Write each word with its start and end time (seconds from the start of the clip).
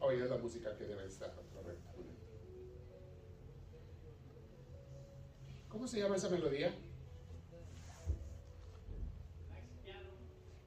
oye, 0.00 0.24
es 0.24 0.30
la 0.30 0.38
música 0.38 0.76
que 0.76 0.84
debe 0.84 1.06
estar 1.06 1.34
correcta. 1.54 1.92
¿Cómo 5.68 5.88
se 5.88 6.00
llama 6.00 6.16
esa 6.16 6.28
melodía? 6.28 6.74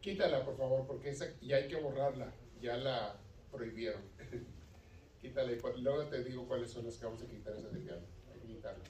Quítala, 0.01 0.45
por 0.45 0.55
favor, 0.57 0.85
porque 0.85 1.09
esa 1.09 1.25
ya 1.41 1.57
hay 1.57 1.67
que 1.67 1.81
borrarla. 1.81 2.31
Ya 2.61 2.77
la 2.77 3.19
prohibieron. 3.51 4.01
Quítala 5.21 5.51
y 5.51 5.81
luego 5.81 6.05
te 6.05 6.23
digo 6.23 6.47
cuáles 6.47 6.71
son 6.71 6.85
las 6.85 6.97
que 6.97 7.05
vamos 7.05 7.21
a 7.21 7.27
quitar 7.27 7.55
esa 7.55 7.69
de 7.69 7.79
piano. 7.79 8.05
Hay 8.31 8.39
que 8.39 8.47
quitarla. 8.47 8.83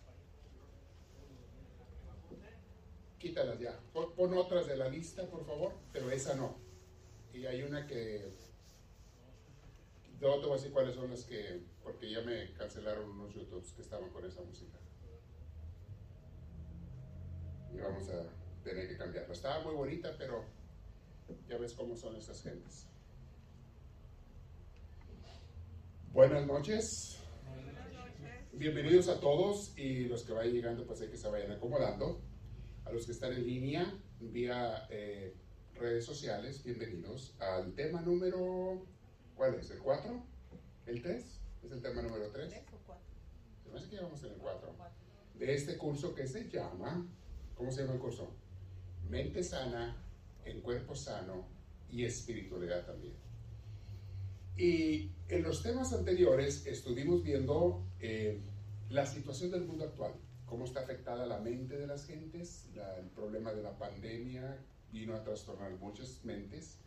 Quítalas 3.18 3.59
ya. 3.59 3.79
Pon, 3.93 4.38
otras 4.38 4.68
de 4.68 4.77
la 4.77 4.88
lista, 4.88 5.25
por 5.25 5.45
favor, 5.45 5.73
pero 5.91 6.11
esa 6.11 6.36
no. 6.36 6.57
Y 7.34 7.45
hay 7.45 7.63
una 7.63 7.88
que. 7.88 8.32
Luego 10.19 10.39
te 10.39 10.46
voy 10.46 10.54
a 10.54 10.55
decir 10.55 10.71
cuáles 10.71 10.96
son 10.96 11.10
las 11.10 11.24
que. 11.25 11.64
Porque 11.83 12.10
ya 12.10 12.21
me 12.21 12.54
cancelaron 12.54 13.10
unos 13.10 13.33
YouTubes 13.33 13.74
que 13.74 13.82
estaban 13.82 14.10
con 14.10 14.25
esa 14.25 14.41
música. 14.41 14.79
Y 17.74 17.78
vamos 17.78 18.10
a 18.10 18.25
tener 18.64 18.88
que 18.88 18.97
cambiarla. 18.97 19.33
Estaba 19.33 19.64
muy 19.64 19.75
bonita, 19.75 20.15
pero 20.18 20.46
ya 21.47 21.57
ves 21.57 21.74
cómo 21.74 21.96
son 21.96 22.15
estas 22.15 22.41
gentes. 22.41 22.88
Buenas 26.11 26.47
noches. 26.47 27.19
Bienvenidos 28.54 29.10
a 29.10 29.19
todos 29.19 29.77
y 29.77 30.05
los 30.05 30.24
que 30.24 30.32
vayan 30.32 30.54
llegando, 30.54 30.86
pues 30.88 31.02
hay 31.02 31.10
que 31.10 31.18
se 31.18 31.27
vayan 31.27 31.52
acomodando. 31.52 32.22
A 32.86 32.91
los 32.91 33.05
que 33.05 33.11
están 33.11 33.33
en 33.33 33.45
línea, 33.45 33.94
vía 34.22 34.88
eh, 34.89 35.36
redes 35.73 36.05
sociales, 36.05 36.63
bienvenidos 36.63 37.36
al 37.39 37.73
tema 37.73 38.02
número. 38.02 38.94
¿Cuál 39.36 39.56
es? 39.56 39.70
¿El 39.72 39.80
4? 39.80 40.23
¿El 40.86 41.02
3? 41.02 41.23
¿Es 41.64 41.72
el 41.72 41.81
tema 41.81 42.02
número 42.02 42.30
3? 42.31 42.53
¿3 42.53 42.64
o 42.73 42.78
4? 42.86 43.03
Se 43.64 43.69
me 43.69 43.77
hace 43.77 43.89
que 43.89 44.00
vamos 44.02 44.23
en 44.23 44.31
el 44.31 44.38
4. 44.38 44.75
De 45.36 45.53
este 45.53 45.77
curso 45.77 46.16
que 46.16 46.27
se 46.27 46.50
llama. 46.50 47.05
¿Cómo 47.55 47.72
se 47.72 47.81
llama 47.81 47.94
el 47.94 48.00
curso? 48.00 48.31
Mente 49.09 49.44
sana 49.44 49.95
en 50.45 50.61
cuerpo 50.61 50.95
sano 50.95 51.45
y 51.89 52.05
espiritualidad 52.05 52.86
también. 52.86 53.14
Y 54.58 55.11
en 55.27 55.44
los 55.44 55.64
temas 55.64 55.92
anteriores 55.92 56.66
estuvimos 56.66 57.23
viendo 57.23 57.83
eh, 57.99 58.39
la 58.89 59.05
situación 59.05 59.52
del 59.52 59.66
mundo 59.66 59.86
actual, 59.86 60.14
cómo 60.45 60.66
está 60.66 60.81
afectada 60.81 61.25
la 61.25 61.39
mente 61.39 61.77
de 61.77 61.88
las 61.88 62.05
gentes, 62.05 62.70
el 62.97 63.08
problema 63.08 63.52
de 63.52 63.64
la 63.64 63.77
pandemia 63.77 64.58
vino 64.92 65.16
a 65.16 65.23
trastornar 65.23 65.72
muchas 65.77 66.23
mentes, 66.23 66.77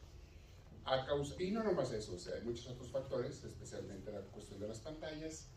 a 0.84 1.05
causa, 1.05 1.34
y 1.43 1.51
no 1.51 1.62
nomás 1.62 1.93
eso, 1.93 2.15
o 2.15 2.19
sea, 2.19 2.37
hay 2.37 2.43
muchos 2.43 2.67
otros 2.69 2.91
factores, 2.91 3.43
especialmente 3.45 4.12
la 4.12 4.21
cuestión 4.23 4.61
de 4.61 4.69
las 4.69 4.81
pantallas, 4.81 5.51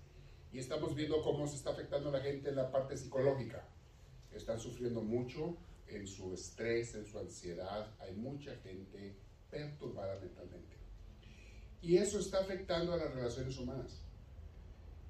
y 0.52 0.60
estamos 0.60 0.96
viendo 0.96 1.22
cómo 1.22 1.48
se 1.48 1.56
está 1.56 1.72
afectando 1.72 2.10
a 2.10 2.14
la 2.14 2.22
gente 2.22 2.50
en 2.50 2.56
la 2.56 2.72
parte 2.72 2.98
psicológica. 2.98 3.68
Están 4.32 4.60
sufriendo 4.60 5.02
mucho, 5.02 5.58
en 5.88 6.08
su 6.08 6.34
estrés, 6.34 6.96
en 6.96 7.06
su 7.06 7.20
ansiedad, 7.20 7.94
hay 8.00 8.16
mucha 8.16 8.56
gente 8.58 9.16
perturbada 9.50 10.20
mentalmente. 10.20 10.78
Y 11.82 11.98
eso 11.98 12.20
está 12.20 12.40
afectando 12.40 12.94
a 12.94 12.98
las 12.98 13.14
relaciones 13.14 13.58
humanas. 13.58 14.02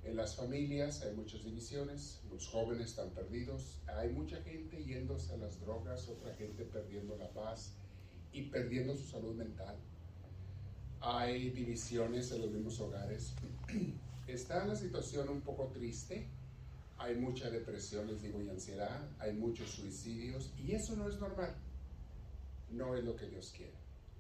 En 0.04 0.16
las 0.16 0.36
familias 0.36 1.04
hay 1.04 1.14
muchas 1.16 1.44
divisiones, 1.44 2.22
los 2.32 2.48
jóvenes 2.48 2.88
están 2.88 3.12
perdidos, 3.12 3.80
hay 3.88 4.10
mucha 4.10 4.42
gente 4.42 4.84
yéndose 4.84 5.34
a 5.34 5.38
las 5.38 5.60
drogas, 5.60 6.08
otra 6.08 6.34
gente 6.34 6.64
perdiendo 6.66 7.16
la 7.18 7.30
paz 7.32 7.76
y 8.32 8.44
perdiendo 8.44 8.96
su 8.96 9.08
salud 9.08 9.36
mental. 9.36 9.78
Hay 11.02 11.50
divisiones 11.50 12.32
en 12.32 12.42
los 12.42 12.52
mismos 12.52 12.80
hogares. 12.80 13.34
Está 14.28 14.66
la 14.66 14.76
situación 14.76 15.30
un 15.30 15.42
poco 15.42 15.68
triste 15.74 16.28
hay 17.02 17.16
mucha 17.16 17.50
depresión, 17.50 18.06
les 18.06 18.22
digo, 18.22 18.40
y 18.42 18.50
ansiedad, 18.50 19.10
hay 19.18 19.34
muchos 19.34 19.72
suicidios, 19.72 20.54
y 20.56 20.74
eso 20.74 20.96
no 20.96 21.10
es 21.10 21.20
normal. 21.20 21.56
No 22.70 22.96
es 22.96 23.04
lo 23.04 23.16
que 23.16 23.28
Dios 23.28 23.52
quiere. 23.58 23.74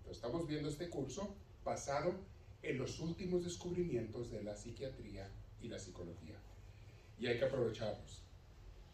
estamos 0.09 0.47
viendo 0.47 0.67
este 0.67 0.89
curso 0.89 1.35
basado 1.63 2.15
en 2.63 2.79
los 2.79 2.99
últimos 2.99 3.43
descubrimientos 3.43 4.31
de 4.31 4.43
la 4.43 4.55
psiquiatría 4.55 5.29
y 5.61 5.67
la 5.67 5.77
psicología. 5.77 6.35
Y 7.19 7.27
hay 7.27 7.37
que 7.37 7.45
aprovecharlos. 7.45 8.23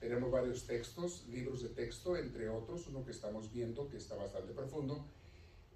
Tenemos 0.02 0.30
varios 0.32 0.68
textos, 0.68 1.26
libros 1.30 1.64
de 1.64 1.70
texto, 1.70 2.18
entre 2.18 2.50
otros, 2.50 2.88
uno 2.88 3.06
que 3.06 3.12
estamos 3.12 3.52
viendo 3.54 3.88
que 3.88 3.98
está 3.98 4.16
bastante 4.16 4.52
profundo, 4.52 5.06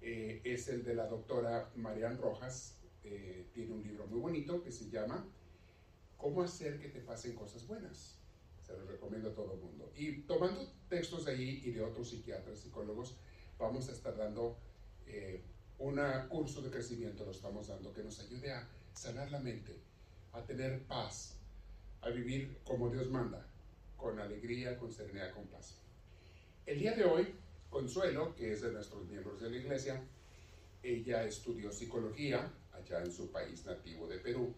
eh, 0.02 0.40
es 0.44 0.68
el 0.68 0.84
de 0.84 0.94
la 0.94 1.06
doctora 1.06 1.70
Marian 1.76 2.18
Rojas. 2.18 2.78
Eh, 3.04 3.46
tiene 3.52 3.72
un 3.72 3.82
libro 3.82 4.06
muy 4.06 4.20
bonito 4.20 4.62
que 4.62 4.72
se 4.72 4.90
llama 4.90 5.26
cómo 6.16 6.42
hacer 6.42 6.78
que 6.78 6.88
te 6.88 7.00
pasen 7.00 7.34
cosas 7.34 7.66
buenas. 7.66 8.18
Se 8.62 8.72
lo 8.76 8.84
recomiendo 8.86 9.30
a 9.30 9.34
todo 9.34 9.54
el 9.54 9.60
mundo. 9.60 9.92
Y 9.96 10.22
tomando 10.22 10.72
textos 10.88 11.24
de 11.24 11.32
ahí 11.32 11.62
y 11.64 11.70
de 11.72 11.82
otros 11.82 12.10
psiquiatras, 12.10 12.60
psicólogos, 12.60 13.16
vamos 13.58 13.88
a 13.88 13.92
estar 13.92 14.16
dando 14.16 14.56
eh, 15.06 15.42
un 15.78 16.00
curso 16.28 16.62
de 16.62 16.70
crecimiento, 16.70 17.24
lo 17.24 17.32
estamos 17.32 17.66
dando, 17.66 17.92
que 17.92 18.04
nos 18.04 18.18
ayude 18.20 18.52
a 18.52 18.68
sanar 18.94 19.30
la 19.30 19.40
mente, 19.40 19.76
a 20.32 20.44
tener 20.44 20.84
paz, 20.86 21.36
a 22.00 22.10
vivir 22.10 22.58
como 22.64 22.88
Dios 22.88 23.10
manda, 23.10 23.44
con 23.96 24.18
alegría, 24.18 24.78
con 24.78 24.92
serenidad, 24.92 25.34
con 25.34 25.46
paz. 25.46 25.78
El 26.66 26.78
día 26.78 26.94
de 26.94 27.04
hoy, 27.04 27.34
Consuelo, 27.72 28.34
que 28.36 28.52
es 28.52 28.60
de 28.60 28.70
nuestros 28.70 29.08
miembros 29.08 29.40
de 29.40 29.48
la 29.48 29.56
iglesia, 29.56 30.04
ella 30.82 31.24
estudió 31.24 31.72
psicología 31.72 32.52
allá 32.70 33.02
en 33.02 33.10
su 33.10 33.30
país 33.30 33.64
nativo 33.64 34.06
de 34.06 34.18
Perú 34.18 34.54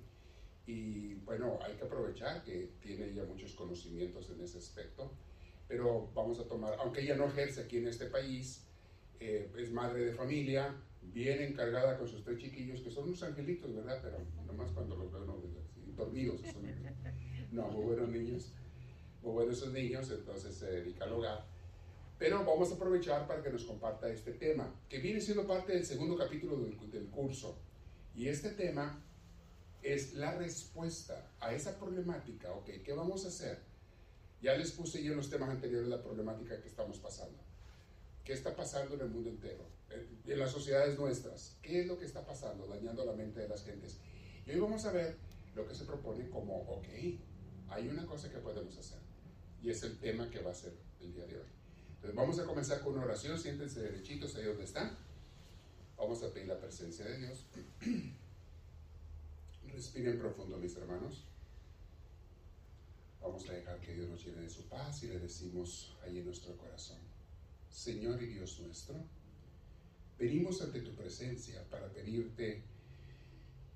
y 0.67 1.15
bueno, 1.25 1.61
hay 1.63 1.75
que 1.75 1.85
aprovechar 1.85 2.43
que 2.43 2.73
tiene 2.81 3.07
ella 3.07 3.23
muchos 3.25 3.53
conocimientos 3.53 4.29
en 4.31 4.41
ese 4.41 4.59
aspecto, 4.59 5.13
pero 5.69 6.11
vamos 6.13 6.41
a 6.41 6.45
tomar, 6.49 6.75
aunque 6.81 7.03
ella 7.03 7.15
no 7.15 7.27
ejerce 7.27 7.61
aquí 7.61 7.77
en 7.77 7.87
este 7.87 8.07
país, 8.07 8.67
eh, 9.21 9.49
es 9.59 9.71
madre 9.71 10.07
de 10.07 10.13
familia, 10.13 10.75
bien 11.01 11.41
encargada 11.41 11.97
con 11.97 12.09
sus 12.09 12.25
tres 12.25 12.39
chiquillos, 12.39 12.81
que 12.81 12.91
son 12.91 13.05
unos 13.05 13.23
angelitos, 13.23 13.73
¿verdad? 13.73 14.01
Pero 14.03 14.19
nomás 14.45 14.73
cuando 14.73 14.97
los 14.97 15.13
veo 15.13 15.25
no, 15.25 15.41
dormidos, 15.95 16.41
son, 16.41 16.65
no, 17.53 17.69
muy 17.69 17.85
buenos 17.85 18.09
niños, 18.09 18.53
muy 19.23 19.35
buenos 19.35 19.59
esos 19.59 19.73
niños, 19.73 20.11
entonces 20.11 20.57
se 20.57 20.67
dedica 20.69 21.05
al 21.05 21.13
hogar. 21.13 21.54
Pero 22.19 22.45
vamos 22.45 22.71
a 22.71 22.75
aprovechar 22.75 23.27
para 23.27 23.43
que 23.43 23.51
nos 23.51 23.65
comparta 23.65 24.09
este 24.09 24.33
tema, 24.33 24.73
que 24.89 24.99
viene 24.99 25.21
siendo 25.21 25.47
parte 25.47 25.73
del 25.73 25.85
segundo 25.85 26.17
capítulo 26.17 26.59
del, 26.59 26.91
del 26.91 27.07
curso. 27.09 27.59
Y 28.15 28.29
este 28.29 28.51
tema 28.51 29.03
es 29.83 30.15
la 30.15 30.35
respuesta 30.35 31.31
a 31.41 31.53
esa 31.53 31.79
problemática. 31.79 32.53
Ok, 32.53 32.71
¿qué 32.85 32.93
vamos 32.93 33.25
a 33.25 33.29
hacer? 33.29 33.59
Ya 34.41 34.55
les 34.55 34.73
puse 34.73 35.03
yo 35.03 35.13
en 35.13 35.17
los 35.17 35.31
temas 35.31 35.51
anteriores 35.51 35.89
la 35.89 36.03
problemática 36.03 36.61
que 36.61 36.69
estamos 36.69 36.99
pasando. 36.99 37.39
¿Qué 38.25 38.33
está 38.33 38.57
pasando 38.57 38.95
en 38.95 39.01
el 39.03 39.09
mundo 39.09 39.31
entero? 39.31 39.67
En 40.27 40.39
las 40.39 40.51
sociedades 40.51 40.99
nuestras. 40.99 41.57
¿Qué 41.61 41.81
es 41.81 41.87
lo 41.87 41.99
que 41.99 42.07
está 42.07 42.25
pasando? 42.25 42.67
Dañando 42.67 43.05
la 43.05 43.13
mente 43.13 43.41
de 43.41 43.49
las 43.49 43.65
gentes. 43.65 43.99
Y 44.47 44.51
hoy 44.53 44.61
vamos 44.61 44.85
a 44.87 44.93
ver 44.93 45.17
lo 45.55 45.67
que 45.67 45.75
se 45.75 45.85
propone 45.85 46.29
como, 46.31 46.57
ok, 46.63 46.87
hay 47.69 47.89
una 47.89 48.07
cosa 48.07 48.31
que 48.31 48.39
podemos 48.39 48.77
hacer. 48.79 48.99
Y 49.63 49.71
es 49.71 49.83
el 49.83 49.99
tema 49.99 50.29
que 50.31 50.41
va 50.41 50.51
a 50.51 50.55
ser 50.55 50.73
el 51.01 51.13
día 51.13 51.27
de 51.27 51.37
hoy. 51.37 51.49
Vamos 52.13 52.39
a 52.39 52.45
comenzar 52.45 52.83
con 52.83 52.95
una 52.95 53.05
oración. 53.05 53.39
Siéntense 53.39 53.81
derechitos 53.81 54.37
ahí 54.37 54.45
donde 54.45 54.65
están. 54.65 54.97
Vamos 55.97 56.23
a 56.23 56.33
pedir 56.33 56.49
la 56.49 56.61
presencia 56.61 57.05
de 57.07 57.19
Dios. 57.19 57.47
Respiren 59.73 60.19
profundo, 60.19 60.59
mis 60.59 60.77
hermanos. 60.77 61.25
Vamos 63.25 63.49
a 63.49 63.55
dejar 63.55 63.81
que 63.81 63.95
Dios 63.95 64.09
nos 64.11 64.23
llene 64.23 64.43
de 64.43 64.51
su 64.51 64.69
paz 64.69 65.03
y 65.03 65.09
le 65.09 65.19
decimos 65.19 65.97
ahí 66.05 66.19
en 66.19 66.27
nuestro 66.27 66.55
corazón, 66.59 66.99
Señor 67.71 68.23
y 68.23 68.27
Dios 68.27 68.61
nuestro, 68.61 68.97
venimos 70.19 70.61
ante 70.61 70.83
tu 70.83 70.95
presencia 70.95 71.65
para 71.71 71.91
pedirte, 71.91 72.63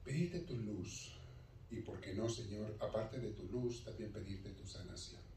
pedirte 0.05 0.41
tu 0.41 0.55
luz 0.55 1.19
y, 1.71 1.81
por 1.81 1.99
qué 1.99 2.13
no, 2.13 2.29
Señor, 2.29 2.77
aparte 2.79 3.19
de 3.21 3.31
tu 3.31 3.45
luz, 3.45 3.85
también 3.85 4.13
pedirte 4.13 4.51
tu 4.51 4.67
sanación. 4.67 5.28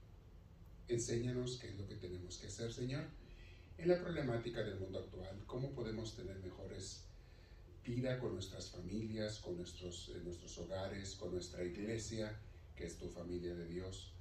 Enséñanos 0.91 1.57
qué 1.57 1.69
es 1.69 1.77
lo 1.77 1.87
que 1.87 1.95
tenemos 1.95 2.37
que 2.37 2.47
hacer, 2.47 2.73
Señor, 2.73 3.05
en 3.77 3.87
la 3.87 3.97
problemática 3.97 4.61
del 4.61 4.77
mundo 4.77 4.99
actual, 4.99 5.41
cómo 5.47 5.71
podemos 5.71 6.17
tener 6.17 6.37
mejores 6.39 7.05
vida 7.85 8.19
con 8.19 8.33
nuestras 8.33 8.71
familias, 8.71 9.39
con 9.39 9.55
nuestros, 9.55 10.11
nuestros 10.25 10.57
hogares, 10.57 11.15
con 11.15 11.31
nuestra 11.31 11.63
iglesia, 11.63 12.37
que 12.75 12.85
es 12.87 12.97
tu 12.97 13.07
familia 13.07 13.55
de 13.55 13.67
Dios. 13.67 14.11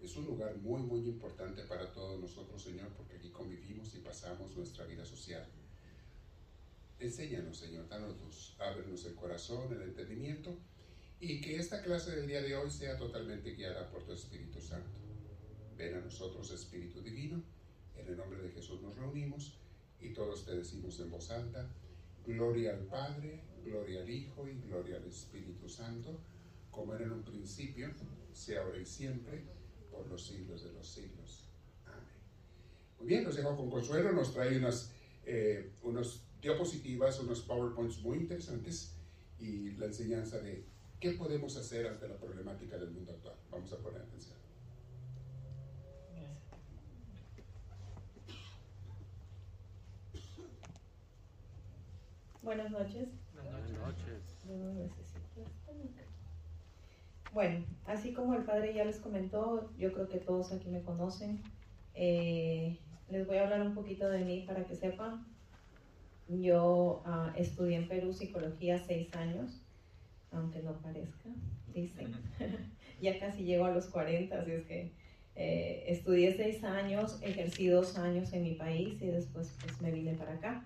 Es 0.00 0.16
un 0.16 0.24
lugar 0.24 0.56
muy, 0.56 0.80
muy 0.80 1.00
importante 1.00 1.62
para 1.64 1.92
todos 1.92 2.18
nosotros, 2.18 2.62
Señor, 2.62 2.88
porque 2.96 3.16
aquí 3.16 3.28
convivimos 3.28 3.94
y 3.94 3.98
pasamos 3.98 4.56
nuestra 4.56 4.86
vida 4.86 5.04
social. 5.04 5.46
Enséñanos, 7.00 7.58
Señor, 7.58 7.86
danos 7.90 8.18
luz, 8.18 8.56
ábrenos 8.60 9.04
el 9.04 9.14
corazón, 9.14 9.74
el 9.74 9.82
entendimiento, 9.82 10.56
y 11.20 11.42
que 11.42 11.56
esta 11.56 11.82
clase 11.82 12.12
del 12.12 12.26
día 12.26 12.40
de 12.40 12.56
hoy 12.56 12.70
sea 12.70 12.96
totalmente 12.96 13.54
guiada 13.54 13.90
por 13.90 14.04
tu 14.06 14.14
Espíritu 14.14 14.58
Santo. 14.62 15.03
Ven 15.76 15.94
a 15.94 16.00
nosotros, 16.00 16.50
Espíritu 16.50 17.00
Divino, 17.00 17.42
en 17.96 18.08
el 18.08 18.16
nombre 18.16 18.40
de 18.40 18.50
Jesús 18.50 18.80
nos 18.82 18.96
reunimos 18.96 19.58
y 20.00 20.12
todos 20.12 20.44
te 20.44 20.56
decimos 20.56 20.98
en 21.00 21.10
voz 21.10 21.30
alta, 21.30 21.68
Gloria 22.26 22.72
al 22.72 22.86
Padre, 22.86 23.42
gloria 23.62 24.00
al 24.00 24.08
Hijo 24.08 24.48
y 24.48 24.58
gloria 24.66 24.96
al 24.96 25.04
Espíritu 25.04 25.68
Santo, 25.68 26.18
como 26.70 26.94
era 26.94 27.04
en 27.04 27.12
un 27.12 27.22
principio, 27.22 27.90
sea 28.32 28.62
ahora 28.62 28.78
y 28.78 28.86
siempre, 28.86 29.44
por 29.90 30.06
los 30.06 30.26
siglos 30.26 30.64
de 30.64 30.72
los 30.72 30.88
siglos. 30.88 31.44
Amén. 31.84 32.00
Muy 32.98 33.08
bien, 33.08 33.24
nos 33.24 33.36
dejo 33.36 33.54
con 33.54 33.68
consuelo, 33.68 34.10
nos 34.12 34.32
trae 34.32 34.56
unas, 34.56 34.90
eh, 35.26 35.72
unas 35.82 36.22
diapositivas, 36.40 37.20
unos 37.20 37.42
PowerPoints 37.42 38.00
muy 38.00 38.18
interesantes 38.18 38.94
y 39.38 39.72
la 39.72 39.86
enseñanza 39.86 40.38
de 40.38 40.64
qué 40.98 41.12
podemos 41.12 41.56
hacer 41.58 41.86
ante 41.86 42.08
la 42.08 42.16
problemática 42.16 42.78
del 42.78 42.90
mundo 42.90 43.12
actual. 43.12 43.36
Vamos 43.50 43.70
a 43.70 43.78
poner 43.78 44.00
atención. 44.00 44.43
Buenas 52.44 52.70
noches. 52.70 53.08
Buenas 53.34 53.70
noches. 53.70 54.22
Bueno, 57.32 57.64
así 57.86 58.12
como 58.12 58.34
el 58.34 58.44
padre 58.44 58.74
ya 58.74 58.84
les 58.84 58.98
comentó, 58.98 59.70
yo 59.78 59.94
creo 59.94 60.08
que 60.10 60.18
todos 60.18 60.52
aquí 60.52 60.68
me 60.68 60.82
conocen. 60.82 61.40
Eh, 61.94 62.78
les 63.08 63.26
voy 63.26 63.38
a 63.38 63.44
hablar 63.44 63.62
un 63.62 63.74
poquito 63.74 64.10
de 64.10 64.26
mí 64.26 64.44
para 64.46 64.66
que 64.66 64.76
sepan. 64.76 65.26
Yo 66.28 67.02
uh, 67.06 67.38
estudié 67.40 67.76
en 67.76 67.88
Perú 67.88 68.12
psicología 68.12 68.78
seis 68.78 69.14
años, 69.16 69.62
aunque 70.30 70.62
no 70.62 70.74
parezca, 70.74 71.30
dicen. 71.72 72.12
ya 73.00 73.18
casi 73.18 73.44
llego 73.44 73.64
a 73.64 73.70
los 73.70 73.86
40, 73.86 74.38
así 74.38 74.50
es 74.50 74.66
que 74.66 74.92
eh, 75.34 75.84
estudié 75.86 76.36
seis 76.36 76.62
años, 76.62 77.18
ejercí 77.22 77.68
dos 77.68 77.96
años 77.96 78.34
en 78.34 78.42
mi 78.42 78.54
país 78.54 79.00
y 79.00 79.06
después 79.06 79.56
pues, 79.62 79.80
me 79.80 79.90
vine 79.90 80.12
para 80.12 80.34
acá. 80.34 80.62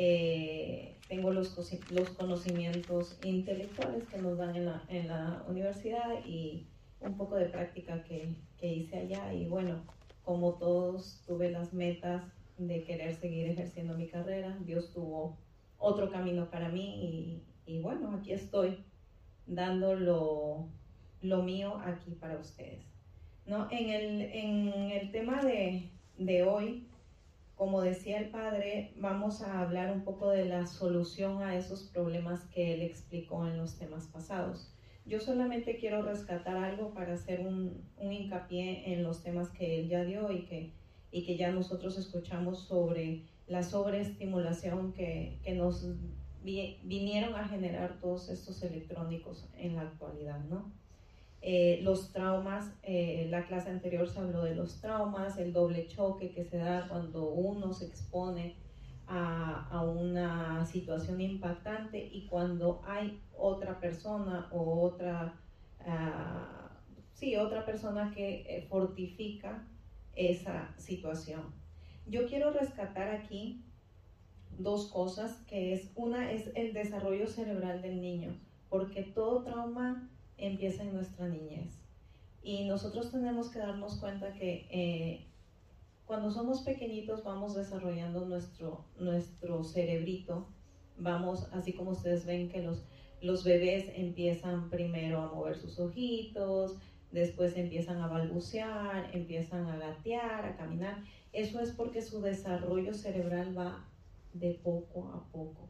Eh, 0.00 0.96
tengo 1.08 1.32
los, 1.32 1.58
los, 1.90 2.10
conocimientos 2.10 3.18
intelectuales 3.24 4.04
que 4.04 4.18
nos 4.18 4.38
dan 4.38 4.54
en 4.54 4.66
la, 4.66 4.84
en 4.88 5.08
la 5.08 5.44
universidad 5.48 6.24
y 6.24 6.68
un 7.00 7.16
poco 7.16 7.34
de 7.34 7.46
práctica 7.46 8.04
que, 8.04 8.36
que, 8.58 8.72
hice 8.72 8.96
allá. 8.96 9.34
Y 9.34 9.46
bueno, 9.46 9.82
como 10.22 10.54
todos, 10.54 11.20
tuve 11.26 11.50
las 11.50 11.72
metas 11.72 12.22
de 12.58 12.84
querer 12.84 13.16
seguir 13.16 13.48
ejerciendo 13.48 13.94
mi 13.94 14.06
carrera. 14.06 14.56
Dios 14.60 14.92
tuvo 14.92 15.36
otro 15.78 16.12
camino 16.12 16.48
para 16.48 16.68
mí 16.68 17.42
y, 17.66 17.80
bueno, 17.80 18.12
aquí 18.14 18.32
estoy 18.32 18.84
dando 19.48 19.96
lo, 19.96 20.68
lo, 21.22 21.42
mío 21.42 21.76
aquí 21.84 22.12
para 22.12 22.38
ustedes. 22.38 22.86
¿No? 23.46 23.66
En, 23.72 23.90
el, 23.90 24.20
en 24.20 24.68
el 24.92 25.10
tema 25.10 25.42
de, 25.42 25.90
de 26.18 26.44
hoy, 26.44 26.86
como 27.58 27.82
decía 27.82 28.20
el 28.20 28.30
padre, 28.30 28.94
vamos 28.98 29.42
a 29.42 29.60
hablar 29.60 29.92
un 29.92 30.04
poco 30.04 30.30
de 30.30 30.44
la 30.44 30.64
solución 30.68 31.42
a 31.42 31.56
esos 31.56 31.82
problemas 31.82 32.44
que 32.54 32.72
él 32.72 32.82
explicó 32.82 33.48
en 33.48 33.58
los 33.58 33.76
temas 33.76 34.06
pasados. 34.06 34.72
Yo 35.04 35.18
solamente 35.18 35.76
quiero 35.76 36.02
rescatar 36.02 36.56
algo 36.56 36.94
para 36.94 37.14
hacer 37.14 37.40
un, 37.40 37.82
hincapié 38.00 38.92
en 38.92 39.02
los 39.02 39.24
temas 39.24 39.50
que 39.50 39.80
él 39.80 39.88
ya 39.88 40.04
dio 40.04 40.30
y 40.30 40.44
que, 40.44 40.72
y 41.10 41.26
que 41.26 41.36
ya 41.36 41.50
nosotros 41.50 41.98
escuchamos 41.98 42.68
sobre 42.68 43.24
la 43.48 43.64
sobreestimulación 43.64 44.92
que, 44.92 45.40
que 45.42 45.54
nos 45.54 45.84
vinieron 46.44 47.34
a 47.34 47.48
generar 47.48 47.98
todos 47.98 48.28
estos 48.28 48.62
electrónicos 48.62 49.50
en 49.56 49.74
la 49.74 49.82
actualidad, 49.82 50.44
¿no? 50.44 50.72
Eh, 51.40 51.80
los 51.82 52.12
traumas, 52.12 52.72
eh, 52.82 53.28
la 53.30 53.46
clase 53.46 53.70
anterior 53.70 54.08
se 54.08 54.18
habló 54.18 54.42
de 54.42 54.56
los 54.56 54.80
traumas, 54.80 55.38
el 55.38 55.52
doble 55.52 55.86
choque 55.86 56.30
que 56.30 56.44
se 56.44 56.58
da 56.58 56.88
cuando 56.88 57.30
uno 57.30 57.72
se 57.72 57.86
expone 57.86 58.56
a, 59.06 59.82
una 59.84 60.66
situación 60.66 61.20
impactante 61.20 61.98
y 62.12 62.26
cuando 62.26 62.82
hay 62.84 63.22
otra 63.36 63.80
persona 63.80 64.48
o 64.52 64.82
otra, 64.82 65.34
uh, 65.80 66.68
sí, 67.14 67.36
otra 67.36 67.64
persona 67.64 68.12
que 68.14 68.42
eh, 68.46 68.66
fortifica 68.68 69.66
esa 70.14 70.74
situación. 70.76 71.54
Yo 72.06 72.26
quiero 72.26 72.52
rescatar 72.52 73.10
aquí 73.10 73.64
dos 74.58 74.90
cosas, 74.90 75.42
que 75.46 75.72
es 75.72 75.90
una 75.94 76.32
es 76.32 76.50
el 76.54 76.74
desarrollo 76.74 77.28
cerebral 77.28 77.80
del 77.80 78.00
niño, 78.00 78.36
porque 78.68 79.02
todo 79.02 79.44
trauma 79.44 80.10
empieza 80.38 80.82
en 80.82 80.94
nuestra 80.94 81.28
niñez. 81.28 81.78
Y 82.42 82.64
nosotros 82.64 83.10
tenemos 83.10 83.50
que 83.50 83.58
darnos 83.58 83.98
cuenta 83.98 84.32
que 84.32 84.68
eh, 84.70 85.26
cuando 86.06 86.30
somos 86.30 86.62
pequeñitos 86.62 87.24
vamos 87.24 87.54
desarrollando 87.54 88.24
nuestro, 88.24 88.86
nuestro 88.98 89.62
cerebrito, 89.64 90.48
vamos, 90.96 91.48
así 91.52 91.74
como 91.74 91.90
ustedes 91.90 92.24
ven 92.24 92.48
que 92.48 92.62
los, 92.62 92.86
los 93.20 93.44
bebés 93.44 93.90
empiezan 93.94 94.70
primero 94.70 95.20
a 95.20 95.32
mover 95.32 95.58
sus 95.58 95.78
ojitos, 95.78 96.76
después 97.12 97.56
empiezan 97.56 98.00
a 98.00 98.06
balbucear, 98.06 99.10
empiezan 99.14 99.66
a 99.66 99.76
gatear, 99.76 100.46
a 100.46 100.56
caminar. 100.56 101.02
Eso 101.32 101.60
es 101.60 101.72
porque 101.72 102.00
su 102.00 102.22
desarrollo 102.22 102.94
cerebral 102.94 103.56
va 103.56 103.84
de 104.32 104.54
poco 104.54 105.08
a 105.08 105.30
poco. 105.30 105.68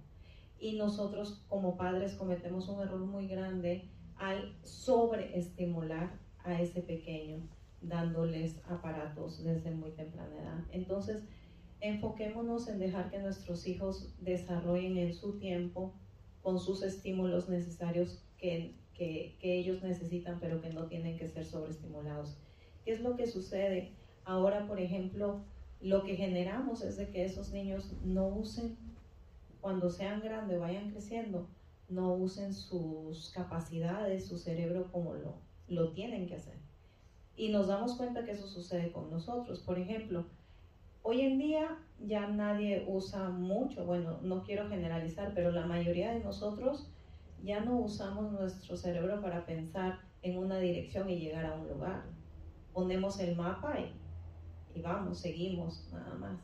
Y 0.61 0.77
nosotros 0.77 1.45
como 1.49 1.77
padres 1.77 2.15
cometemos 2.15 2.69
un 2.69 2.83
error 2.83 3.01
muy 3.01 3.29
grande 3.29 3.89
al 4.19 4.55
sobreestimular 4.63 6.19
a 6.45 6.61
ese 6.61 6.83
pequeño, 6.83 7.49
dándoles 7.81 8.61
aparatos 8.69 9.45
desde 9.45 9.71
muy 9.71 9.91
temprana 9.93 10.37
edad. 10.37 10.65
Entonces, 10.73 11.25
enfoquémonos 11.81 12.69
en 12.69 12.79
dejar 12.79 13.11
que 13.11 13.19
nuestros 13.19 13.67
hijos 13.67 14.15
desarrollen 14.21 14.97
en 14.99 15.15
su 15.15 15.39
tiempo 15.39 15.95
con 16.43 16.59
sus 16.59 16.83
estímulos 16.83 17.49
necesarios 17.49 18.25
que, 18.39 18.75
que, 18.95 19.37
ellos 19.41 19.83
necesitan, 19.83 20.39
pero 20.41 20.61
que 20.61 20.71
no 20.71 20.87
tienen 20.87 21.17
que 21.17 21.29
ser 21.29 21.45
sobreestimulados. 21.45 22.37
¿Qué 22.85 22.93
es 22.93 23.01
lo 23.01 23.17
que 23.17 23.27
sucede? 23.27 23.93
Ahora, 24.25 24.67
por 24.67 24.81
ejemplo, 24.81 25.43
lo 25.81 26.03
que 26.03 26.17
generamos 26.17 26.83
es 26.83 26.97
de 26.97 27.09
que 27.11 27.25
esos 27.25 27.53
niños 27.53 27.93
no 28.05 28.27
usen, 28.29 28.77
cuando 29.61 29.91
sean 29.91 30.21
grandes, 30.21 30.59
vayan 30.59 30.91
creciendo, 30.91 31.49
no 31.89 32.15
usen 32.15 32.53
sus 32.53 33.31
capacidades, 33.31 34.27
su 34.27 34.37
cerebro 34.39 34.91
como 34.93 35.15
lo, 35.15 35.35
lo 35.69 35.93
tienen 35.93 36.27
que 36.27 36.37
hacer. 36.37 36.59
Y 37.37 37.51
nos 37.51 37.69
damos 37.69 37.97
cuenta 37.97 38.25
que 38.25 38.33
eso 38.33 38.47
sucede 38.47 38.93
con 38.93 39.11
nosotros. 39.11 39.61
Por 39.61 39.79
ejemplo, 39.79 40.27
hoy 41.03 41.23
en 41.23 41.39
día 41.39 41.79
ya 42.01 42.29
nadie 42.29 42.85
usa 42.87 43.31
mucho, 43.31 43.87
bueno, 43.87 44.19
no 44.23 44.43
quiero 44.43 44.69
generalizar, 44.69 45.33
pero 45.35 45.51
la 45.51 45.67
mayoría 45.67 46.13
de 46.13 46.21
nosotros 46.21 46.91
ya 47.43 47.61
no 47.61 47.79
usamos 47.79 48.33
nuestro 48.33 48.77
cerebro 48.77 49.21
para 49.23 49.47
pensar 49.47 50.01
en 50.23 50.39
una 50.39 50.59
dirección 50.59 51.09
y 51.09 51.19
llegar 51.19 51.47
a 51.47 51.55
un 51.55 51.69
lugar. 51.69 52.05
Ponemos 52.73 53.19
el 53.21 53.37
mapa 53.37 53.79
y, 53.79 54.79
y 54.79 54.83
vamos, 54.83 55.19
seguimos, 55.19 55.89
nada 55.93 56.15
más. 56.15 56.39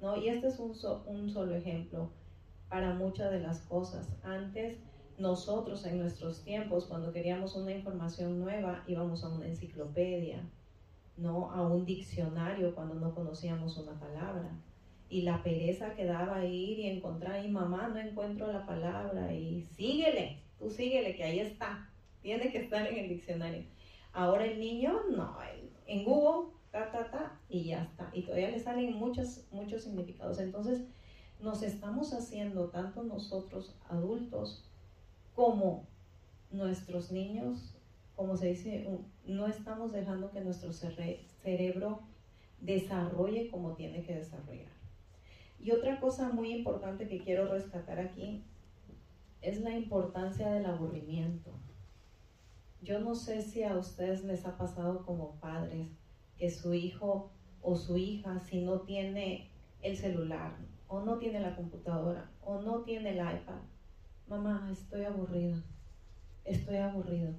¿no? 0.00 0.16
Y 0.16 0.28
este 0.28 0.48
es 0.48 0.58
un, 0.58 0.74
un 1.06 1.30
solo 1.30 1.54
ejemplo 1.54 2.10
para 2.74 2.92
muchas 2.92 3.30
de 3.30 3.38
las 3.38 3.60
cosas. 3.60 4.08
Antes, 4.24 4.78
nosotros 5.16 5.86
en 5.86 6.00
nuestros 6.00 6.42
tiempos, 6.42 6.86
cuando 6.86 7.12
queríamos 7.12 7.54
una 7.54 7.70
información 7.70 8.40
nueva, 8.40 8.82
íbamos 8.88 9.22
a 9.22 9.28
una 9.28 9.46
enciclopedia, 9.46 10.42
no 11.16 11.52
a 11.52 11.62
un 11.68 11.84
diccionario 11.86 12.74
cuando 12.74 12.96
no 12.96 13.14
conocíamos 13.14 13.78
una 13.78 13.92
palabra. 14.00 14.58
Y 15.08 15.22
la 15.22 15.40
pereza 15.44 15.94
que 15.94 16.04
daba 16.04 16.44
ir 16.44 16.80
y 16.80 16.88
encontrar, 16.88 17.46
y 17.46 17.48
mamá, 17.48 17.86
no 17.86 18.00
encuentro 18.00 18.52
la 18.52 18.66
palabra, 18.66 19.32
y 19.32 19.62
síguele, 19.62 20.42
tú 20.58 20.68
síguele, 20.68 21.14
que 21.14 21.22
ahí 21.22 21.38
está, 21.38 21.88
tiene 22.22 22.50
que 22.50 22.58
estar 22.58 22.84
en 22.88 22.98
el 22.98 23.08
diccionario. 23.08 23.62
Ahora 24.12 24.46
el 24.46 24.58
niño, 24.58 24.98
no, 25.16 25.36
en 25.86 26.02
Google, 26.02 26.50
ta, 26.72 26.90
ta, 26.90 27.08
ta, 27.08 27.40
y 27.48 27.66
ya 27.66 27.84
está. 27.84 28.10
Y 28.12 28.22
todavía 28.22 28.50
le 28.50 28.58
salen 28.58 28.94
muchos, 28.94 29.46
muchos 29.52 29.84
significados. 29.84 30.40
Entonces, 30.40 30.82
nos 31.40 31.62
estamos 31.62 32.12
haciendo, 32.12 32.68
tanto 32.68 33.02
nosotros 33.02 33.76
adultos 33.88 34.64
como 35.34 35.86
nuestros 36.50 37.10
niños, 37.10 37.74
como 38.16 38.36
se 38.36 38.48
dice, 38.48 38.88
no 39.26 39.46
estamos 39.46 39.92
dejando 39.92 40.30
que 40.30 40.40
nuestro 40.40 40.72
cerebro 40.72 42.00
desarrolle 42.60 43.50
como 43.50 43.74
tiene 43.74 44.02
que 44.04 44.14
desarrollar. 44.14 44.72
Y 45.60 45.72
otra 45.72 46.00
cosa 46.00 46.30
muy 46.30 46.52
importante 46.52 47.08
que 47.08 47.22
quiero 47.22 47.48
rescatar 47.48 47.98
aquí 47.98 48.44
es 49.40 49.60
la 49.60 49.76
importancia 49.76 50.50
del 50.50 50.66
aburrimiento. 50.66 51.50
Yo 52.82 53.00
no 53.00 53.14
sé 53.14 53.42
si 53.42 53.62
a 53.62 53.76
ustedes 53.76 54.24
les 54.24 54.46
ha 54.46 54.56
pasado 54.56 55.04
como 55.04 55.36
padres 55.40 55.88
que 56.38 56.50
su 56.50 56.74
hijo 56.74 57.30
o 57.62 57.76
su 57.76 57.96
hija, 57.96 58.40
si 58.40 58.60
no 58.60 58.80
tiene 58.80 59.50
el 59.80 59.96
celular, 59.96 60.54
o 60.88 61.00
no 61.00 61.18
tiene 61.18 61.40
la 61.40 61.56
computadora, 61.56 62.30
o 62.42 62.60
no 62.60 62.80
tiene 62.80 63.10
el 63.10 63.16
iPad, 63.16 63.60
mamá, 64.28 64.68
estoy 64.72 65.04
aburrida, 65.04 65.56
estoy 66.44 66.76
aburrido. 66.76 67.32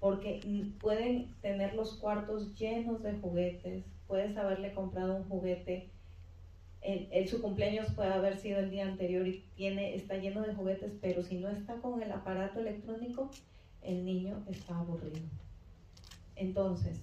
Porque 0.00 0.40
pueden 0.80 1.32
tener 1.40 1.74
los 1.74 1.94
cuartos 1.94 2.54
llenos 2.54 3.02
de 3.02 3.14
juguetes, 3.14 3.84
puedes 4.06 4.36
haberle 4.36 4.74
comprado 4.74 5.16
un 5.16 5.28
juguete 5.28 5.90
su 7.26 7.40
cumpleaños 7.40 7.92
puede 7.92 8.12
haber 8.12 8.36
sido 8.36 8.60
el 8.60 8.70
día 8.70 8.86
anterior 8.86 9.26
y 9.26 9.42
tiene, 9.56 9.94
está 9.94 10.16
lleno 10.16 10.42
de 10.42 10.54
juguetes, 10.54 10.92
pero 11.00 11.22
si 11.22 11.38
no 11.38 11.48
está 11.48 11.76
con 11.76 12.02
el 12.02 12.12
aparato 12.12 12.60
electrónico, 12.60 13.30
el 13.82 14.04
niño 14.04 14.44
está 14.48 14.78
aburrido. 14.78 15.18
Entonces, 16.36 17.00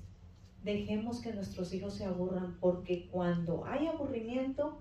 dejemos 0.64 1.22
que 1.22 1.34
nuestros 1.34 1.74
hijos 1.74 1.96
se 1.96 2.06
aburran, 2.06 2.58
porque 2.60 3.08
cuando 3.12 3.66
hay 3.66 3.88
aburrimiento 3.88 4.78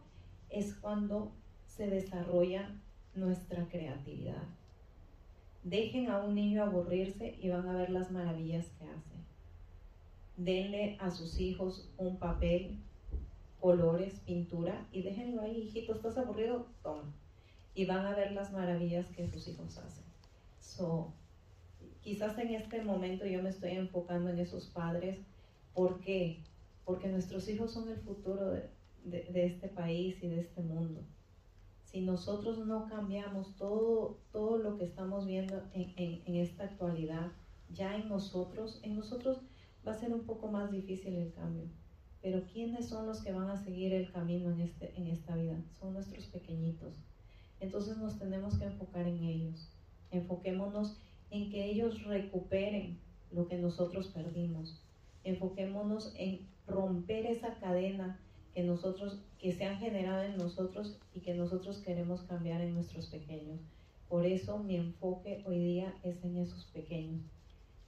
es 0.51 0.75
cuando 0.75 1.33
se 1.67 1.87
desarrolla 1.87 2.71
nuestra 3.15 3.69
creatividad. 3.69 4.43
Dejen 5.63 6.11
a 6.11 6.19
un 6.19 6.35
niño 6.35 6.63
aburrirse 6.63 7.37
y 7.41 7.49
van 7.49 7.69
a 7.69 7.77
ver 7.77 7.91
las 7.91 8.11
maravillas 8.11 8.67
que 8.79 8.85
hace. 8.85 9.15
Denle 10.37 10.97
a 11.01 11.11
sus 11.11 11.39
hijos 11.39 11.91
un 11.99 12.19
papel 12.19 12.79
colores, 13.61 14.21
pintura 14.27 14.87
y 14.91 15.03
déjenlo 15.03 15.43
ahí, 15.43 15.63
hijito, 15.63 15.93
¿estás 15.93 16.17
aburrido? 16.17 16.67
Toma. 16.83 17.13
Y 17.75 17.85
van 17.85 18.07
a 18.07 18.15
ver 18.15 18.33
las 18.33 18.53
maravillas 18.53 19.07
que 19.09 19.29
sus 19.29 19.47
hijos 19.49 19.77
hacen. 19.79 20.05
So, 20.59 21.13
quizás 22.03 22.39
en 22.39 22.55
este 22.55 22.83
momento 22.83 23.27
yo 23.27 23.43
me 23.43 23.51
estoy 23.51 23.73
enfocando 23.73 24.31
en 24.31 24.39
esos 24.39 24.67
padres. 24.67 25.19
¿Por 25.75 26.01
qué? 26.01 26.41
Porque 26.85 27.09
nuestros 27.09 27.49
hijos 27.49 27.73
son 27.73 27.89
el 27.89 27.99
futuro 27.99 28.51
de, 28.51 28.69
este 29.11 29.69
país 29.69 30.23
y 30.23 30.29
de 30.29 30.41
este 30.41 30.63
mundo. 30.63 31.03
Si 31.85 32.03
nosotros 32.03 32.59
no 32.67 32.87
cambiamos 32.87 33.57
todo, 33.57 34.19
todo 34.33 34.59
lo 34.59 34.77
que 34.77 34.85
estamos 34.85 35.27
viendo 35.27 35.63
en, 35.73 35.93
en 35.97 36.37
esta 36.37 36.65
actualidad, 36.65 37.33
ya 37.73 37.97
en 37.97 38.09
nosotros, 38.09 38.81
en 38.83 38.97
nosotros 38.97 39.41
va 39.87 39.93
a 39.93 39.99
ser 39.99 40.13
un 40.13 40.25
poco 40.25 40.49
más 40.49 40.71
difícil 40.71 41.15
el 41.15 41.33
cambio 41.33 41.69
pero 42.23 42.43
¿quiénes 42.53 42.89
son 42.89 43.07
los 43.07 43.23
que 43.23 43.33
van 43.33 43.49
a 43.49 43.57
seguir 43.57 43.93
el 43.95 44.13
camino 44.13 44.51
en, 44.51 44.61
este, 44.61 44.93
en 44.97 45.07
esta 45.07 45.37
vida? 45.37 45.57
Son 45.79 45.95
nuestros 45.95 46.27
pequeñitos. 46.27 46.95
Entonces 47.61 47.97
nos 47.97 48.19
tenemos 48.19 48.59
que 48.59 48.67
enfocar 48.67 49.07
en 49.07 49.25
ellos. 49.25 49.71
Enfoquémonos 50.11 50.99
en 51.31 51.51
que 51.51 51.65
ellos 51.65 52.03
recuperen 52.05 52.99
lo 53.31 53.47
que 53.49 53.59
nosotros 53.59 54.09
perdimos. 54.09 54.83
Enfoquémonos 55.25 56.13
en 56.17 56.47
romper 56.67 57.27
esa 57.27 57.55
cadena 57.55 58.21
que 58.55 58.63
nosotros 58.63 59.21
que 59.39 59.53
se 59.53 59.65
han 59.65 59.79
generado 59.79 60.23
en 60.23 60.37
nosotros 60.37 60.99
y 61.15 61.21
que 61.21 61.35
nosotros 61.35 61.79
queremos 61.79 62.23
cambiar 62.23 62.61
en 62.61 62.75
nuestros 62.75 63.07
pequeños. 63.07 63.61
Por 64.09 64.27
eso 64.27 64.59
mi 64.59 64.77
enfoque 64.77 65.43
hoy 65.47 65.59
día 65.59 65.95
es 66.03 66.23
en 66.25 66.37
esos 66.37 66.67
pequeños, 66.67 67.23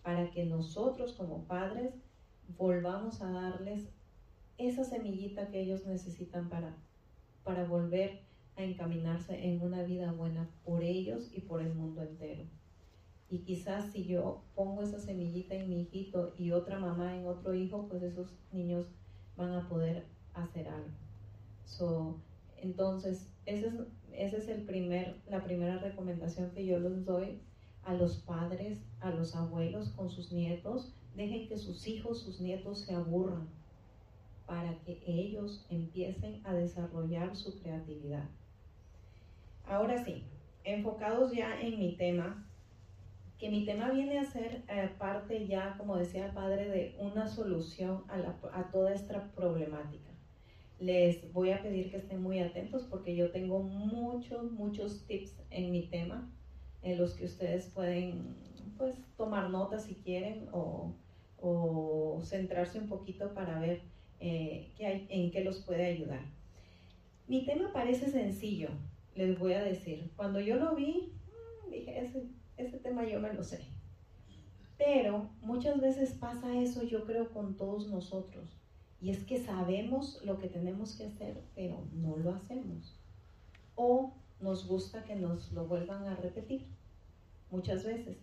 para 0.03 0.31
que 0.31 0.45
nosotros 0.45 1.13
como 1.13 1.45
padres 1.45 1.93
volvamos 2.57 3.21
a 3.21 3.31
darles 3.31 3.89
esa 4.57 4.85
semillita 4.85 5.49
que 5.49 5.61
ellos 5.61 5.85
necesitan 5.85 6.49
para, 6.49 6.77
para 7.45 7.65
volver 7.65 8.21
a 8.57 8.63
encaminarse 8.63 9.47
en 9.47 9.63
una 9.63 9.83
vida 9.83 10.13
buena 10.13 10.49
por 10.65 10.85
ellos 10.85 11.31
y 11.35 11.41
por 11.41 11.61
el 11.61 11.75
mundo 11.75 12.03
entero. 12.03 12.45
Y 13.29 13.41
quizás 13.41 13.91
si 13.93 14.05
yo 14.05 14.43
pongo 14.55 14.83
esa 14.83 14.99
semillita 14.99 15.55
en 15.55 15.69
mi 15.69 15.83
hijito 15.83 16.35
y 16.39 16.53
otra 16.53 16.79
mamá 16.79 17.17
en 17.17 17.27
otro 17.27 17.55
hijo, 17.55 17.89
pues 17.89 18.03
esos 18.03 18.33
niños 18.53 18.87
van 19.37 19.53
a 19.53 19.69
poder 19.69 20.05
hacer 20.35 20.69
algo. 20.69 20.91
Entonces, 22.59 23.29
esa 23.45 23.67
es, 23.67 23.75
ese 24.13 24.37
es 24.37 24.49
el 24.49 24.63
primer, 24.63 25.17
la 25.29 25.43
primera 25.43 25.79
recomendación 25.79 26.51
que 26.53 26.65
yo 26.65 26.79
les 26.79 27.05
doy 27.05 27.41
a 27.85 27.95
los 27.95 28.19
padres, 28.19 28.79
a 29.01 29.11
los 29.11 29.35
abuelos 29.35 29.89
con 29.91 30.09
sus 30.11 30.33
nietos. 30.33 30.95
Dejen 31.17 31.49
que 31.49 31.59
sus 31.59 31.87
hijos, 31.89 32.23
sus 32.23 32.41
nietos 32.41 32.83
se 32.83 32.95
aburran 32.95 33.49
para 34.47 34.79
que 34.81 35.03
ellos 35.07 35.67
empiecen 35.71 36.41
a 36.45 36.55
desarrollar 36.55 37.35
su 37.37 37.59
creatividad. 37.61 38.29
Ahora 39.67 40.05
sí, 40.05 40.25
enfocados 40.65 41.33
ya 41.33 41.61
en 41.61 41.79
mi 41.79 41.97
tema, 41.97 42.47
que 43.39 43.51
mi 43.51 43.65
tema 43.65 43.91
viene 43.91 44.19
a 44.19 44.25
ser 44.25 44.63
eh, 44.69 44.91
parte 44.99 45.47
ya, 45.47 45.77
como 45.77 45.97
decía 45.97 46.27
el 46.27 46.33
padre, 46.33 46.69
de 46.69 46.97
una 47.01 47.27
solución 47.27 48.05
a, 48.09 48.71
toda 48.71 48.95
esta 48.95 49.33
problemática. 49.33 50.12
Les 50.83 51.33
voy 51.33 51.53
a 51.53 51.63
pedir 51.63 51.93
que 51.93 51.99
estén 51.99 52.21
muy 52.21 52.41
atentos 52.41 52.83
porque 52.91 53.15
yo 53.15 53.31
tengo 53.31 53.63
muchos, 53.63 54.51
muchos 54.51 55.07
tips 55.07 55.41
en 55.51 55.71
mi 55.71 55.87
tema 55.87 56.29
en 56.83 56.99
los 56.99 57.15
que 57.15 57.25
ustedes 57.25 57.67
pueden 57.67 58.35
pues 58.77 58.97
tomar 59.17 59.49
notas 59.49 59.85
si 59.85 59.95
quieren 59.95 60.49
o, 60.51 60.93
o 61.39 62.21
centrarse 62.25 62.81
un 62.81 62.89
poquito 62.89 63.33
para 63.33 63.61
ver 63.61 63.83
eh, 64.19 64.73
hay, 64.81 65.07
en 65.09 65.31
qué 65.31 65.45
los 65.45 65.61
puede 65.61 65.87
ayudar. 65.87 66.25
Mi 67.29 67.45
tema 67.45 67.73
parece 67.73 68.11
sencillo, 68.11 68.71
les 69.15 69.39
voy 69.39 69.53
a 69.53 69.63
decir. 69.63 70.11
Cuando 70.17 70.41
yo 70.41 70.57
lo 70.57 70.75
vi, 70.75 71.13
mm, 71.67 71.71
dije, 71.71 72.01
ese, 72.01 72.27
ese 72.57 72.79
tema 72.81 73.07
yo 73.07 73.21
me 73.21 73.33
lo 73.33 73.45
sé. 73.45 73.61
Pero 74.79 75.31
muchas 75.43 75.81
veces 75.81 76.15
pasa 76.15 76.61
eso, 76.61 76.83
yo 76.83 77.05
creo, 77.05 77.31
con 77.31 77.57
todos 77.57 77.89
nosotros. 77.89 78.62
Y 79.03 79.11
es 79.11 79.25
que 79.25 79.45
sabemos 79.45 80.21
lo 80.25 80.39
que 80.39 80.47
tenemos 80.47 80.95
que 80.95 81.07
hacer, 81.07 81.43
pero 81.57 81.85
no 81.93 82.17
lo 82.17 82.31
hacemos. 82.31 82.97
O 83.75 84.13
nos 84.41 84.69
gusta 84.69 85.03
que 85.03 85.17
nos 85.17 85.51
lo 85.51 85.67
vuelvan 85.67 86.05
a 86.07 86.15
repetir. 86.15 86.67
Muchas 87.51 87.85
veces. 87.85 88.19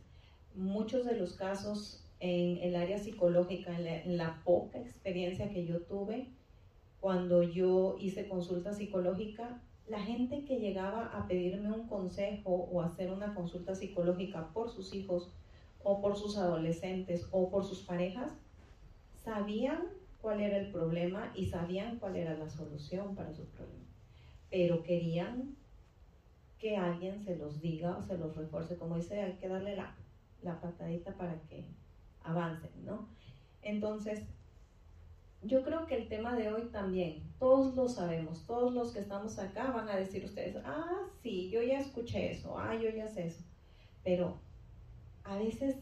Muchos 0.56 1.06
de 1.06 1.18
los 1.18 1.34
casos 1.34 2.06
en 2.22 2.58
el 2.64 2.78
área 2.78 2.98
psicológica, 2.98 3.78
en 3.78 4.18
la, 4.18 4.42
poca 4.46 4.80
experiencia 4.80 5.50
que 5.50 5.66
yo 5.66 5.82
tuve 5.82 6.30
cuando 7.02 7.44
yo 7.44 7.98
hice 8.00 8.30
consulta 8.30 8.74
psicológica, 8.74 9.62
la 9.88 10.00
gente 10.00 10.46
que 10.46 10.60
llegaba 10.60 11.08
a 11.08 11.28
pedirme 11.28 11.72
un 11.72 11.88
consejo 11.88 12.52
o 12.52 12.82
hacer 12.82 13.12
una 13.12 13.36
consulta 13.36 13.76
psicológica 13.76 14.54
por 14.54 14.70
sus 14.70 14.94
hijos 14.94 15.30
o 15.84 16.02
por 16.02 16.18
sus 16.18 16.38
adolescentes 16.38 17.28
o 17.32 17.50
por 17.50 17.66
sus 17.66 17.82
parejas, 17.82 18.32
sabían 19.24 19.99
cuál 20.22 20.42
era 20.42 20.58
el 20.58 20.72
problema 20.72 21.32
y 21.36 21.46
sabían 21.46 21.98
cuál 22.00 22.16
era 22.16 22.36
la 22.36 22.50
solución 22.50 23.16
para 23.16 23.34
su 23.34 23.46
problema, 23.46 23.86
pero 24.50 24.84
querían 24.84 25.56
que 26.60 26.76
alguien 26.76 27.24
se 27.24 27.38
los 27.38 27.62
diga 27.62 27.98
o 27.98 28.04
se 28.04 28.18
los 28.18 28.36
refuerce, 28.36 28.78
como 28.78 28.98
dice, 28.98 29.22
hay 29.22 29.34
que 29.34 29.48
darle 29.48 29.76
la, 29.76 29.96
la 30.42 30.60
patadita 30.60 31.14
para 31.14 31.40
que 31.44 31.66
avancen, 32.24 32.72
¿no? 32.86 33.08
Entonces, 33.62 34.24
yo 35.42 35.64
creo 35.64 35.86
que 35.86 35.96
el 35.96 36.10
tema 36.10 36.36
de 36.36 36.52
hoy 36.52 36.64
también, 36.70 37.24
todos 37.40 37.76
lo 37.76 37.88
sabemos, 37.88 38.46
todos 38.46 38.74
los 38.74 38.92
que 38.92 39.00
estamos 39.00 39.40
acá 39.40 39.72
van 39.72 39.88
a 39.88 39.96
decir 39.96 40.26
ustedes, 40.26 40.58
ah, 40.66 41.08
sí, 41.24 41.50
yo 41.50 41.62
ya 41.62 41.80
escuché 41.80 42.34
eso, 42.34 42.58
ah, 42.58 42.76
yo 42.76 42.90
ya 42.90 43.08
sé 43.08 43.28
eso, 43.28 43.44
pero 44.04 44.38
a 45.24 45.38
veces 45.38 45.78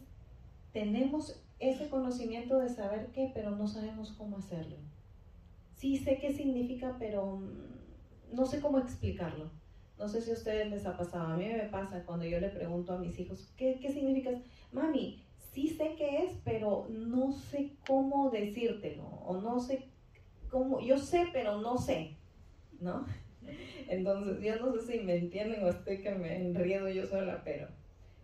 tenemos 0.72 1.42
ese 1.58 1.88
conocimiento 1.88 2.58
de 2.58 2.68
saber 2.68 3.08
qué, 3.12 3.30
pero 3.34 3.50
no 3.50 3.66
sabemos 3.66 4.12
cómo 4.12 4.38
hacerlo. 4.38 4.76
Sí 5.74 5.96
sé 5.96 6.18
qué 6.18 6.32
significa, 6.32 6.96
pero 6.98 7.36
mm, 7.36 8.34
no 8.34 8.46
sé 8.46 8.60
cómo 8.60 8.78
explicarlo. 8.78 9.50
No 9.98 10.08
sé 10.08 10.20
si 10.20 10.30
a 10.30 10.34
ustedes 10.34 10.70
les 10.70 10.86
ha 10.86 10.96
pasado, 10.96 11.32
a 11.32 11.36
mí 11.36 11.46
me 11.46 11.68
pasa 11.70 12.04
cuando 12.04 12.24
yo 12.24 12.38
le 12.38 12.50
pregunto 12.50 12.92
a 12.92 12.98
mis 12.98 13.18
hijos, 13.18 13.52
¿qué, 13.56 13.78
qué 13.80 13.90
significa? 13.90 14.30
Mami, 14.70 15.24
sí 15.52 15.68
sé 15.68 15.96
qué 15.96 16.24
es, 16.24 16.32
pero 16.44 16.86
no 16.88 17.32
sé 17.32 17.72
cómo 17.86 18.30
decírtelo, 18.30 19.04
o 19.04 19.40
no 19.40 19.58
sé 19.58 19.88
cómo, 20.48 20.80
yo 20.80 20.98
sé, 20.98 21.26
pero 21.32 21.60
no 21.60 21.76
sé, 21.78 22.16
¿no? 22.80 23.06
Entonces, 23.88 24.40
yo 24.40 24.64
no 24.64 24.72
sé 24.72 24.92
si 24.92 25.00
me 25.00 25.16
entienden 25.16 25.64
o 25.64 25.68
estoy 25.68 26.00
que 26.00 26.12
me 26.12 26.36
enriedo 26.36 26.88
yo 26.88 27.06
sola, 27.06 27.42
pero 27.44 27.66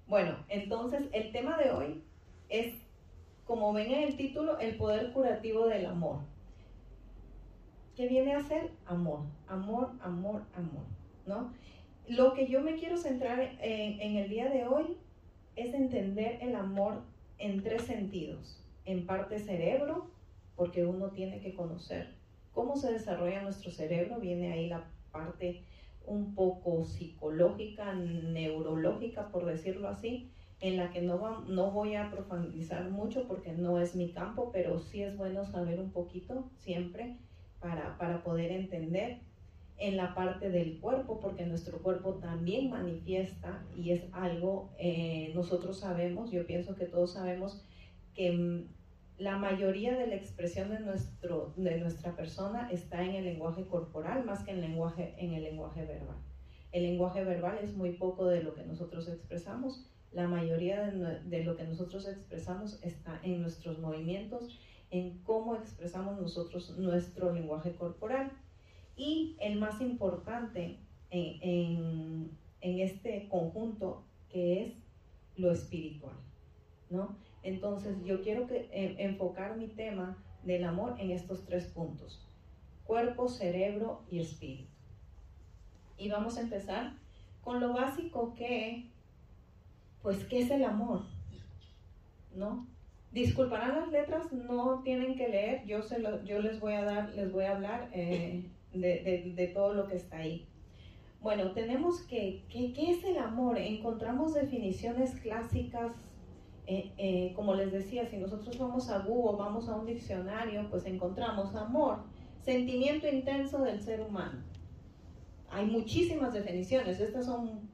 bueno, 0.07 0.37
entonces 0.49 1.03
el 1.12 1.33
tema 1.33 1.57
de 1.57 1.71
hoy 1.71 2.05
es, 2.49 2.75
como 3.45 3.73
ven 3.73 3.93
en 3.93 4.03
el 4.05 4.17
título, 4.17 4.59
el 4.59 4.77
poder 4.77 5.13
curativo 5.13 5.67
del 5.67 5.87
amor. 5.87 6.21
¿Qué 7.97 8.09
viene 8.09 8.35
a 8.35 8.43
ser? 8.43 8.71
Amor, 8.87 9.21
amor, 9.47 9.91
amor, 10.01 10.43
amor, 10.55 10.85
¿no? 11.27 11.53
Lo 12.09 12.35
que 12.35 12.49
yo 12.49 12.61
me 12.61 12.75
quiero 12.75 12.97
centrar 12.97 13.41
en, 13.41 14.01
en 14.01 14.17
el 14.17 14.29
día 14.29 14.49
de 14.51 14.67
hoy 14.67 14.97
es 15.57 15.75
entender 15.75 16.39
el 16.41 16.57
amor 16.57 17.03
en 17.39 17.63
tres 17.63 17.83
sentidos. 17.83 18.61
En 18.85 19.07
parte 19.07 19.39
cerebro, 19.39 20.11
porque 20.57 20.85
uno 20.85 21.11
tiene 21.11 21.41
que 21.41 21.55
conocer 21.55 22.15
cómo 22.53 22.77
se 22.77 22.93
desarrolla 22.93 23.43
nuestro 23.43 23.71
cerebro, 23.71 24.21
viene 24.21 24.53
ahí 24.53 24.69
la 24.69 24.85
parte 25.11 25.65
un 26.07 26.35
poco 26.35 26.85
psicológica, 26.85 27.95
neurológica, 27.95 29.29
por 29.29 29.47
decirlo 29.47 29.89
así, 29.89 30.31
en 30.61 30.76
la 30.76 30.90
que 30.90 31.02
no, 31.02 31.40
no 31.42 31.70
voy 31.70 31.94
a 31.94 32.11
profundizar 32.11 32.90
mucho 32.90 33.26
porque 33.28 33.52
no 33.52 33.80
es 33.80 33.94
mi 33.94 34.12
campo, 34.12 34.50
pero 34.52 34.78
sí 34.78 35.02
es 35.02 35.16
bueno 35.16 35.44
saber 35.44 35.80
un 35.80 35.90
poquito 35.90 36.50
siempre 36.58 37.16
para, 37.61 37.99
para 37.99 38.23
poder 38.23 38.50
entender 38.52 39.20
en 39.76 39.96
la 39.96 40.14
parte 40.14 40.50
del 40.50 40.78
cuerpo, 40.80 41.20
porque 41.20 41.46
nuestro 41.46 41.78
cuerpo 41.82 42.14
también 42.14 42.70
manifiesta 42.70 43.64
y 43.76 43.90
es 43.90 44.04
algo, 44.12 44.73
eh, 44.78 45.32
nosotros 45.34 45.80
sabemos, 45.80 46.30
yo 46.30 46.46
pienso 46.46 46.76
que 46.76 46.87
todos 46.87 47.14
sabemos 47.14 47.62
que 48.14 48.32
mm, 48.32 48.68
la 49.18 49.38
mayoría 49.38 49.96
de 49.96 50.06
la 50.06 50.14
expresión 50.16 50.70
de, 50.70 50.80
nuestro, 50.80 51.52
de 51.56 51.78
nuestra 51.78 52.16
persona 52.16 52.70
está 52.70 53.04
en 53.04 53.14
el 53.14 53.25
lenguaje 53.25 53.66
corporal 53.66 54.25
más 54.25 54.44
que 54.44 54.52
en, 54.52 54.61
lenguaje, 54.61 55.14
en 55.18 55.34
el 55.34 55.42
lenguaje 55.42 55.84
verbal. 55.84 56.16
El 56.73 56.82
lenguaje 56.82 57.25
verbal 57.25 57.58
es 57.62 57.75
muy 57.75 57.92
poco 57.92 58.26
de 58.26 58.42
lo 58.42 58.54
que 58.54 58.64
nosotros 58.64 59.08
expresamos. 59.08 59.88
La 60.14 60.28
mayoría 60.28 60.90
de, 60.90 61.44
lo 61.44 61.56
que 61.56 61.64
nosotros 61.64 62.09
expresamos 62.09 62.83
está 62.83 63.21
en 63.23 63.42
nuestros 63.42 63.78
movimientos, 63.80 64.59
en 64.90 65.18
cómo 65.25 65.56
expresamos 65.56 66.18
nosotros 66.21 66.78
nuestro 66.78 67.33
lenguaje 67.33 67.75
corporal. 67.75 68.33
Y 68.97 69.37
el 69.40 69.59
más 69.59 69.80
importante 69.80 70.78
en 71.11 72.30
este 72.61 73.28
conjunto 73.28 74.04
que 74.35 74.64
es 74.64 74.73
lo 75.37 75.52
espiritual, 75.52 76.16
¿no? 76.90 77.16
Entonces 77.42 78.02
yo 78.04 78.23
quiero 78.23 78.47
que, 78.47 78.68
eh, 78.73 78.97
enfocar 78.99 79.56
mi 79.56 79.68
tema 79.68 80.16
del 80.42 80.64
amor 80.64 80.97
en 80.99 81.11
estos 81.11 81.44
tres 81.44 81.66
puntos, 81.66 82.26
cuerpo, 82.85 83.28
cerebro 83.28 84.02
y 84.11 84.21
espíritu. 84.21 84.71
Y 85.97 86.09
vamos 86.09 86.37
a 86.37 86.40
empezar 86.40 86.94
con 87.42 87.61
lo 87.61 87.73
básico 87.75 88.35
que, 88.35 88.90
pues, 90.04 90.25
¿qué 90.26 90.40
es 90.40 90.50
el 90.52 90.62
amor? 90.62 91.06
¿No? 92.37 92.68
Disculparán 93.11 93.80
las 93.80 93.90
letras, 93.90 94.32
no 94.32 94.82
tienen 94.84 95.16
que 95.16 95.28
leer, 95.28 95.64
yo, 95.66 95.82
se 95.82 96.00
yo 96.25 96.40
les 96.40 96.61
voy 96.61 96.75
a 96.75 96.84
dar, 96.84 97.14
les 97.14 97.32
voy 97.32 97.44
a 97.44 97.56
hablar 97.56 97.88
eh, 97.92 98.50
de, 98.73 99.50
todo 99.54 99.73
lo 99.73 99.88
que 99.88 99.96
está 99.96 100.18
ahí. 100.18 100.46
Bueno, 101.23 101.52
tenemos 101.52 102.02
que, 102.02 102.44
¿qué 102.50 102.90
es 102.90 103.02
el 103.02 103.16
amor? 103.18 103.56
Encontramos 103.58 104.34
definiciones 104.34 105.14
clásicas 105.20 105.92
eh, 106.66 106.92
eh, 106.96 107.32
como 107.34 107.54
les 107.54 107.73
decía, 107.73 108.06
si 108.06 108.16
nosotros 108.16 108.58
vamos 108.58 108.88
a 108.90 108.99
Google, 109.00 109.38
vamos 109.38 109.68
a 109.68 109.76
un 109.76 109.87
diccionario, 109.87 110.68
pues 110.70 110.87
encontramos 110.87 111.54
amor, 111.54 112.04
sentimiento 112.42 113.06
intenso 113.08 113.62
del 113.62 113.80
ser 113.82 114.00
humano. 114.00 114.42
Hay 115.50 115.66
muchísimas 115.66 116.32
definiciones, 116.32 117.00
estas 117.00 117.26
son 117.26 117.70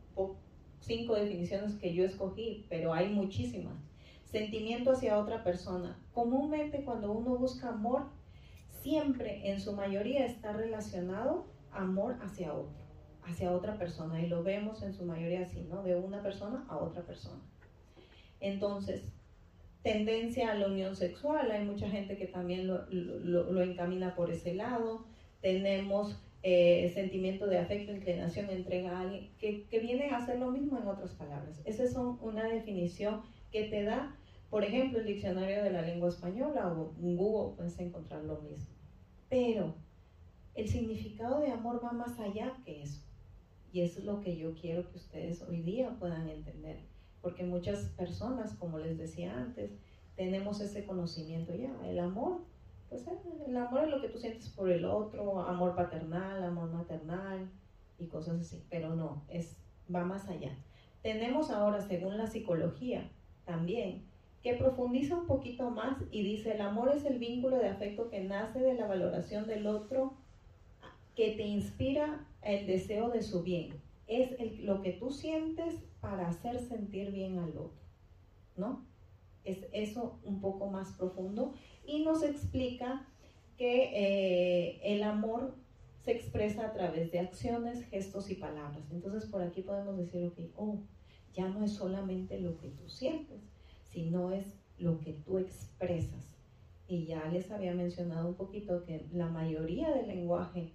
cinco 0.80 1.14
definiciones 1.14 1.74
que 1.74 1.94
yo 1.94 2.04
escogí, 2.04 2.66
pero 2.68 2.92
hay 2.92 3.10
muchísimas. 3.10 3.74
Sentimiento 4.24 4.92
hacia 4.92 5.18
otra 5.18 5.42
persona. 5.42 5.98
Comúnmente 6.12 6.84
cuando 6.84 7.12
uno 7.12 7.36
busca 7.36 7.68
amor, 7.68 8.08
siempre 8.82 9.50
en 9.50 9.60
su 9.60 9.72
mayoría 9.72 10.24
está 10.24 10.52
relacionado 10.52 11.46
amor 11.72 12.16
hacia 12.22 12.52
otro, 12.52 12.78
hacia 13.24 13.52
otra 13.52 13.78
persona. 13.78 14.20
Y 14.20 14.28
lo 14.28 14.42
vemos 14.42 14.82
en 14.82 14.92
su 14.92 15.04
mayoría 15.04 15.42
así, 15.42 15.62
¿no? 15.62 15.82
De 15.82 15.96
una 15.96 16.22
persona 16.22 16.64
a 16.68 16.78
otra 16.78 17.02
persona. 17.02 17.40
Entonces, 18.40 19.02
tendencia 19.82 20.52
a 20.52 20.54
la 20.54 20.66
unión 20.66 20.96
sexual, 20.96 21.50
hay 21.50 21.64
mucha 21.64 21.88
gente 21.88 22.16
que 22.16 22.26
también 22.26 22.66
lo, 22.66 23.62
encamina 23.62 24.14
por 24.14 24.30
ese 24.30 24.54
lado. 24.54 25.04
Tenemos 25.40 26.22
eh, 26.42 26.90
sentimiento 26.94 27.46
de 27.46 27.58
afecto, 27.58 27.92
inclinación, 27.92 28.50
entrega 28.50 28.96
a 28.96 29.00
alguien, 29.02 29.30
que, 29.38 29.66
viene 29.80 30.10
a 30.10 30.18
hacer 30.18 30.38
lo 30.38 30.50
mismo 30.50 30.78
en 30.78 30.88
otras 30.88 31.12
palabras. 31.12 31.60
Esa 31.64 31.84
es 31.84 31.94
una 31.96 32.44
definición 32.44 33.22
que 33.50 33.64
te 33.64 33.84
da, 33.84 34.16
por 34.48 34.64
ejemplo, 34.64 35.00
el 35.00 35.06
diccionario 35.06 35.62
de 35.62 35.70
la 35.70 35.82
lengua 35.82 36.08
española 36.08 36.72
o 36.72 36.94
Google 36.98 37.56
puedes 37.56 37.78
encontrar 37.78 38.24
lo 38.24 38.40
mismo. 38.40 38.74
Pero 39.28 39.74
el 40.54 40.68
significado 40.68 41.40
de 41.40 41.50
amor 41.50 41.84
va 41.84 41.92
más 41.92 42.18
allá 42.18 42.56
que 42.64 42.82
eso. 42.82 43.02
Y 43.72 43.82
eso 43.82 44.00
es 44.00 44.04
lo 44.04 44.20
que 44.20 44.36
yo 44.36 44.54
quiero 44.54 44.90
que 44.90 44.96
ustedes 44.96 45.42
hoy 45.42 45.62
día 45.62 45.96
puedan 45.98 46.28
entender 46.28 46.90
porque 47.20 47.44
muchas 47.44 47.84
personas, 47.90 48.54
como 48.54 48.78
les 48.78 48.98
decía 48.98 49.36
antes, 49.36 49.70
tenemos 50.16 50.60
ese 50.60 50.84
conocimiento 50.84 51.54
ya, 51.54 51.70
el 51.86 51.98
amor, 51.98 52.42
pues 52.90 53.06
eh, 53.06 53.18
el 53.46 53.56
amor 53.56 53.84
es 53.84 53.90
lo 53.90 54.00
que 54.02 54.08
tú 54.08 54.18
sientes 54.18 54.50
por 54.50 54.70
el 54.70 54.84
otro, 54.84 55.40
amor 55.40 55.74
paternal, 55.74 56.42
amor 56.42 56.70
maternal 56.70 57.48
y 57.98 58.06
cosas 58.06 58.40
así, 58.40 58.62
pero 58.68 58.94
no, 58.94 59.22
es 59.28 59.56
va 59.92 60.04
más 60.04 60.28
allá. 60.28 60.54
Tenemos 61.02 61.50
ahora, 61.50 61.80
según 61.80 62.18
la 62.18 62.26
psicología, 62.26 63.10
también 63.46 64.04
que 64.42 64.54
profundiza 64.54 65.16
un 65.16 65.26
poquito 65.26 65.70
más 65.70 65.96
y 66.10 66.22
dice, 66.22 66.52
el 66.52 66.60
amor 66.60 66.90
es 66.94 67.04
el 67.06 67.18
vínculo 67.18 67.56
de 67.56 67.68
afecto 67.68 68.10
que 68.10 68.20
nace 68.20 68.60
de 68.60 68.74
la 68.74 68.86
valoración 68.86 69.46
del 69.46 69.66
otro, 69.66 70.14
que 71.16 71.32
te 71.32 71.42
inspira 71.42 72.26
el 72.42 72.66
deseo 72.66 73.08
de 73.08 73.22
su 73.22 73.42
bien 73.42 73.80
es 74.10 74.58
lo 74.58 74.82
que 74.82 74.92
tú 74.92 75.12
sientes 75.12 75.76
para 76.00 76.28
hacer 76.28 76.58
sentir 76.58 77.12
bien 77.12 77.38
al 77.38 77.50
otro, 77.50 77.80
¿no? 78.56 78.84
Es 79.44 79.66
eso 79.72 80.18
un 80.24 80.40
poco 80.40 80.68
más 80.68 80.92
profundo 80.92 81.54
y 81.86 82.02
nos 82.02 82.22
explica 82.22 83.06
que 83.56 83.90
eh, 83.94 84.80
el 84.84 85.02
amor 85.02 85.54
se 86.04 86.12
expresa 86.12 86.66
a 86.66 86.72
través 86.72 87.12
de 87.12 87.20
acciones, 87.20 87.84
gestos 87.86 88.30
y 88.30 88.34
palabras. 88.34 88.90
Entonces 88.90 89.28
por 89.28 89.42
aquí 89.42 89.62
podemos 89.62 89.98
decir, 89.98 90.24
ok, 90.24 90.38
oh, 90.56 90.78
ya 91.34 91.48
no 91.48 91.64
es 91.64 91.72
solamente 91.72 92.40
lo 92.40 92.58
que 92.58 92.68
tú 92.68 92.88
sientes, 92.88 93.40
sino 93.84 94.32
es 94.32 94.46
lo 94.78 94.98
que 95.00 95.12
tú 95.12 95.38
expresas. 95.38 96.36
Y 96.88 97.04
ya 97.04 97.26
les 97.26 97.50
había 97.50 97.74
mencionado 97.74 98.28
un 98.28 98.34
poquito 98.34 98.84
que 98.84 99.06
la 99.12 99.28
mayoría 99.28 99.90
del 99.90 100.08
lenguaje 100.08 100.72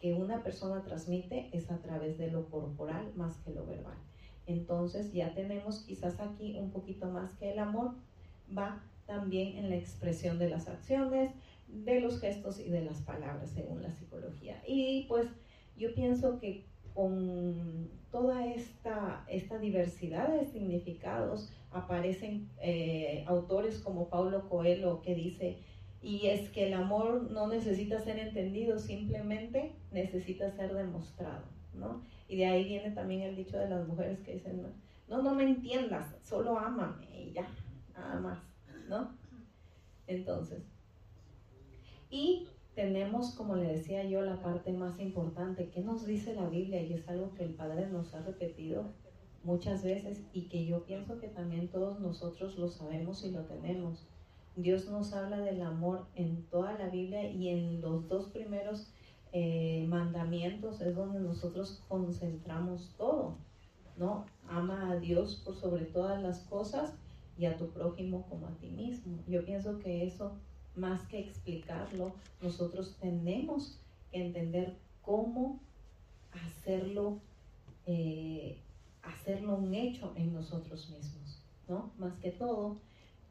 que 0.00 0.14
una 0.14 0.42
persona 0.42 0.82
transmite 0.82 1.48
es 1.52 1.70
a 1.70 1.78
través 1.78 2.18
de 2.18 2.30
lo 2.30 2.48
corporal 2.48 3.12
más 3.16 3.36
que 3.38 3.50
lo 3.50 3.66
verbal. 3.66 3.96
Entonces 4.46 5.12
ya 5.12 5.34
tenemos 5.34 5.80
quizás 5.80 6.20
aquí 6.20 6.56
un 6.58 6.70
poquito 6.70 7.06
más 7.06 7.34
que 7.34 7.52
el 7.52 7.58
amor 7.58 7.94
va 8.56 8.82
también 9.06 9.56
en 9.56 9.70
la 9.70 9.76
expresión 9.76 10.38
de 10.38 10.48
las 10.48 10.68
acciones, 10.68 11.32
de 11.68 12.00
los 12.00 12.20
gestos 12.20 12.60
y 12.60 12.68
de 12.68 12.84
las 12.84 13.00
palabras 13.02 13.50
según 13.50 13.82
la 13.82 13.90
psicología. 13.90 14.62
Y 14.66 15.06
pues 15.08 15.28
yo 15.76 15.94
pienso 15.94 16.38
que 16.38 16.64
con 16.94 17.90
toda 18.10 18.46
esta, 18.46 19.24
esta 19.28 19.58
diversidad 19.58 20.28
de 20.28 20.46
significados 20.46 21.52
aparecen 21.70 22.48
eh, 22.62 23.24
autores 23.26 23.78
como 23.78 24.08
Paulo 24.08 24.48
Coelho 24.48 25.02
que 25.02 25.14
dice 25.14 25.58
y 26.00 26.28
es 26.28 26.48
que 26.50 26.68
el 26.68 26.74
amor 26.74 27.30
no 27.30 27.48
necesita 27.48 27.98
ser 27.98 28.18
entendido, 28.18 28.78
simplemente 28.78 29.72
necesita 29.90 30.50
ser 30.52 30.72
demostrado, 30.72 31.44
¿no? 31.74 32.02
Y 32.28 32.36
de 32.36 32.46
ahí 32.46 32.64
viene 32.64 32.90
también 32.90 33.22
el 33.22 33.36
dicho 33.36 33.58
de 33.58 33.68
las 33.68 33.86
mujeres 33.86 34.20
que 34.20 34.34
dicen, 34.34 34.62
no, 35.08 35.22
no 35.22 35.34
me 35.34 35.44
entiendas, 35.44 36.14
solo 36.22 36.58
ámame 36.58 37.06
y 37.12 37.32
ya, 37.32 37.48
nada 37.94 38.20
más, 38.20 38.38
¿no? 38.88 39.16
Entonces, 40.06 40.62
y 42.10 42.48
tenemos, 42.74 43.34
como 43.34 43.56
le 43.56 43.72
decía 43.72 44.04
yo, 44.04 44.22
la 44.22 44.40
parte 44.42 44.72
más 44.72 45.00
importante, 45.00 45.70
¿qué 45.70 45.80
nos 45.80 46.06
dice 46.06 46.34
la 46.34 46.48
Biblia? 46.48 46.82
Y 46.82 46.92
es 46.92 47.08
algo 47.08 47.34
que 47.34 47.44
el 47.44 47.54
Padre 47.54 47.88
nos 47.88 48.14
ha 48.14 48.20
repetido 48.20 48.92
muchas 49.44 49.82
veces 49.82 50.22
y 50.32 50.48
que 50.48 50.66
yo 50.66 50.84
pienso 50.84 51.18
que 51.18 51.28
también 51.28 51.68
todos 51.68 52.00
nosotros 52.00 52.58
lo 52.58 52.68
sabemos 52.68 53.24
y 53.24 53.30
lo 53.30 53.44
tenemos. 53.44 54.06
Dios 54.56 54.88
nos 54.88 55.12
habla 55.12 55.38
del 55.38 55.62
amor 55.62 56.06
en 56.14 56.44
toda 56.46 56.76
la 56.78 56.88
Biblia 56.88 57.30
y 57.30 57.48
en 57.48 57.80
los 57.80 58.08
dos 58.08 58.28
primeros 58.28 58.92
eh, 59.32 59.84
mandamientos 59.88 60.80
es 60.80 60.94
donde 60.94 61.20
nosotros 61.20 61.82
concentramos 61.88 62.94
todo, 62.96 63.36
¿no? 63.96 64.24
Ama 64.48 64.92
a 64.92 64.96
Dios 64.96 65.42
por 65.44 65.56
sobre 65.56 65.84
todas 65.84 66.22
las 66.22 66.40
cosas 66.40 66.94
y 67.38 67.46
a 67.46 67.56
tu 67.56 67.68
prójimo 67.70 68.26
como 68.30 68.46
a 68.46 68.56
ti 68.58 68.68
mismo. 68.68 69.18
Yo 69.26 69.44
pienso 69.44 69.78
que 69.78 70.06
eso, 70.06 70.36
más 70.74 71.06
que 71.08 71.18
explicarlo, 71.18 72.14
nosotros 72.40 72.96
tenemos 73.00 73.78
que 74.10 74.24
entender 74.24 74.76
cómo 75.02 75.60
hacerlo, 76.32 77.18
eh, 77.86 78.58
hacerlo 79.02 79.56
un 79.56 79.74
hecho 79.74 80.12
en 80.16 80.32
nosotros 80.32 80.88
mismos, 80.88 81.42
¿no? 81.68 81.92
Más 81.98 82.14
que 82.20 82.30
todo, 82.30 82.78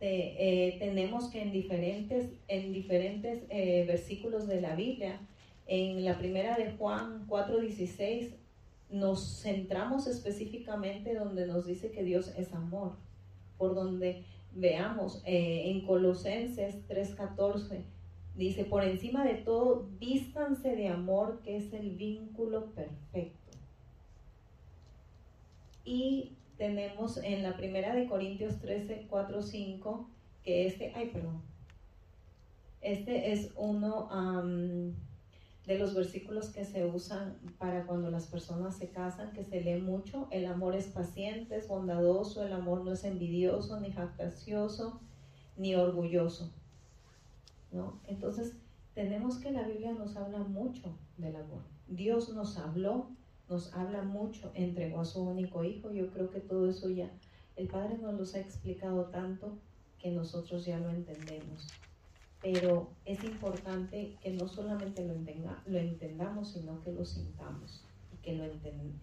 eh, 0.02 0.76
tenemos 0.78 1.30
que 1.30 1.42
en 1.42 1.52
diferentes, 1.52 2.30
en 2.48 2.74
diferentes 2.74 3.48
versículos 3.48 4.46
de 4.46 4.62
la 4.62 4.76
Biblia, 4.76 5.20
en 5.66 6.06
la 6.06 6.18
primera 6.18 6.58
de 6.58 6.72
Juan 6.74 7.26
4:16, 7.28 8.36
nos 8.90 9.42
centramos 9.42 10.08
específicamente 10.08 11.16
donde 11.16 11.48
nos 11.48 11.66
dice 11.66 11.92
que 11.92 12.04
Dios 12.04 12.34
es 12.38 12.54
amor, 12.54 12.94
por 13.58 13.74
donde 13.74 14.24
veamos 14.54 15.22
eh, 15.26 15.72
en 15.72 15.86
Colosenses 15.86 16.88
3:14, 16.88 17.84
dice, 18.36 18.66
por 18.66 18.84
encima 18.84 19.24
de 19.26 19.36
todo, 19.36 19.88
vístanse 20.00 20.76
de 20.76 20.90
amor, 20.90 21.42
que 21.44 21.58
es 21.58 21.74
el 21.74 21.96
vínculo 21.96 22.66
perfecto. 22.72 23.58
Y 25.84 26.34
tenemos 26.58 27.18
en 27.18 27.44
la 27.44 27.56
primera 27.56 27.94
de 27.94 28.08
Corintios 28.08 28.60
13, 28.60 29.08
4, 29.10 29.42
5, 29.42 30.10
que 30.44 30.68
este, 30.68 30.94
ay, 30.96 31.10
perdón, 31.14 31.42
este 32.82 33.32
es 33.32 33.52
uno 33.56 34.10
de 35.66 35.80
los 35.80 35.96
versículos 35.96 36.50
que 36.50 36.64
se 36.64 36.86
usan 36.86 37.38
para 37.58 37.86
cuando 37.86 38.12
las 38.12 38.28
personas 38.28 38.78
se 38.78 38.90
casan, 38.90 39.32
que 39.34 39.44
se 39.44 39.62
lee 39.62 39.82
mucho. 39.82 40.28
El 40.32 40.46
amor 40.46 40.76
es 40.76 40.86
paciente, 40.88 41.56
es 41.56 41.68
bondadoso, 41.68 42.46
el 42.46 42.54
amor 42.54 42.84
no 42.84 42.94
es 42.94 43.04
envidioso 43.04 43.80
ni 43.80 43.92
jactacioso, 43.92 45.02
ni 45.58 45.76
orgulloso. 45.76 46.52
¿no? 47.72 48.00
Entonces, 48.08 48.56
tenemos 48.94 49.38
que 49.38 49.52
la 49.52 49.68
Biblia 49.68 49.94
nos 49.94 50.16
habla 50.16 50.40
mucho 50.40 50.98
del 51.18 51.36
amor. 51.36 51.64
Dios 51.88 52.30
nos 52.34 52.58
habló, 52.58 53.10
nos 53.50 53.74
habla 53.74 54.04
mucho, 54.04 54.52
entregó 54.54 55.02
a 55.02 55.06
su 55.06 55.22
único 55.22 55.64
hijo. 55.64 55.92
Yo 55.92 56.12
creo 56.12 56.30
que 56.30 56.40
todo 56.40 56.70
eso 56.70 56.90
ya, 56.90 57.12
el 57.56 57.68
Padre 57.68 57.98
nos 57.98 58.14
los 58.14 58.36
ha 58.36 58.40
explicado 58.40 59.06
tanto 59.06 59.58
que 59.98 60.12
nosotros 60.12 60.66
ya 60.66 60.80
lo 60.80 60.90
entendemos. 60.90 61.68
Pero 62.46 62.92
es 63.06 63.24
importante 63.24 64.20
que 64.22 64.30
no 64.30 64.48
solamente 64.48 65.04
lo, 65.04 65.16
lo 65.66 65.80
entendamos, 65.80 66.52
sino 66.52 66.80
que 66.84 66.92
lo 66.92 67.04
sintamos 67.04 67.84
y 68.14 68.18
que 68.18 68.36
lo, 68.36 68.46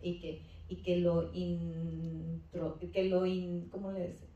y 0.00 0.20
que, 0.20 0.42
y 0.68 0.76
que 0.76 0.98
lo, 0.98 1.32
intro, 1.34 2.78
que 2.78 3.08
lo 3.08 3.24
¿cómo 3.68 3.90
le 3.90 4.10
dice? 4.10 4.28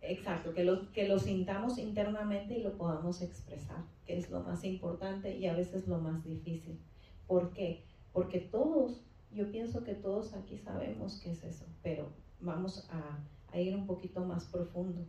Exacto, 0.00 0.52
que 0.52 0.64
lo, 0.64 0.90
que 0.90 1.06
lo 1.06 1.20
sintamos 1.20 1.78
internamente 1.78 2.58
y 2.58 2.62
lo 2.64 2.76
podamos 2.76 3.22
expresar, 3.22 3.84
que 4.04 4.18
es 4.18 4.30
lo 4.30 4.40
más 4.40 4.64
importante 4.64 5.36
y 5.36 5.46
a 5.46 5.54
veces 5.54 5.86
lo 5.86 6.00
más 6.00 6.24
difícil. 6.24 6.80
¿Por 7.28 7.52
qué? 7.52 7.84
Porque 8.12 8.40
todos, 8.40 9.04
yo 9.30 9.52
pienso 9.52 9.84
que 9.84 9.94
todos 9.94 10.34
aquí 10.34 10.58
sabemos 10.58 11.20
qué 11.22 11.30
es 11.30 11.44
eso, 11.44 11.66
pero 11.84 12.08
vamos 12.40 12.88
a 12.90 13.60
ir 13.60 13.76
un 13.76 13.86
poquito 13.86 14.24
más 14.24 14.46
profundo. 14.46 15.06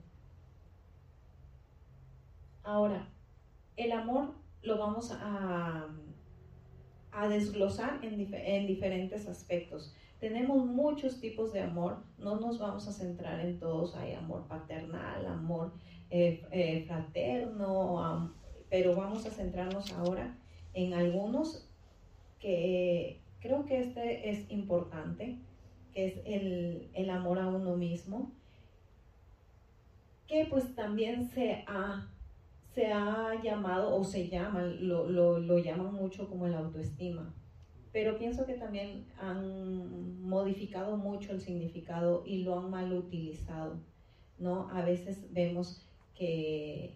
Ahora, 2.65 3.07
el 3.77 3.91
amor 3.91 4.33
lo 4.63 4.77
vamos 4.79 5.11
a, 5.11 5.87
a 7.11 7.27
desglosar 7.27 8.03
en, 8.03 8.33
en 8.33 8.67
diferentes 8.67 9.27
aspectos. 9.27 9.93
Tenemos 10.19 10.65
muchos 10.65 11.21
tipos 11.21 11.53
de 11.53 11.61
amor, 11.61 12.03
no 12.17 12.39
nos 12.39 12.57
vamos 12.57 12.87
a 12.87 12.91
centrar 12.91 13.39
en 13.39 13.59
todos, 13.59 13.95
hay 13.95 14.13
amor 14.13 14.47
paternal, 14.47 15.25
amor 15.27 15.73
eh, 16.09 16.43
eh, 16.51 16.85
fraterno, 16.87 18.33
pero 18.69 18.95
vamos 18.95 19.25
a 19.25 19.29
centrarnos 19.29 19.91
ahora 19.93 20.35
en 20.73 20.93
algunos 20.93 21.69
que 22.39 23.21
creo 23.39 23.65
que 23.65 23.79
este 23.79 24.29
es 24.29 24.49
importante, 24.49 25.37
que 25.93 26.07
es 26.07 26.17
el, 26.25 26.89
el 26.93 27.09
amor 27.11 27.37
a 27.37 27.47
uno 27.47 27.75
mismo, 27.75 28.31
que 30.27 30.47
pues 30.49 30.73
también 30.73 31.29
se 31.29 31.63
ha, 31.67 32.09
se 32.75 32.91
ha 32.91 33.41
llamado 33.41 33.95
o 33.95 34.03
se 34.03 34.27
llama, 34.27 34.61
lo, 34.61 35.09
lo, 35.09 35.39
lo 35.39 35.57
llaman 35.57 35.93
mucho 35.93 36.29
como 36.29 36.45
el 36.45 36.53
autoestima 36.53 37.33
pero 37.95 38.17
pienso 38.17 38.45
que 38.45 38.55
también 38.55 39.05
han 39.17 40.21
modificado 40.21 40.97
mucho 40.97 41.31
el 41.31 41.39
significado 41.39 42.23
y 42.25 42.43
lo 42.43 42.59
han 42.59 42.69
mal 42.69 42.91
utilizado, 42.91 43.79
¿no? 44.37 44.69
A 44.69 44.81
veces 44.81 45.31
vemos 45.31 45.87
que, 46.13 46.93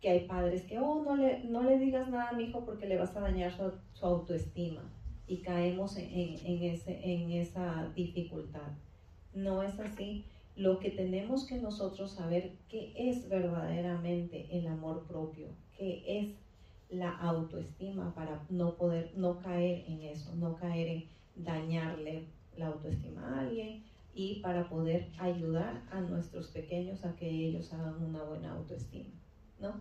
que 0.00 0.10
hay 0.10 0.20
padres 0.28 0.62
que, 0.62 0.78
oh, 0.78 1.02
no 1.02 1.16
le, 1.16 1.42
no 1.42 1.64
le 1.64 1.80
digas 1.80 2.08
nada 2.08 2.28
a 2.28 2.34
mi 2.34 2.44
hijo 2.44 2.64
porque 2.64 2.86
le 2.86 2.96
vas 2.96 3.16
a 3.16 3.20
dañar 3.20 3.50
su, 3.50 4.06
autoestima 4.06 4.84
y 5.26 5.38
caemos 5.38 5.96
en, 5.96 6.38
en, 6.44 6.62
ese, 6.62 7.00
en 7.02 7.32
esa 7.32 7.90
dificultad. 7.96 8.70
No 9.34 9.64
es 9.64 9.76
así. 9.80 10.24
Lo 10.56 10.78
que 10.78 10.90
tenemos 10.90 11.46
que 11.46 11.56
nosotros 11.56 12.12
saber 12.12 12.52
qué 12.68 12.92
es 12.96 13.28
verdaderamente 13.28 14.48
el 14.50 14.66
amor 14.66 15.06
propio, 15.06 15.48
qué 15.76 16.02
es 16.18 16.34
la 16.88 17.16
autoestima 17.18 18.14
para 18.14 18.42
no 18.48 18.74
poder, 18.76 19.12
no 19.16 19.38
caer 19.38 19.84
en 19.86 20.02
eso, 20.02 20.34
no 20.36 20.56
caer 20.56 20.88
en 20.88 21.04
dañarle 21.44 22.24
la 22.56 22.68
autoestima 22.68 23.22
a 23.22 23.40
alguien 23.40 23.84
y 24.14 24.40
para 24.40 24.68
poder 24.68 25.08
ayudar 25.18 25.82
a 25.90 26.00
nuestros 26.00 26.48
pequeños 26.48 27.04
a 27.04 27.14
que 27.16 27.28
ellos 27.28 27.70
hagan 27.74 28.02
una 28.02 28.22
buena 28.24 28.52
autoestima, 28.52 29.10
¿no? 29.60 29.74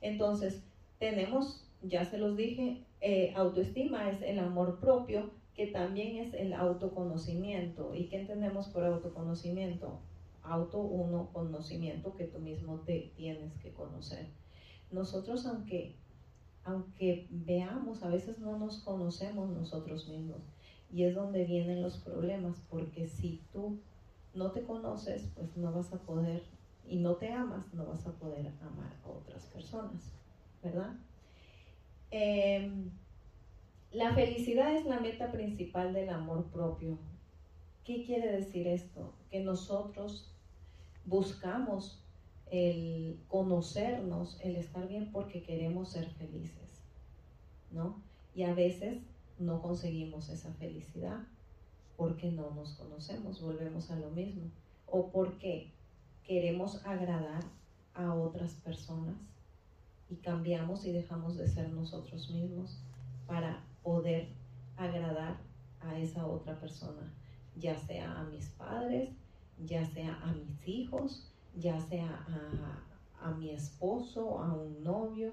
Entonces, 0.00 0.62
tenemos, 1.00 1.68
ya 1.82 2.04
se 2.04 2.18
los 2.18 2.36
dije, 2.36 2.84
eh, 3.00 3.32
autoestima 3.34 4.08
es 4.08 4.22
el 4.22 4.38
amor 4.38 4.78
propio, 4.78 5.30
que 5.54 5.66
también 5.66 6.18
es 6.18 6.34
el 6.34 6.52
autoconocimiento. 6.52 7.94
¿Y 7.94 8.06
qué 8.06 8.20
entendemos 8.20 8.68
por 8.68 8.84
autoconocimiento? 8.84 9.98
Auto 10.42 10.80
uno 10.80 11.30
conocimiento 11.32 12.14
que 12.14 12.24
tú 12.24 12.38
mismo 12.38 12.80
te 12.80 13.12
tienes 13.16 13.52
que 13.58 13.72
conocer. 13.72 14.28
Nosotros, 14.90 15.46
aunque 15.46 15.96
aunque 16.64 17.26
veamos, 17.30 18.02
a 18.02 18.08
veces 18.08 18.38
no 18.38 18.58
nos 18.58 18.80
conocemos 18.80 19.50
nosotros 19.50 20.08
mismos. 20.08 20.40
Y 20.92 21.04
es 21.04 21.14
donde 21.14 21.44
vienen 21.44 21.82
los 21.82 21.98
problemas, 21.98 22.60
porque 22.68 23.06
si 23.06 23.42
tú 23.52 23.78
no 24.34 24.50
te 24.52 24.62
conoces, 24.62 25.30
pues 25.34 25.56
no 25.56 25.72
vas 25.72 25.92
a 25.92 25.98
poder, 25.98 26.42
y 26.86 26.98
no 26.98 27.16
te 27.16 27.32
amas, 27.32 27.72
no 27.72 27.86
vas 27.86 28.06
a 28.06 28.12
poder 28.12 28.52
amar 28.60 28.92
a 29.04 29.08
otras 29.08 29.46
personas, 29.46 30.12
¿verdad? 30.62 30.92
Em, 32.10 32.90
la 33.92 34.12
felicidad 34.14 34.74
es 34.74 34.84
la 34.86 35.00
meta 35.00 35.30
principal 35.30 35.92
del 35.92 36.08
amor 36.10 36.46
propio. 36.46 36.98
¿Qué 37.90 38.04
quiere 38.04 38.30
decir 38.30 38.68
esto? 38.68 39.12
Que 39.32 39.40
nosotros 39.40 40.32
buscamos 41.06 42.00
el 42.46 43.18
conocernos, 43.26 44.38
el 44.44 44.54
estar 44.54 44.86
bien 44.86 45.10
porque 45.10 45.42
queremos 45.42 45.88
ser 45.88 46.08
felices, 46.10 46.84
¿no? 47.72 48.00
Y 48.32 48.44
a 48.44 48.54
veces 48.54 49.02
no 49.40 49.60
conseguimos 49.60 50.28
esa 50.28 50.52
felicidad 50.52 51.18
porque 51.96 52.30
no 52.30 52.52
nos 52.52 52.74
conocemos, 52.74 53.42
volvemos 53.42 53.90
a 53.90 53.98
lo 53.98 54.10
mismo, 54.10 54.52
o 54.86 55.10
porque 55.10 55.72
queremos 56.22 56.86
agradar 56.86 57.42
a 57.94 58.14
otras 58.14 58.52
personas 58.54 59.16
y 60.08 60.14
cambiamos 60.18 60.86
y 60.86 60.92
dejamos 60.92 61.36
de 61.36 61.48
ser 61.48 61.70
nosotros 61.70 62.30
mismos 62.30 62.84
para 63.26 63.64
poder 63.82 64.28
agradar 64.76 65.40
a 65.80 65.98
esa 65.98 66.24
otra 66.28 66.60
persona, 66.60 67.12
ya 67.60 67.78
sea 67.78 68.18
a 68.18 68.24
mis 68.24 68.46
padres, 68.50 69.10
ya 69.64 69.86
sea 69.86 70.18
a 70.22 70.32
mis 70.32 70.66
hijos, 70.66 71.30
ya 71.56 71.78
sea 71.80 72.26
a, 73.20 73.30
mi 73.32 73.50
esposo, 73.50 74.40
a 74.40 74.54
un 74.54 74.82
novio, 74.82 75.32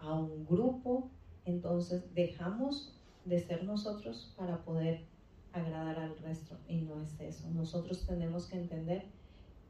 a 0.00 0.14
un 0.14 0.44
grupo. 0.44 1.10
Entonces 1.44 2.12
dejamos 2.14 2.94
de 3.24 3.38
ser 3.38 3.64
nosotros 3.64 4.34
para 4.36 4.64
poder 4.64 5.06
agradar 5.52 5.98
al 5.98 6.18
resto 6.18 6.58
y 6.68 6.82
no 6.82 7.00
es 7.00 7.18
eso. 7.20 7.48
Nosotros 7.50 8.06
tenemos 8.06 8.46
que 8.46 8.56
entender 8.56 9.06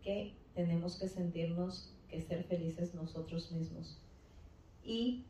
que 0.02 0.34
tenemos 0.54 0.98
que 0.98 1.08
sentirnos, 1.08 1.94
que 2.08 2.20
ser 2.20 2.44
felices 2.44 2.94
nosotros 2.94 3.52
mismos. 3.52 4.00
Y 4.82 5.24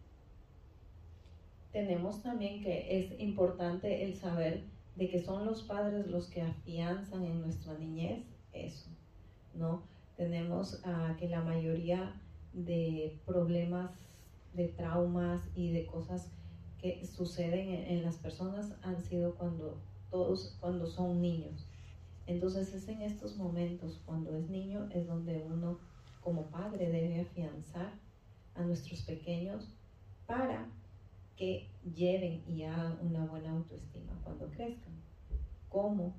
tenemos 1.72 2.22
también 2.22 2.62
que 2.62 2.98
es 2.98 3.20
importante 3.20 4.04
el 4.04 4.14
saber 4.14 4.64
de 4.98 5.08
que 5.08 5.20
son 5.20 5.46
los 5.46 5.62
padres 5.62 6.08
los 6.08 6.26
que 6.28 6.42
afianzan 6.42 7.24
en 7.24 7.40
nuestra 7.40 7.78
niñez 7.78 8.24
eso, 8.52 8.90
¿no? 9.54 9.82
tenemos 10.18 10.82
uh, 10.84 11.16
que 11.16 11.28
la 11.28 11.42
mayoría 11.42 12.12
de 12.52 13.16
problemas, 13.24 13.92
de 14.52 14.66
traumas 14.66 15.40
y 15.54 15.70
de 15.70 15.86
cosas 15.86 16.32
que 16.80 17.06
suceden 17.06 17.68
en, 17.68 18.02
las 18.02 18.16
personas 18.16 18.74
han 18.82 19.00
sido 19.00 19.36
cuando 19.36 19.80
todos, 20.10 20.56
cuando 20.60 20.86
son 20.86 21.22
niños. 21.22 21.66
Entonces 22.26 22.74
es 22.74 22.88
en 22.88 23.02
estos 23.02 23.36
momentos, 23.36 24.02
cuando 24.04 24.36
es 24.36 24.50
niño, 24.50 24.88
es 24.92 25.06
donde 25.06 25.46
uno 25.48 25.78
como 26.20 26.46
padre 26.46 26.90
debe 26.90 27.20
afianzar 27.20 27.92
a 28.56 28.62
nuestros 28.62 29.02
pequeños 29.02 29.72
para 30.26 30.68
que 31.38 31.68
lleven 31.94 32.42
y 32.48 32.64
hagan 32.64 32.98
una 33.00 33.24
buena 33.24 33.52
autoestima 33.52 34.12
cuando 34.24 34.46
crezcan. 34.48 34.94
¿Cómo? 35.68 36.12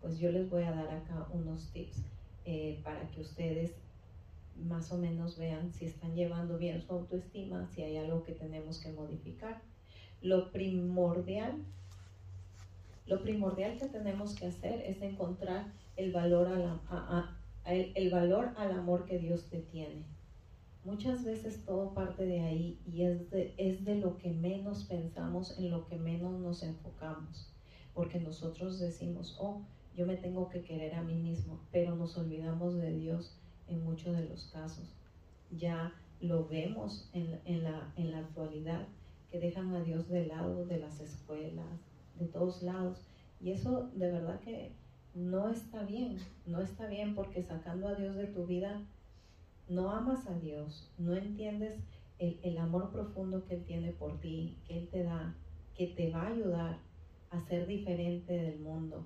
Pues 0.00 0.18
yo 0.18 0.32
les 0.32 0.50
voy 0.50 0.64
a 0.64 0.72
dar 0.72 0.88
acá 0.88 1.28
unos 1.32 1.70
tips. 1.72 2.02
Eh, 2.46 2.80
para 2.84 3.08
que 3.08 3.22
ustedes 3.22 3.72
más 4.68 4.92
o 4.92 4.98
menos 4.98 5.38
vean 5.38 5.72
si 5.72 5.86
están 5.86 6.14
llevando 6.14 6.58
bien 6.58 6.82
su 6.82 6.92
autoestima, 6.92 7.66
si 7.74 7.82
hay 7.82 7.96
algo 7.96 8.22
que 8.22 8.32
tenemos 8.32 8.78
que 8.80 8.92
modificar. 8.92 9.62
Lo 10.20 10.50
primordial, 10.52 11.64
lo 13.06 13.22
primordial 13.22 13.78
que 13.78 13.86
tenemos 13.86 14.34
que 14.34 14.46
hacer 14.46 14.82
es 14.82 15.00
encontrar 15.00 15.72
el 15.96 16.12
valor, 16.12 16.48
el, 17.64 18.10
valor 18.10 18.50
al 18.56 18.72
amor 18.72 19.06
que 19.06 19.18
Dios 19.18 19.44
te 19.48 19.60
tiene. 19.60 20.02
Muchas 20.84 21.24
veces 21.24 21.64
todo 21.64 21.94
parte 21.94 22.26
de 22.26 22.40
ahí 22.40 22.78
y 22.86 23.04
es 23.04 23.30
de, 23.30 23.54
es 23.56 23.84
de 23.86 23.94
lo 23.94 24.18
que 24.18 24.30
menos 24.30 24.84
pensamos, 24.84 25.58
en 25.58 25.70
lo 25.70 25.86
que 25.86 25.96
menos 25.96 26.38
nos 26.40 26.62
enfocamos. 26.62 27.50
Porque 27.94 28.20
nosotros 28.20 28.78
decimos, 28.78 29.36
oh, 29.40 29.62
yo 29.96 30.06
me 30.06 30.16
tengo 30.16 30.50
que 30.50 30.62
querer 30.62 30.94
a 30.94 31.02
mí 31.02 31.14
mismo, 31.14 31.58
pero 31.72 31.96
nos 31.96 32.18
olvidamos 32.18 32.76
de 32.76 32.92
Dios 32.92 33.38
en 33.66 33.82
muchos 33.82 34.14
de 34.14 34.28
los 34.28 34.44
casos. 34.52 34.92
Ya 35.50 35.94
lo 36.20 36.46
vemos 36.46 37.08
en, 37.14 37.40
en, 37.46 37.64
la, 37.64 37.92
en 37.96 38.10
la 38.10 38.18
actualidad, 38.18 38.86
que 39.30 39.40
dejan 39.40 39.74
a 39.74 39.82
Dios 39.82 40.08
de 40.08 40.26
lado 40.26 40.66
de 40.66 40.78
las 40.78 41.00
escuelas, 41.00 41.80
de 42.18 42.26
todos 42.26 42.62
lados. 42.62 42.98
Y 43.40 43.52
eso 43.52 43.90
de 43.94 44.10
verdad 44.10 44.38
que 44.40 44.72
no 45.14 45.48
está 45.48 45.82
bien, 45.84 46.18
no 46.44 46.60
está 46.60 46.86
bien 46.88 47.14
porque 47.14 47.42
sacando 47.42 47.88
a 47.88 47.94
Dios 47.94 48.16
de 48.16 48.26
tu 48.26 48.46
vida 48.46 48.82
no 49.68 49.90
amas 49.90 50.26
a 50.26 50.38
Dios, 50.38 50.92
no 50.98 51.14
entiendes 51.14 51.80
el, 52.18 52.38
el 52.42 52.58
amor 52.58 52.90
profundo 52.90 53.44
que 53.44 53.54
Él 53.54 53.64
tiene 53.64 53.92
por 53.92 54.20
ti, 54.20 54.58
que 54.66 54.78
Él 54.78 54.88
te 54.88 55.02
da, 55.04 55.34
que 55.76 55.88
te 55.88 56.10
va 56.10 56.22
a 56.22 56.32
ayudar 56.32 56.78
a 57.30 57.40
ser 57.40 57.66
diferente 57.66 58.32
del 58.32 58.60
mundo, 58.60 59.04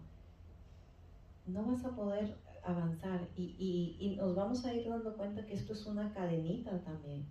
no 1.47 1.65
vas 1.65 1.85
a 1.85 1.97
poder 1.97 2.37
avanzar 2.63 3.29
y, 3.37 3.55
y, 3.59 3.97
y, 3.99 4.17
nos 4.17 4.35
vamos 4.35 4.65
a 4.65 4.75
ir 4.75 4.89
dando 4.89 5.17
cuenta 5.17 5.47
que 5.47 5.55
esto 5.55 5.73
es 5.73 5.87
una 5.87 6.13
cadenita 6.13 6.79
también, 6.85 7.25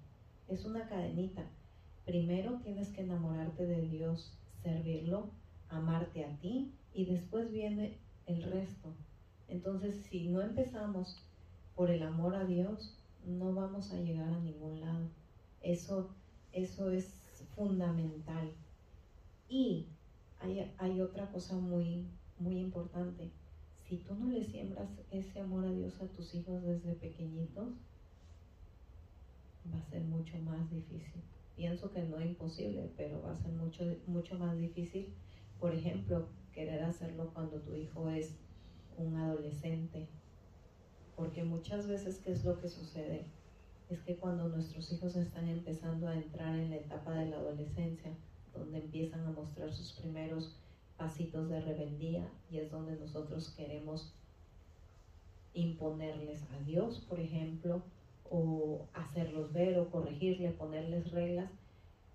es 0.47 0.65
una 0.65 0.87
cadenita. 0.87 1.45
Primero 2.05 2.59
tienes 2.63 2.89
que 2.89 3.01
enamorarte 3.01 3.65
de 3.65 3.81
Dios, 3.81 4.33
servirlo, 4.63 5.29
amarte 5.69 6.25
a 6.25 6.35
ti 6.37 6.73
y 6.93 7.05
después 7.05 7.51
viene 7.51 7.99
el 8.25 8.43
resto. 8.43 8.95
Entonces, 9.47 10.03
si 10.09 10.29
no 10.29 10.41
empezamos 10.41 11.21
por 11.75 11.91
el 11.91 12.01
amor 12.01 12.35
a 12.35 12.45
Dios, 12.45 12.96
no 13.27 13.53
vamos 13.53 13.91
a 13.91 13.99
llegar 13.99 14.33
a 14.33 14.39
ningún 14.39 14.81
lado. 14.81 15.09
Eso, 15.61 16.09
eso 16.51 16.91
es 16.91 17.05
fundamental. 17.55 18.51
Y 19.49 19.87
hay, 20.39 20.71
hay 20.77 21.01
otra 21.01 21.31
cosa 21.31 21.55
muy, 21.55 22.07
muy 22.39 22.59
importante. 22.59 23.31
Si 23.87 23.97
tú 23.97 24.15
no 24.15 24.27
le 24.27 24.43
siembras 24.43 24.89
ese 25.11 25.39
amor 25.39 25.65
a 25.65 25.71
Dios 25.71 26.01
a 26.01 26.07
tus 26.07 26.35
hijos 26.35 26.61
desde 26.63 26.93
pequeñitos, 26.93 27.69
va 29.73 29.77
a 29.77 29.89
ser 29.89 30.03
mucho 30.03 30.37
más 30.39 30.69
difícil. 30.69 31.21
Pienso 31.55 31.91
que 31.91 32.03
no 32.03 32.19
es 32.19 32.27
imposible, 32.27 32.91
pero 32.95 33.21
va 33.21 33.31
a 33.31 33.35
ser 33.35 33.51
mucho, 33.51 33.83
mucho 34.05 34.37
más 34.37 34.57
difícil. 34.57 35.13
Por 35.59 35.73
ejemplo, 35.73 36.27
querer 36.53 36.83
hacerlo 36.83 37.31
cuando 37.33 37.59
tu 37.61 37.73
hijo 37.75 38.09
es 38.09 38.35
un 38.97 39.15
adolescente. 39.15 40.07
Porque 41.17 41.43
muchas 41.43 41.87
veces, 41.87 42.19
¿qué 42.19 42.31
es 42.31 42.45
lo 42.45 42.61
que 42.61 42.69
sucede? 42.69 43.25
Es 43.89 43.99
que 44.01 44.17
cuando 44.17 44.47
nuestros 44.49 44.93
hijos 44.93 45.15
están 45.15 45.47
empezando 45.49 46.07
a 46.07 46.15
entrar 46.15 46.55
en 46.55 46.69
la 46.69 46.75
etapa 46.75 47.15
de 47.15 47.25
la 47.25 47.37
adolescencia, 47.37 48.11
donde 48.53 48.77
empiezan 48.77 49.25
a 49.25 49.31
mostrar 49.31 49.73
sus 49.73 49.93
primeros 49.93 50.55
pasitos 50.95 51.49
de 51.49 51.59
rebeldía 51.59 52.29
y 52.51 52.59
es 52.59 52.69
donde 52.69 52.95
nosotros 52.99 53.49
queremos 53.57 54.13
imponerles 55.55 56.43
a 56.51 56.63
Dios, 56.63 57.03
por 57.09 57.19
ejemplo, 57.19 57.81
o 58.29 58.85
hacerlos 58.93 59.51
ver 59.53 59.79
o 59.79 59.89
corregirle, 59.89 60.51
ponerles 60.51 61.09
reglas, 61.11 61.49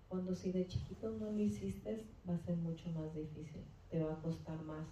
cuando 0.07 0.33
si 0.33 0.53
de 0.53 0.65
chiquito 0.65 1.11
no 1.11 1.29
lo 1.29 1.39
hiciste 1.39 2.05
va 2.29 2.35
a 2.35 2.39
ser 2.39 2.55
mucho 2.55 2.89
más 2.91 3.13
difícil, 3.13 3.63
te 3.89 4.01
va 4.01 4.13
a 4.13 4.21
costar 4.21 4.61
más. 4.63 4.87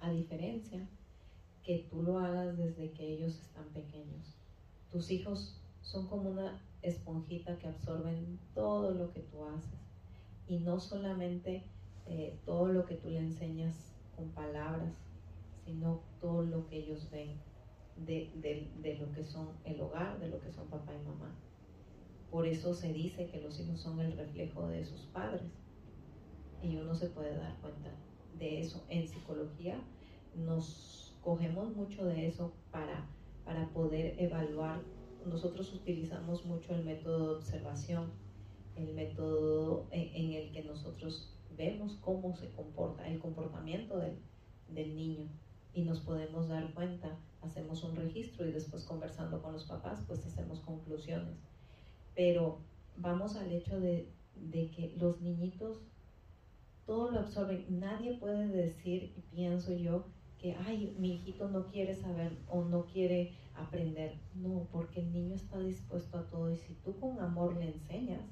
A 0.00 0.10
diferencia 0.10 0.88
que 1.68 1.86
tú 1.90 2.02
lo 2.02 2.18
hagas 2.18 2.56
desde 2.56 2.92
que 2.92 3.12
ellos 3.12 3.38
están 3.42 3.68
pequeños. 3.74 4.34
Tus 4.90 5.10
hijos 5.10 5.60
son 5.82 6.08
como 6.08 6.30
una 6.30 6.62
esponjita 6.80 7.58
que 7.58 7.66
absorben 7.66 8.38
todo 8.54 8.92
lo 8.92 9.12
que 9.12 9.20
tú 9.20 9.44
haces 9.44 9.78
y 10.46 10.60
no 10.60 10.80
solamente 10.80 11.64
eh, 12.06 12.38
todo 12.46 12.68
lo 12.68 12.86
que 12.86 12.94
tú 12.94 13.10
le 13.10 13.18
enseñas 13.18 13.92
con 14.16 14.30
palabras, 14.30 14.94
sino 15.66 16.00
todo 16.22 16.42
lo 16.42 16.66
que 16.68 16.78
ellos 16.78 17.10
ven 17.10 17.36
de, 17.98 18.32
de, 18.80 18.96
lo 18.98 19.12
que 19.12 19.26
son 19.26 19.50
el 19.66 19.78
hogar, 19.82 20.18
de 20.20 20.28
lo 20.28 20.40
que 20.40 20.50
son 20.50 20.68
papá 20.68 20.94
y 20.94 21.06
mamá. 21.06 21.34
Por 22.30 22.46
eso 22.46 22.72
se 22.72 22.94
dice 22.94 23.28
que 23.28 23.42
los 23.42 23.60
hijos 23.60 23.78
son 23.78 24.00
el 24.00 24.16
reflejo 24.16 24.68
de 24.68 24.86
sus 24.86 25.02
padres. 25.08 25.42
Y 26.62 26.78
uno 26.78 26.94
se 26.94 27.08
puede 27.08 27.36
dar 27.36 27.60
cuenta 27.60 27.90
de 28.38 28.60
eso. 28.60 28.82
En 28.88 29.06
psicología 29.06 29.78
nos 30.34 31.07
cogemos 31.28 31.76
mucho 31.76 32.06
de 32.06 32.26
eso 32.26 32.54
para, 32.70 33.06
para 33.44 33.68
poder 33.74 34.14
evaluar. 34.18 34.80
Nosotros 35.26 35.74
utilizamos 35.74 36.46
mucho 36.46 36.74
el 36.74 36.86
método 36.86 37.18
de 37.18 37.34
observación, 37.36 38.12
el 38.76 38.94
método 38.94 39.88
en 39.90 40.32
el 40.32 40.50
que 40.52 40.64
nosotros 40.64 41.36
vemos 41.54 41.98
cómo 42.00 42.34
se 42.34 42.48
comporta, 42.52 43.06
el 43.06 43.18
comportamiento 43.18 43.98
del, 43.98 44.16
del 44.70 44.96
niño 44.96 45.28
y 45.74 45.82
nos 45.82 46.00
podemos 46.00 46.48
dar 46.48 46.72
cuenta, 46.72 47.18
hacemos 47.42 47.84
un 47.84 47.94
registro 47.94 48.48
y 48.48 48.52
después 48.52 48.84
conversando 48.84 49.42
con 49.42 49.52
los 49.52 49.66
papás, 49.66 50.02
pues 50.08 50.24
hacemos 50.24 50.60
conclusiones. 50.60 51.36
Pero 52.14 52.60
vamos 52.96 53.36
al 53.36 53.52
hecho 53.52 53.78
de, 53.78 54.08
de 54.34 54.70
que 54.70 54.94
los 54.96 55.20
niñitos 55.20 55.82
todo 56.86 57.10
lo 57.10 57.20
absorben. 57.20 57.66
Nadie 57.68 58.16
puede 58.16 58.48
decir, 58.48 59.12
pienso 59.30 59.74
yo, 59.74 60.06
que, 60.38 60.54
ay, 60.54 60.94
mi 60.98 61.14
hijito 61.14 61.48
no 61.48 61.66
quiere 61.66 61.94
saber 61.94 62.32
o 62.48 62.64
no 62.64 62.86
quiere 62.86 63.32
aprender. 63.54 64.14
No, 64.34 64.66
porque 64.72 65.00
el 65.00 65.12
niño 65.12 65.34
está 65.34 65.58
dispuesto 65.58 66.18
a 66.18 66.26
todo 66.30 66.50
y 66.52 66.56
si 66.56 66.74
tú 66.84 66.98
con 66.98 67.20
amor 67.20 67.56
le 67.56 67.70
enseñas, 67.70 68.22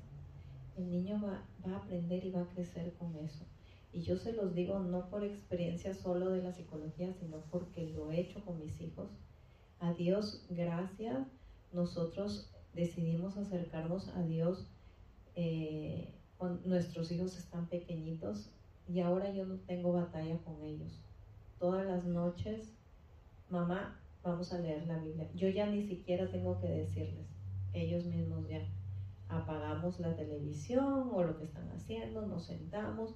el 0.77 0.91
niño 0.91 1.21
va, 1.23 1.43
a 1.73 1.77
aprender 1.77 2.25
y 2.25 2.31
va 2.31 2.43
a 2.43 2.49
crecer 2.49 2.93
con 2.95 3.17
eso. 3.17 3.45
Y 3.93 4.03
yo 4.03 4.17
se 4.17 4.33
los 4.33 4.55
digo 4.55 4.79
no 4.79 5.09
por 5.09 5.25
experiencia 5.25 5.95
solo 5.95 6.31
de 6.31 6.43
la 6.43 6.53
psicología, 6.53 7.13
sino 7.15 7.39
porque 7.51 7.89
lo 7.91 8.13
he 8.13 8.21
hecho 8.21 8.45
con 8.45 8.59
mis 8.61 8.81
hijos. 8.81 9.09
A 9.81 9.93
Dios, 9.95 10.45
gracias, 10.51 11.27
nosotros 11.73 12.51
decidimos 12.75 13.37
acercarnos 13.37 14.09
a 14.09 14.23
Dios 14.23 14.67
eh, 15.35 16.13
cuando 16.37 16.69
nuestros 16.69 17.11
hijos 17.11 17.37
están 17.39 17.69
pequeñitos 17.69 18.51
y 18.89 19.01
ahora 19.01 19.33
yo 19.33 19.47
no 19.47 19.57
tengo 19.61 19.93
batalla 19.93 20.39
con 20.45 20.63
ellos. 20.63 21.06
Todas 21.59 21.87
las 21.87 22.05
noches, 22.05 22.73
mamá, 23.49 24.01
vamos 24.23 24.53
a 24.53 24.59
leer 24.59 24.87
la 24.87 24.99
Biblia. 24.99 25.29
Yo 25.35 25.49
ya 25.49 25.67
ni 25.67 25.83
siquiera 25.83 26.31
tengo 26.31 26.61
que 26.61 26.69
decirles, 26.69 27.27
ellos 27.73 28.05
mismos 28.05 28.49
ya 28.49 28.61
apagamos 29.29 29.99
la 30.01 30.15
televisión 30.15 31.11
o 31.13 31.23
lo 31.23 31.39
que 31.39 31.45
están 31.45 31.71
haciendo, 31.71 32.27
nos 32.27 32.47
sentamos, 32.47 33.15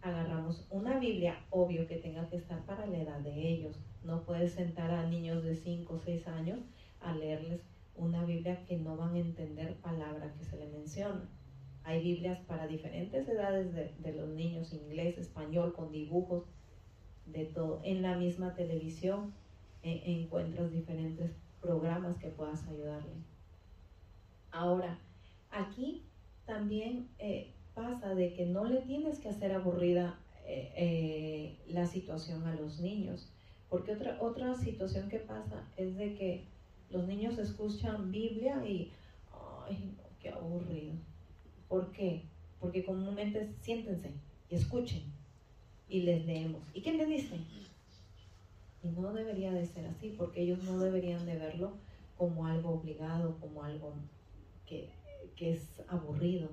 agarramos 0.00 0.66
una 0.70 0.98
Biblia, 0.98 1.44
obvio 1.50 1.86
que 1.86 1.96
tenga 1.96 2.28
que 2.28 2.36
estar 2.36 2.64
para 2.64 2.86
la 2.86 2.98
edad 2.98 3.20
de 3.20 3.48
ellos. 3.48 3.78
No 4.04 4.22
puedes 4.24 4.52
sentar 4.52 4.90
a 4.90 5.08
niños 5.08 5.42
de 5.42 5.56
5 5.56 5.94
o 5.94 5.98
6 5.98 6.28
años 6.28 6.60
a 7.00 7.14
leerles 7.14 7.62
una 7.94 8.24
Biblia 8.24 8.64
que 8.64 8.78
no 8.78 8.96
van 8.96 9.14
a 9.14 9.20
entender 9.20 9.76
palabra 9.76 10.32
que 10.34 10.44
se 10.44 10.56
le 10.56 10.68
menciona. 10.68 11.28
Hay 11.84 12.02
Biblias 12.02 12.38
para 12.46 12.68
diferentes 12.68 13.28
edades 13.28 13.72
de, 13.74 14.12
los 14.12 14.28
niños, 14.30 14.72
inglés, 14.72 15.18
español, 15.18 15.72
con 15.74 15.90
dibujos, 15.90 16.44
de 17.26 17.44
todo. 17.46 17.80
En 17.84 18.02
la 18.02 18.16
misma 18.16 18.54
televisión 18.54 19.32
e, 19.82 20.02
encuentras 20.20 20.72
diferentes 20.72 21.32
programas 21.60 22.16
que 22.18 22.28
puedas 22.28 22.66
ayudarle. 22.68 23.12
Ahora, 24.50 24.98
Aquí 25.52 26.02
también 26.46 27.10
eh, 27.18 27.52
pasa 27.74 28.14
de 28.14 28.32
que 28.32 28.46
no 28.46 28.64
le 28.64 28.80
tienes 28.80 29.18
que 29.18 29.28
hacer 29.28 29.52
aburrida 29.52 30.18
eh, 30.46 30.72
eh, 30.76 31.58
la 31.68 31.86
situación 31.86 32.46
a 32.46 32.54
los 32.54 32.80
niños, 32.80 33.30
porque 33.68 33.92
otra, 33.92 34.16
otra 34.20 34.54
situación 34.54 35.10
que 35.10 35.18
pasa 35.18 35.68
es 35.76 35.94
de 35.96 36.14
que 36.14 36.46
los 36.88 37.06
niños 37.06 37.38
escuchan 37.38 38.10
Biblia 38.10 38.66
y, 38.66 38.92
ay, 39.68 39.94
qué 40.20 40.30
aburrido. 40.30 40.94
¿Por 41.68 41.92
qué? 41.92 42.22
Porque 42.58 42.84
comúnmente 42.84 43.52
siéntense 43.60 44.10
y 44.48 44.54
escuchen 44.54 45.02
y 45.92 46.02
les 46.02 46.26
leemos. 46.26 46.62
¿Y 46.74 46.82
qué 46.82 46.92
le 46.92 47.06
dicen? 47.06 47.44
Y 48.82 48.88
no 48.88 49.12
debería 49.12 49.52
de 49.52 49.66
ser 49.66 49.86
así, 49.86 50.14
porque 50.18 50.42
ellos 50.42 50.62
no 50.64 50.78
deberían 50.78 51.24
de 51.26 51.36
verlo 51.36 51.72
como 52.16 52.46
algo 52.46 52.70
obligado, 52.70 53.36
como 53.40 53.62
algo 53.62 53.94
que 54.66 54.90
que 55.36 55.52
es 55.52 55.82
aburrido. 55.88 56.48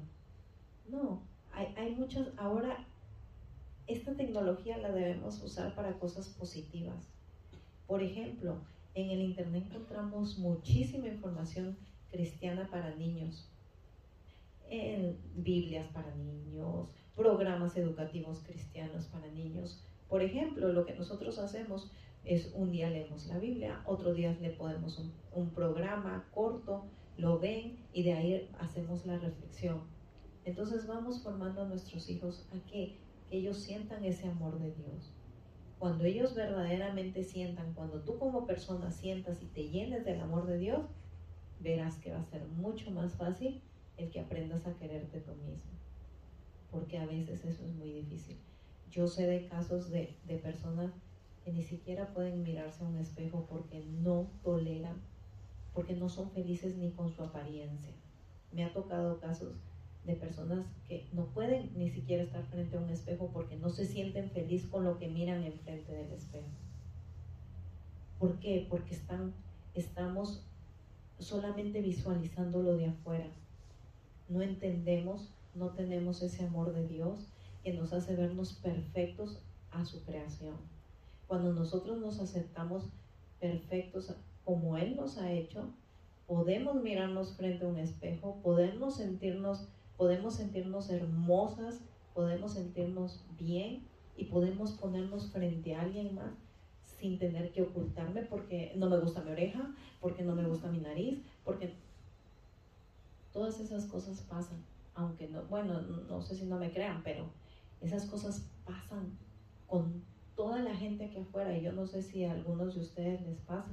No, 0.90 1.22
hay, 1.52 1.68
hay 1.78 1.96
muchas, 1.96 2.28
ahora 2.38 2.86
esta 3.88 4.16
tecnología 4.16 4.78
la 4.78 4.92
debemos 4.92 5.42
usar 5.44 5.76
para 5.76 5.98
cosas 6.00 6.28
positivas. 6.30 7.08
Por 7.88 8.04
ejemplo, 8.04 8.58
en 8.94 9.10
el 9.10 9.22
Internet 9.22 9.66
encontramos 9.70 10.38
muchísima 10.38 11.08
información 11.08 11.78
cristiana 12.12 12.68
para 12.70 12.96
niños, 12.96 13.48
en 14.70 15.18
Biblias 15.36 15.88
para 15.94 16.14
niños, 16.16 16.90
programas 17.20 17.76
educativos 17.76 18.42
cristianos 18.46 19.08
para 19.08 19.28
niños. 19.28 19.86
Por 20.08 20.22
ejemplo, 20.24 20.72
lo 20.72 20.86
que 20.86 20.96
nosotros 20.96 21.38
hacemos 21.38 21.92
es 22.24 22.54
un 22.56 22.72
día 22.72 22.90
leemos 22.90 23.28
la 23.28 23.38
Biblia, 23.38 23.82
otro 23.86 24.14
día 24.14 24.38
le 24.40 24.52
podemos 24.52 24.98
un, 24.98 25.12
un 25.34 25.50
programa 25.50 26.30
corto 26.34 26.86
lo 27.18 27.38
ven 27.38 27.78
y 27.92 28.04
de 28.04 28.14
ahí 28.14 28.50
hacemos 28.60 29.06
la 29.06 29.18
reflexión. 29.18 29.82
Entonces 30.46 30.88
vamos 30.88 31.22
formando 31.22 31.64
a 31.64 31.68
nuestros 31.68 32.10
hijos 32.10 32.48
a 32.54 32.66
que 32.66 32.98
ellos 33.30 33.58
sientan 33.58 34.06
ese 34.06 34.30
amor 34.30 34.58
de 34.58 34.72
Dios. 34.72 35.14
Cuando 35.78 36.06
ellos 36.06 36.34
verdaderamente 36.34 37.26
sientan, 37.26 37.74
cuando 37.74 38.00
tú 38.02 38.18
como 38.18 38.48
persona 38.48 38.92
sientas 38.92 39.44
y 39.44 39.48
te 39.48 39.68
llenes 39.68 40.06
del 40.06 40.22
amor 40.22 40.48
de 40.48 40.58
Dios, 40.58 40.86
verás 41.60 41.98
que 41.98 42.12
va 42.12 42.20
a 42.20 42.24
ser 42.24 42.48
mucho 42.48 42.90
más 42.92 43.16
fácil 43.16 43.62
el 43.98 44.10
que 44.10 44.22
aprendas 44.22 44.66
a 44.66 44.78
quererte 44.78 45.20
tú 45.20 45.36
mismo. 45.36 45.72
Porque 46.72 46.98
a 46.98 47.06
veces 47.06 47.46
eso 47.46 47.66
es 47.66 47.74
muy 47.74 47.92
difícil. 47.92 48.38
Yo 48.92 49.08
sé 49.08 49.28
de 49.28 49.48
casos 49.48 49.90
de, 49.90 50.16
de 50.28 50.38
personas 50.38 50.92
que 51.44 51.52
ni 51.52 51.64
siquiera 51.64 52.14
pueden 52.14 52.44
mirarse 52.44 52.84
a 52.84 52.88
un 52.88 52.98
espejo 52.98 53.46
porque 53.50 53.84
no 54.02 54.28
toleran 54.44 55.02
porque 55.74 55.96
no 55.96 56.10
son 56.10 56.32
felices 56.32 56.76
ni 56.76 56.92
con 56.92 57.10
su 57.10 57.24
apariencia. 57.24 57.94
Me 58.52 58.64
ha 58.64 58.74
tocado 58.74 59.20
casos 59.20 59.56
de 60.06 60.16
personas 60.16 60.66
que 60.88 61.08
no 61.14 61.28
pueden 61.28 61.72
ni 61.78 61.90
siquiera 61.90 62.24
estar 62.24 62.44
frente 62.48 62.78
a 62.78 62.82
un 62.82 62.90
espejo 62.90 63.30
porque 63.32 63.56
no 63.58 63.70
se 63.70 63.86
sienten 63.86 64.30
feliz 64.32 64.66
con 64.66 64.84
lo 64.84 64.98
que 64.98 65.08
miran 65.08 65.44
enfrente 65.44 65.94
del 65.94 66.12
espejo. 66.12 66.48
¿Por 68.18 68.40
qué? 68.40 68.68
Porque 68.70 68.96
están, 68.96 69.34
estamos 69.74 70.46
solamente 71.20 71.82
visualizando 71.82 72.62
lo 72.64 72.76
de 72.76 72.88
afuera. 72.88 73.28
No 74.28 74.42
entendemos, 74.42 75.34
no 75.60 75.70
tenemos 75.72 76.24
ese 76.24 76.46
amor 76.46 76.74
de 76.74 76.88
Dios 76.88 77.28
que 77.64 77.74
nos 77.74 77.94
hace 77.94 78.16
vernos 78.16 78.54
perfectos 78.54 79.42
a 79.72 79.86
su 79.86 80.04
creación. 80.04 80.56
Cuando 81.28 81.54
nosotros 81.54 82.00
nos 82.00 82.20
aceptamos 82.20 82.86
perfectos 83.40 84.16
como 84.46 84.78
Él 84.78 84.96
nos 84.96 85.18
ha 85.18 85.32
hecho, 85.32 85.70
podemos 86.26 86.82
mirarnos 86.82 87.36
frente 87.36 87.66
a 87.66 87.68
un 87.68 87.78
espejo, 87.78 88.40
podemos 88.42 88.96
sentirnos, 88.96 89.68
podemos 89.98 90.36
sentirnos 90.36 90.90
hermosas, 90.90 91.82
podemos 92.14 92.54
sentirnos 92.54 93.24
bien 93.38 93.84
y 94.16 94.26
podemos 94.26 94.72
ponernos 94.72 95.30
frente 95.32 95.76
a 95.76 95.82
alguien 95.82 96.16
más 96.16 96.32
sin 97.00 97.18
tener 97.18 97.52
que 97.52 97.62
ocultarme 97.62 98.24
porque 98.24 98.74
no 98.76 98.90
me 98.90 99.00
gusta 99.00 99.22
mi 99.22 99.32
oreja, 99.32 99.74
porque 100.02 100.24
no 100.24 100.36
me 100.36 100.46
gusta 100.46 100.70
mi 100.70 100.80
nariz, 100.80 101.20
porque 101.46 101.74
todas 103.32 103.60
esas 103.60 103.86
cosas 103.86 104.22
pasan, 104.22 104.64
aunque 105.00 105.28
no, 105.30 105.44
bueno, 105.44 105.82
no 105.82 106.22
sé 106.22 106.36
si 106.36 106.46
no 106.46 106.58
me 106.58 106.72
crean, 106.72 107.02
pero 107.04 107.32
esas 107.82 108.06
cosas 108.06 108.50
pasan 108.66 109.18
con 109.66 110.04
toda 110.36 110.60
la 110.60 110.76
gente 110.76 111.06
aquí 111.06 111.20
afuera 111.20 111.58
y 111.58 111.64
yo 111.64 111.72
no 111.72 111.88
sé 111.88 112.02
si 112.02 112.26
a 112.26 112.32
algunos 112.32 112.76
de 112.76 112.82
ustedes 112.82 113.22
les 113.22 113.40
pasa, 113.40 113.72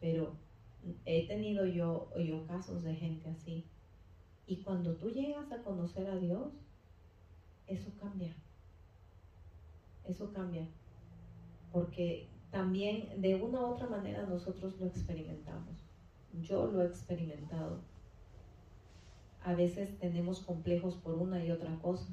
pero 0.00 0.36
he 1.04 1.26
tenido 1.26 1.66
yo, 1.66 2.10
yo 2.18 2.46
casos 2.46 2.82
de 2.82 2.94
gente 2.94 3.28
así. 3.28 3.64
Y 4.46 4.62
cuando 4.62 4.94
tú 4.96 5.10
llegas 5.10 5.50
a 5.52 5.62
conocer 5.62 6.08
a 6.08 6.16
Dios, 6.16 6.52
eso 7.66 7.90
cambia. 8.00 8.34
Eso 10.04 10.32
cambia. 10.32 10.66
Porque 11.72 12.28
también 12.50 13.20
de 13.20 13.34
una 13.36 13.60
u 13.60 13.72
otra 13.72 13.88
manera 13.88 14.26
nosotros 14.26 14.78
lo 14.78 14.86
experimentamos. 14.86 15.84
Yo 16.42 16.66
lo 16.66 16.82
he 16.82 16.86
experimentado. 16.86 17.80
A 19.44 19.52
veces 19.54 19.98
tenemos 19.98 20.40
complejos 20.40 20.94
por 20.96 21.16
una 21.16 21.44
y 21.44 21.50
otra 21.50 21.78
cosa, 21.80 22.08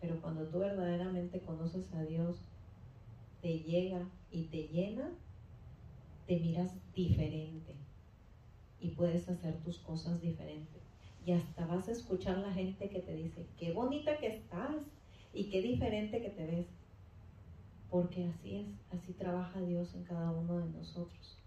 pero 0.00 0.22
cuando 0.22 0.44
tú 0.46 0.60
verdaderamente 0.60 1.40
conoces 1.40 1.92
a 1.94 2.04
Dios, 2.04 2.36
te 3.42 3.58
llega 3.58 4.08
y 4.30 4.44
te 4.44 4.68
llena, 4.68 5.10
te 6.28 6.38
miras 6.38 6.70
diferente 6.94 7.74
y 8.80 8.90
puedes 8.90 9.28
hacer 9.28 9.56
tus 9.62 9.78
cosas 9.78 10.20
diferentes. 10.20 10.80
Y 11.26 11.32
hasta 11.32 11.66
vas 11.66 11.88
a 11.88 11.92
escuchar 11.92 12.38
la 12.38 12.52
gente 12.52 12.88
que 12.88 13.00
te 13.00 13.16
dice, 13.16 13.46
qué 13.58 13.72
bonita 13.72 14.16
que 14.18 14.28
estás 14.28 14.76
y 15.32 15.50
qué 15.50 15.60
diferente 15.60 16.22
que 16.22 16.30
te 16.30 16.46
ves. 16.46 16.66
Porque 17.90 18.26
así 18.26 18.56
es, 18.56 18.66
así 18.92 19.12
trabaja 19.14 19.60
Dios 19.60 19.92
en 19.94 20.04
cada 20.04 20.30
uno 20.30 20.58
de 20.58 20.70
nosotros. 20.70 21.38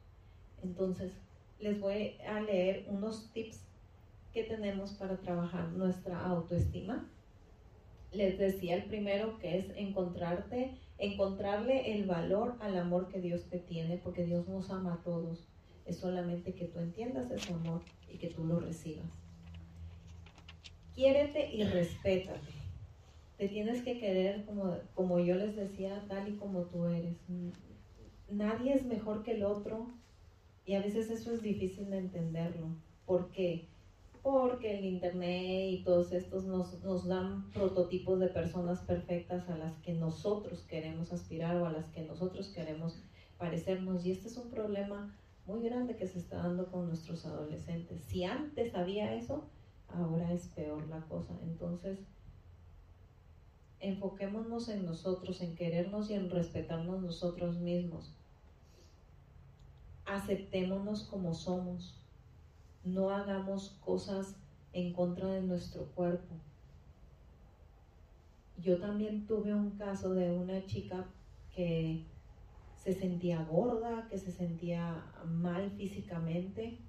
Entonces, 0.64 1.14
les 1.60 1.80
voy 1.80 2.18
a 2.28 2.42
leer 2.42 2.88
unos 2.90 3.32
tips 3.32 3.67
que 4.34 4.44
tenemos 4.44 4.92
para 4.94 5.18
trabajar 5.18 5.70
nuestra 5.70 6.26
autoestima. 6.26 7.10
Les 8.12 8.38
decía 8.38 8.76
el 8.76 8.86
primero 8.86 9.38
que 9.40 9.58
es 9.58 9.66
encontrarte, 9.76 10.78
encontrarle 10.98 11.94
el 11.96 12.06
valor 12.06 12.56
al 12.60 12.78
amor 12.78 13.08
que 13.10 13.22
Dios 13.22 13.46
te 13.50 13.60
tiene, 13.60 13.98
porque 13.98 14.26
Dios 14.26 14.48
nos 14.48 14.70
ama 14.70 14.96
a 14.96 15.04
todos 15.04 15.48
es 15.88 15.98
solamente 15.98 16.54
que 16.54 16.66
tú 16.66 16.80
entiendas 16.80 17.32
ese 17.32 17.54
amor 17.54 17.82
y 18.12 18.18
que 18.18 18.28
tú 18.28 18.44
lo 18.44 18.60
recibas. 18.60 19.08
Quiérete 20.94 21.54
y 21.54 21.64
respétate. 21.64 22.52
Te 23.38 23.48
tienes 23.48 23.84
que 23.84 24.00
querer 24.00 24.46
como, 24.46 24.76
como 24.96 25.20
yo 25.20 25.36
les 25.36 25.56
decía, 25.56 26.04
tal 26.08 26.28
y 26.28 26.36
como 26.36 26.64
tú 26.64 26.86
eres. 26.88 27.16
Nadie 28.30 28.74
es 28.74 28.86
mejor 28.86 29.24
que 29.24 29.32
el 29.32 29.44
otro 29.44 29.88
y 30.66 30.74
a 30.74 30.82
veces 30.82 31.10
eso 31.10 31.34
es 31.34 31.42
difícil 31.42 31.90
de 31.90 32.00
entenderlo. 32.00 32.68
¿Por 33.06 33.32
qué? 33.32 33.68
Porque 34.28 34.78
el 34.78 34.84
internet 34.84 35.72
y 35.72 35.84
todos 35.86 36.12
estos 36.12 36.44
nos, 36.44 36.84
nos 36.84 37.08
dan 37.08 37.50
prototipos 37.52 38.20
de 38.20 38.28
personas 38.28 38.82
perfectas 38.82 39.48
a 39.48 39.56
las 39.58 39.78
que 39.78 39.94
nosotros 39.94 40.66
queremos 40.68 41.14
aspirar 41.14 41.56
o 41.56 41.66
a 41.66 41.72
las 41.72 41.86
que 41.92 42.04
nosotros 42.04 42.50
queremos 42.50 43.02
parecernos. 43.38 44.06
Y 44.06 44.12
este 44.12 44.28
es 44.28 44.36
un 44.36 44.50
problema 44.50 45.16
muy 45.46 45.62
grande 45.64 45.96
que 45.96 46.08
se 46.08 46.20
está 46.20 46.40
dando 46.40 46.70
con 46.70 46.88
nuestros 46.88 47.26
adolescentes. 47.26 48.02
Si 48.02 48.26
antes 48.26 48.76
había 48.76 49.16
eso, 49.16 49.46
ahora 49.88 50.34
es 50.34 50.50
peor 50.50 50.86
la 50.90 51.00
cosa. 51.04 51.34
Entonces, 51.44 51.98
enfoquémonos 53.80 54.68
en 54.68 54.84
nosotros, 54.84 55.40
en 55.40 55.56
querernos 55.56 56.10
y 56.10 56.16
en 56.16 56.30
respetarnos 56.30 57.02
nosotros 57.02 57.60
mismos. 57.60 58.14
Aceptémonos 60.06 61.04
como 61.04 61.34
somos. 61.34 61.97
No 62.88 63.10
hagamos 63.10 63.78
cosas 63.82 64.38
en 64.72 64.94
contra 64.94 65.28
de 65.28 65.42
nuestro 65.42 65.86
cuerpo. 65.88 66.36
Yo 68.64 68.80
también 68.80 69.28
tuve 69.28 69.54
un 69.54 69.72
caso 69.72 70.14
de 70.14 70.32
una 70.32 70.66
chica 70.66 71.06
que 71.54 72.06
se 72.76 72.94
sentía 72.94 73.44
gorda, 73.44 74.08
que 74.10 74.18
se 74.18 74.32
sentía 74.32 75.04
mal 75.26 75.72
físicamente 75.72 76.80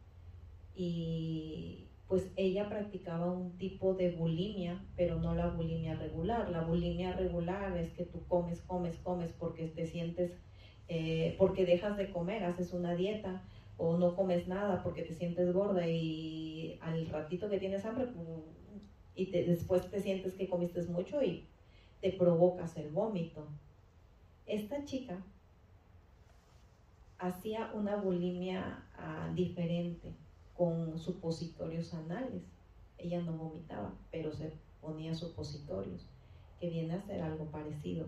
y 0.75 1.89
pues 2.07 2.31
ella 2.37 2.69
practicaba 2.69 3.33
un 3.33 3.59
tipo 3.59 3.95
de 3.95 4.13
bulimia, 4.13 4.81
pero 4.97 5.19
no 5.21 5.35
la 5.35 5.49
bulimia 5.49 5.97
regular. 5.97 6.49
La 6.51 6.63
bulimia 6.63 7.13
regular 7.13 7.77
es 7.77 7.91
que 7.91 8.05
tú 8.05 8.25
comes, 8.29 8.61
comes, 8.63 8.97
comes 8.99 9.33
porque 9.33 9.67
te 9.67 9.87
sientes, 9.87 10.33
eh, 10.87 11.35
porque 11.39 11.67
dejas 11.67 11.99
de 11.99 12.11
comer, 12.11 12.45
haces 12.45 12.73
una 12.73 12.95
dieta 12.95 13.43
o 13.79 13.97
no 13.97 14.15
comes 14.17 14.47
nada 14.49 14.83
porque 14.83 15.03
te 15.03 15.15
sientes 15.15 15.53
gorda 15.53 15.87
y 15.89 16.79
al 16.83 17.09
ratito 17.09 17.49
que 17.49 17.59
tienes 17.59 17.85
hambre 17.85 18.09
y 19.15 19.31
después 19.31 19.89
te 19.91 20.01
sientes 20.01 20.35
que 20.35 20.49
comiste 20.49 20.83
mucho 20.83 21.23
y 21.23 21.47
te 22.01 22.13
provocas 22.13 22.77
el 22.77 22.91
vómito. 22.91 23.47
Esta 24.47 24.85
chica 24.85 25.23
hacía 27.19 27.71
una 27.75 27.97
bulimia 27.97 28.85
ah, 28.97 29.33
diferente 29.35 30.13
con 30.57 30.99
supositorios 30.99 31.95
anales. 31.95 32.43
Ella 32.97 33.21
no 33.23 33.33
vomitaba, 33.33 33.93
pero 34.11 34.33
se 34.33 34.53
ponía 34.81 35.15
supositorios, 35.15 36.07
que 36.61 36.71
viene 36.71 36.95
a 36.95 37.03
ser 37.03 37.23
algo 37.23 37.45
parecido. 37.47 38.07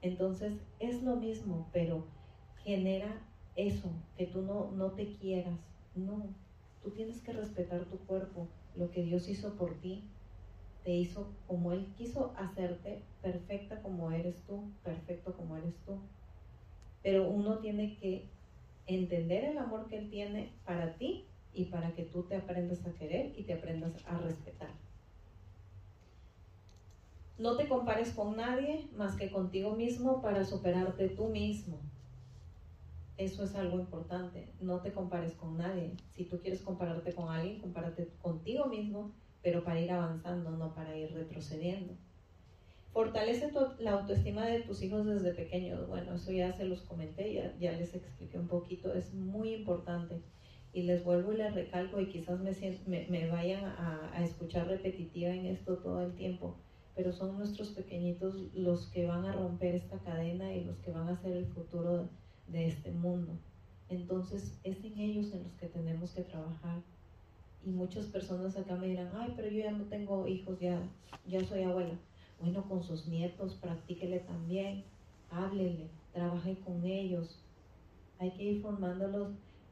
Entonces 0.00 0.54
es 0.80 1.02
lo 1.02 1.16
mismo, 1.16 1.68
pero 1.72 2.04
genera 2.64 3.22
eso, 3.56 3.90
que 4.16 4.26
tú 4.26 4.42
no, 4.42 4.70
no 4.72 4.92
te 4.92 5.14
quieras. 5.16 5.58
No, 5.94 6.34
tú 6.82 6.90
tienes 6.90 7.20
que 7.22 7.32
respetar 7.32 7.84
tu 7.84 7.98
cuerpo, 7.98 8.48
lo 8.76 8.90
que 8.90 9.02
Dios 9.02 9.28
hizo 9.28 9.54
por 9.54 9.74
ti. 9.80 10.02
Te 10.84 10.92
hizo 10.92 11.32
como 11.46 11.72
Él 11.72 11.86
quiso 11.96 12.34
hacerte, 12.36 13.02
perfecta 13.20 13.82
como 13.82 14.10
eres 14.10 14.42
tú, 14.46 14.72
perfecto 14.82 15.34
como 15.36 15.56
eres 15.56 15.74
tú. 15.86 15.98
Pero 17.02 17.28
uno 17.28 17.58
tiene 17.58 17.96
que 17.98 18.28
entender 18.86 19.44
el 19.44 19.58
amor 19.58 19.88
que 19.88 19.98
Él 19.98 20.10
tiene 20.10 20.52
para 20.64 20.96
ti 20.96 21.24
y 21.52 21.66
para 21.66 21.94
que 21.94 22.02
tú 22.04 22.22
te 22.24 22.36
aprendas 22.36 22.84
a 22.86 22.92
querer 22.94 23.32
y 23.38 23.44
te 23.44 23.52
aprendas 23.52 23.92
a 24.06 24.18
respetar. 24.18 24.70
No 27.38 27.56
te 27.56 27.68
compares 27.68 28.12
con 28.12 28.36
nadie 28.36 28.88
más 28.94 29.16
que 29.16 29.30
contigo 29.30 29.74
mismo 29.74 30.20
para 30.22 30.44
superarte 30.44 31.08
tú 31.08 31.28
mismo. 31.28 31.78
Eso 33.22 33.44
es 33.44 33.54
algo 33.54 33.78
importante. 33.78 34.48
No 34.60 34.80
te 34.80 34.90
compares 34.90 35.34
con 35.34 35.56
nadie. 35.56 35.92
Si 36.16 36.24
tú 36.24 36.40
quieres 36.40 36.60
compararte 36.60 37.12
con 37.12 37.28
alguien, 37.28 37.60
compárate 37.60 38.08
contigo 38.20 38.66
mismo, 38.66 39.12
pero 39.42 39.62
para 39.62 39.80
ir 39.80 39.92
avanzando, 39.92 40.50
no 40.50 40.74
para 40.74 40.98
ir 40.98 41.12
retrocediendo. 41.12 41.94
Fortalece 42.92 43.52
la 43.78 43.92
autoestima 43.92 44.44
de 44.46 44.62
tus 44.62 44.82
hijos 44.82 45.06
desde 45.06 45.34
pequeños. 45.34 45.86
Bueno, 45.86 46.14
eso 46.14 46.32
ya 46.32 46.52
se 46.52 46.64
los 46.64 46.80
comenté, 46.82 47.54
ya, 47.60 47.72
les 47.72 47.94
expliqué 47.94 48.40
un 48.40 48.48
poquito. 48.48 48.92
Es 48.92 49.14
muy 49.14 49.54
importante. 49.54 50.20
Y 50.72 50.82
les 50.82 51.04
vuelvo 51.04 51.32
y 51.32 51.36
les 51.36 51.54
recalco 51.54 52.00
y 52.00 52.08
quizás 52.08 52.40
me, 52.40 53.06
me, 53.08 53.30
vayan 53.30 53.64
a, 53.64 54.10
a, 54.14 54.24
escuchar 54.24 54.66
repetitiva 54.66 55.30
en 55.30 55.46
esto 55.46 55.76
todo 55.76 56.02
el 56.02 56.14
tiempo. 56.14 56.56
Pero 56.96 57.12
son 57.12 57.38
nuestros 57.38 57.68
pequeñitos 57.68 58.52
los 58.52 58.88
que 58.88 59.06
van 59.06 59.26
a 59.26 59.32
romper 59.32 59.76
esta 59.76 59.98
cadena 59.98 60.52
y 60.52 60.64
los 60.64 60.78
que 60.78 60.90
van 60.90 61.08
a 61.08 61.16
ser 61.22 61.36
el 61.36 61.46
futuro 61.46 62.08
de 62.46 62.68
este 62.68 62.90
mundo. 62.90 63.32
Entonces 63.88 64.58
es 64.64 64.82
en 64.84 64.98
ellos 64.98 65.32
en 65.32 65.44
los 65.44 65.52
que 65.54 65.66
tenemos 65.66 66.12
que 66.12 66.22
trabajar. 66.22 66.82
Y 67.64 67.70
muchas 67.70 68.06
personas 68.06 68.56
acá 68.56 68.74
me 68.76 68.88
dirán, 68.88 69.10
ay, 69.14 69.32
pero 69.36 69.48
yo 69.48 69.62
ya 69.62 69.70
no 69.70 69.84
tengo 69.84 70.26
hijos, 70.26 70.58
ya, 70.58 70.82
ya 71.26 71.44
soy 71.44 71.62
abuela 71.62 71.96
bueno, 72.42 72.68
con 72.68 72.82
sus 72.82 73.06
nietos, 73.06 73.54
practíquele 73.54 74.18
también, 74.18 74.82
háblele, 75.30 75.88
trabaje 76.12 76.56
con 76.64 76.84
ellos. 76.84 77.38
Hay 78.18 78.32
que 78.32 78.42
ir 78.42 78.62
formándolos 78.62 79.28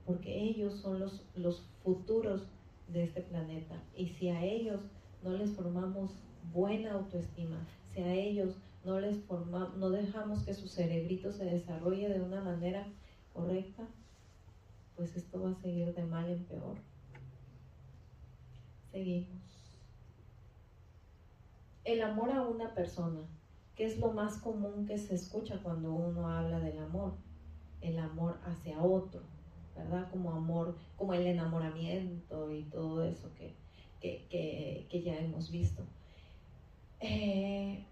porque 0.07 0.33
ellos 0.33 0.75
son 0.75 1.01
los, 1.01 1.25
los 1.35 1.62
futuros 1.83 2.47
de 2.89 3.03
este 3.03 3.23
planeta. 3.23 3.75
Y 3.97 4.07
si 4.07 4.29
a 4.29 4.45
ellos 4.45 4.81
no 5.25 5.33
les 5.33 5.51
formamos 5.51 6.12
buena 6.53 6.93
autoestima, 6.93 7.66
si 7.93 8.03
a 8.03 8.14
ellos 8.14 8.55
no 8.85 9.01
les 9.01 9.18
formamos, 9.24 9.76
no 9.76 9.91
dejamos 9.91 10.43
que 10.43 10.55
su 10.55 10.68
cerebrito 10.68 11.33
se 11.33 11.45
desarrolle 11.45 12.09
de 12.09 12.20
una 12.20 12.41
manera 12.41 12.87
correcta, 13.33 13.87
pues 14.97 15.16
esto 15.16 15.43
va 15.43 15.51
a 15.51 15.55
seguir 15.55 15.95
de 15.95 16.05
mal 16.05 16.28
en 16.28 16.45
peor. 16.45 16.76
Seguimos. 18.91 19.41
El 21.85 22.03
amor 22.03 22.31
a 22.31 22.43
una 22.43 22.74
persona, 22.74 23.20
que 23.76 23.87
es 23.87 23.99
lo 23.99 24.12
más 24.12 24.39
común 24.39 24.87
que 24.87 24.99
se 24.99 25.14
escucha 25.14 25.59
cuando 25.62 25.93
uno 25.93 26.28
habla 26.28 26.61
del 26.61 26.78
amor, 26.78 27.14
el 27.81 27.99
amor 27.99 28.39
hacia 28.45 28.83
otro, 28.83 29.22
¿verdad? 29.74 30.11
Como 30.11 30.33
amor, 30.33 30.76
como 30.97 31.14
el 31.14 31.26
enamoramiento 31.26 32.51
y 32.53 32.64
todo 32.64 33.05
eso 33.05 33.31
que, 33.35 33.55
que, 34.01 35.03
ya 35.03 35.18
hemos 35.18 35.51
visto. 35.51 35.83
Eh, 37.01 37.87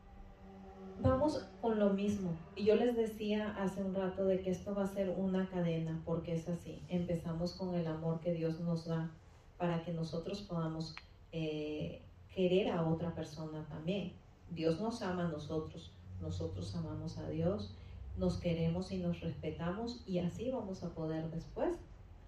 vamos 1.03 1.45
con 1.61 1.79
lo 1.79 1.91
mismo. 1.91 2.37
Yo 2.57 2.75
les 2.77 2.97
decía 2.97 3.55
hace 3.59 3.83
un 3.83 3.95
rato 3.95 4.25
de 4.25 4.41
que 4.41 4.51
esto 4.51 4.75
va 4.75 4.85
a 4.85 4.87
ser 4.87 5.11
una 5.17 5.49
cadena, 5.49 6.01
porque 6.05 6.35
es 6.35 6.49
así. 6.49 6.83
Empezamos 6.89 7.55
con 7.55 7.75
el 7.75 7.87
amor 7.87 8.21
que 8.21 8.33
Dios 8.33 8.61
nos 8.61 8.87
da 8.87 9.11
para 9.57 9.83
que 9.83 9.93
nosotros 9.93 10.43
podamos 10.43 10.95
eh, 11.33 12.03
querer 12.35 12.71
a 12.71 12.87
otra 12.89 13.15
persona 13.15 13.67
también. 13.69 14.13
Dios 14.51 14.81
nos 14.81 15.03
ama 15.03 15.27
a 15.27 15.29
nosotros, 15.29 15.93
nosotros 16.21 16.75
amamos 16.75 17.19
a 17.19 17.29
Dios, 17.29 17.75
nos 18.17 18.39
queremos 18.39 18.91
y 18.93 18.99
nos 18.99 19.21
respetamos 19.21 20.03
y 20.07 20.19
así 20.19 20.51
vamos 20.51 20.83
a 20.83 20.91
poder 20.91 21.31
después 21.31 21.77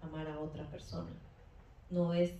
amar 0.01 0.27
a 0.27 0.39
otra 0.39 0.69
persona. 0.69 1.11
No 1.89 2.13
es 2.13 2.33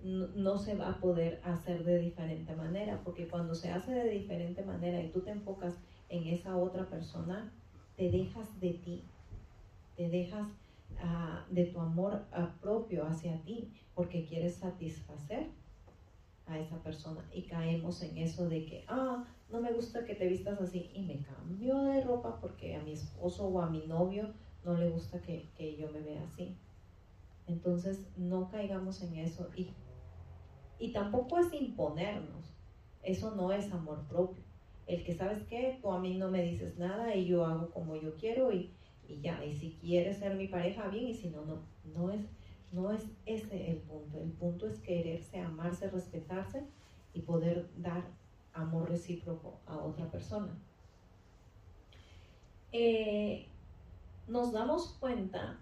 no, 0.00 0.58
se 0.58 0.76
va 0.76 0.90
a 0.90 1.00
poder 1.00 1.40
hacer 1.42 1.84
de 1.84 1.98
diferente 1.98 2.54
manera, 2.54 3.00
porque 3.02 3.28
cuando 3.28 3.54
se 3.54 3.70
hace 3.70 3.92
de 3.92 4.10
diferente 4.10 4.62
manera 4.62 5.02
y 5.02 5.10
tú 5.10 5.20
te 5.20 5.30
enfocas 5.30 5.74
en 6.08 6.26
esa 6.26 6.56
otra 6.56 6.88
persona, 6.88 7.52
te 7.96 8.10
dejas 8.10 8.60
de 8.60 8.74
ti, 8.74 9.04
te 9.96 10.08
dejas 10.08 10.46
ah, 11.00 11.44
de 11.50 11.64
tu 11.64 11.80
amor 11.80 12.24
ah, 12.32 12.54
propio 12.60 13.06
hacia 13.06 13.42
ti, 13.42 13.72
porque 13.94 14.26
quieres 14.26 14.56
satisfacer 14.56 15.46
a 16.46 16.58
esa 16.58 16.80
persona 16.82 17.28
y 17.32 17.42
caemos 17.42 18.02
en 18.02 18.18
eso 18.18 18.48
de 18.48 18.66
que, 18.66 18.84
ah, 18.88 19.24
no 19.50 19.60
me 19.60 19.72
gusta 19.72 20.04
que 20.04 20.14
te 20.14 20.28
vistas 20.28 20.60
así 20.60 20.90
y 20.92 21.02
me 21.02 21.22
cambio 21.22 21.78
de 21.82 22.02
ropa 22.02 22.38
porque 22.40 22.76
a 22.76 22.82
mi 22.82 22.92
esposo 22.92 23.48
o 23.48 23.60
a 23.60 23.70
mi 23.70 23.86
novio 23.86 24.32
no 24.64 24.76
le 24.76 24.90
gusta 24.90 25.20
que, 25.22 25.48
que 25.56 25.76
yo 25.76 25.90
me 25.90 26.00
vea 26.00 26.22
así. 26.24 26.56
Entonces 27.46 28.08
no 28.16 28.48
caigamos 28.50 29.02
en 29.02 29.16
eso 29.16 29.48
y 29.54 29.68
y 30.78 30.92
tampoco 30.92 31.38
es 31.38 31.52
imponernos. 31.52 32.54
Eso 33.02 33.34
no 33.34 33.52
es 33.52 33.72
amor 33.72 34.02
propio. 34.08 34.42
El 34.86 35.04
que 35.04 35.14
sabes 35.14 35.42
que 35.44 35.78
tú 35.80 35.92
a 35.92 36.00
mí 36.00 36.16
no 36.16 36.30
me 36.30 36.42
dices 36.42 36.78
nada 36.78 37.14
y 37.14 37.26
yo 37.26 37.44
hago 37.44 37.70
como 37.70 37.96
yo 37.96 38.14
quiero 38.16 38.52
y, 38.52 38.72
ya. 39.22 39.44
Y 39.44 39.54
si 39.54 39.76
quieres 39.80 40.18
ser 40.18 40.34
mi 40.34 40.48
pareja, 40.48 40.88
bien, 40.88 41.08
y 41.08 41.14
si 41.14 41.30
no, 41.30 41.44
no. 41.44 41.58
No 41.94 42.10
es, 42.10 42.26
no 42.72 42.92
es 42.92 43.04
ese 43.24 43.70
el 43.70 43.76
punto. 43.78 44.20
El 44.20 44.32
punto 44.32 44.66
es 44.66 44.78
quererse, 44.80 45.38
amarse, 45.40 45.88
respetarse 45.88 46.64
y 47.14 47.20
poder 47.20 47.68
dar 47.76 48.04
amor 48.52 48.88
recíproco 48.88 49.58
a 49.66 49.78
otra 49.78 50.10
persona. 50.10 50.52
Eh, 52.72 53.46
nos 54.26 54.52
damos 54.52 54.96
cuenta 54.98 55.58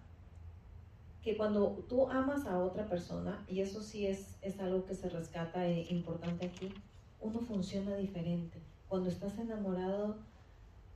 que 1.25 1.39
cuando 1.39 1.71
tú 1.89 2.11
amas 2.11 2.47
a 2.47 2.59
otra 2.59 2.87
persona, 2.87 3.43
y 3.49 3.61
eso 3.61 3.83
sí 3.83 4.07
es, 4.07 4.37
es 4.43 4.61
algo 4.61 4.85
que 4.85 4.95
se 4.95 5.09
rescata 5.09 5.67
e 5.67 5.87
importante 5.91 6.45
aquí, 6.45 6.71
uno 7.19 7.41
funciona 7.41 7.97
diferente. 7.97 8.61
Cuando 8.89 9.09
estás 9.09 9.39
enamorado, 9.39 10.19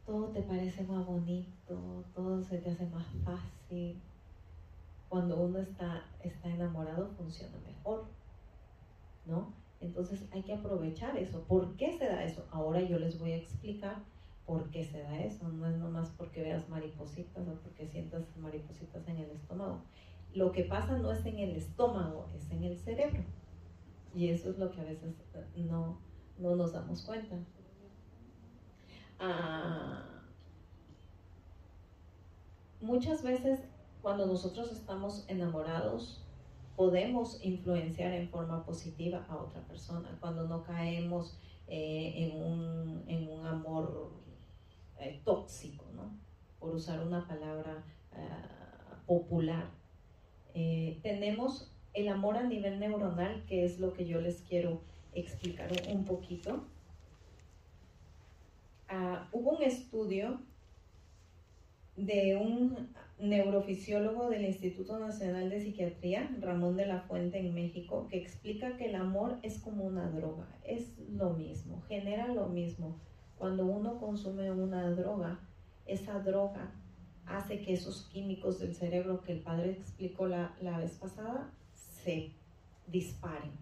todo 0.05 0.27
te 0.27 0.43
parece 0.43 0.85
más 0.85 1.07
bonito, 1.07 2.05
todo 2.15 2.43
se 2.43 2.59
te 2.59 2.71
hace 2.71 2.87
más 2.89 3.07
fácil. 3.25 3.99
Cuando 5.09 5.41
uno 5.41 5.61
está, 5.61 6.05
está 6.23 6.51
enamorado, 6.51 7.09
funciona 7.17 7.57
mejor, 7.67 8.05
¿no? 9.25 9.55
Entonces 9.81 10.27
hay 10.31 10.43
que 10.43 10.53
aprovechar 10.53 11.17
eso. 11.17 11.43
¿Por 11.45 11.75
qué 11.77 11.97
se 11.97 12.05
da 12.05 12.23
eso? 12.25 12.47
Ahora 12.51 12.83
yo 12.83 12.99
les 12.99 13.19
voy 13.19 13.33
a 13.33 13.37
explicar 13.37 13.97
por 14.45 14.69
qué 14.69 14.85
se 14.85 15.01
da 15.01 15.19
eso. 15.21 15.49
No 15.49 15.67
es 15.67 15.79
nomás 15.79 16.11
porque 16.19 16.43
veas 16.43 16.69
maripositas 16.69 17.49
o 17.49 17.55
porque 17.63 17.87
sientas 17.87 18.25
maripositas 18.37 19.09
en 19.09 19.17
el 19.17 19.31
estómago 19.31 19.81
lo 20.35 20.53
que 20.53 20.65
pasa 20.65 20.99
no 20.99 21.13
es 21.13 21.25
en 21.27 21.39
el 21.39 21.57
estómago, 21.57 22.29
es 22.35 22.51
en 22.51 22.65
el 22.65 22.77
cerebro. 22.79 23.23
Y 24.15 24.29
eso 24.29 24.51
es 24.51 24.59
lo 24.59 24.71
que 24.71 24.81
a 24.81 24.85
veces 24.85 25.15
eh, 25.35 25.63
no, 25.63 26.01
nos 26.39 26.73
damos 26.73 27.03
cuenta. 27.03 27.37
Ah, 29.21 30.05
muchas 32.81 33.23
veces 33.23 33.61
cuando 34.03 34.27
nosotros 34.27 34.73
estamos 34.73 35.25
enamorados, 35.29 36.25
podemos 36.77 37.45
influenciar 37.45 38.13
en 38.13 38.29
forma 38.29 38.65
positiva 38.65 39.27
a 39.29 39.37
otra 39.37 39.61
persona, 39.67 40.17
cuando 40.21 40.47
no 40.47 40.63
caemos 40.63 41.37
eh, 41.67 42.31
en, 43.07 43.29
un, 43.29 43.47
amor 43.47 44.13
eh, 44.99 45.21
tóxico, 45.25 45.85
¿no? 45.95 46.17
por 46.61 46.75
usar 46.75 47.05
una 47.05 47.27
palabra 47.27 47.85
popular. 49.07 49.78
Eh, 50.55 50.99
tenemos 51.03 51.71
el 51.95 52.09
amor 52.09 52.37
a 52.37 52.45
nivel 52.45 52.79
neuronal, 52.79 53.45
que 53.47 53.65
es 53.65 53.79
lo 53.81 53.93
que 53.93 54.07
yo 54.07 54.21
les 54.21 54.43
quiero 54.43 54.81
explicar 55.15 55.71
un 55.91 56.05
poquito. 56.05 56.65
Ah, 58.89 59.29
hubo 59.33 59.57
un 59.57 59.63
estudio 59.63 60.41
de 61.97 62.37
un 62.37 62.95
neurofisiólogo 63.19 64.31
del 64.31 64.45
Instituto 64.45 64.99
Nacional 64.99 65.51
de 65.51 65.61
Psiquiatría, 65.61 66.31
Ramón 66.41 66.77
de 66.77 66.87
la 66.87 67.01
Fuente 67.01 67.39
en 67.39 67.53
México, 67.55 68.07
que 68.09 68.19
explica 68.19 68.77
que 68.77 68.87
el 68.87 68.95
amor 68.95 69.39
es 69.43 69.59
como 69.59 69.85
una 69.85 70.09
droga, 70.11 70.47
es 70.65 70.97
lo 71.11 71.31
mismo, 71.31 71.83
genera 71.89 72.29
lo 72.29 72.49
mismo. 72.49 72.97
Cuando 73.37 73.67
uno 73.67 73.99
consume 73.99 74.51
una 74.53 74.91
droga, 74.91 75.41
esa 75.87 76.21
droga 76.21 76.71
hace 77.29 77.61
que 77.61 77.75
esos 77.75 78.09
químicos 78.13 78.59
del 78.59 78.75
cerebro 78.75 79.23
que 79.23 79.33
el 79.33 79.41
padre 79.41 79.73
explicó 79.73 80.27
la, 80.27 80.55
vez 80.79 80.93
pasada 80.93 81.51
se 81.75 82.33
disparen 82.87 83.53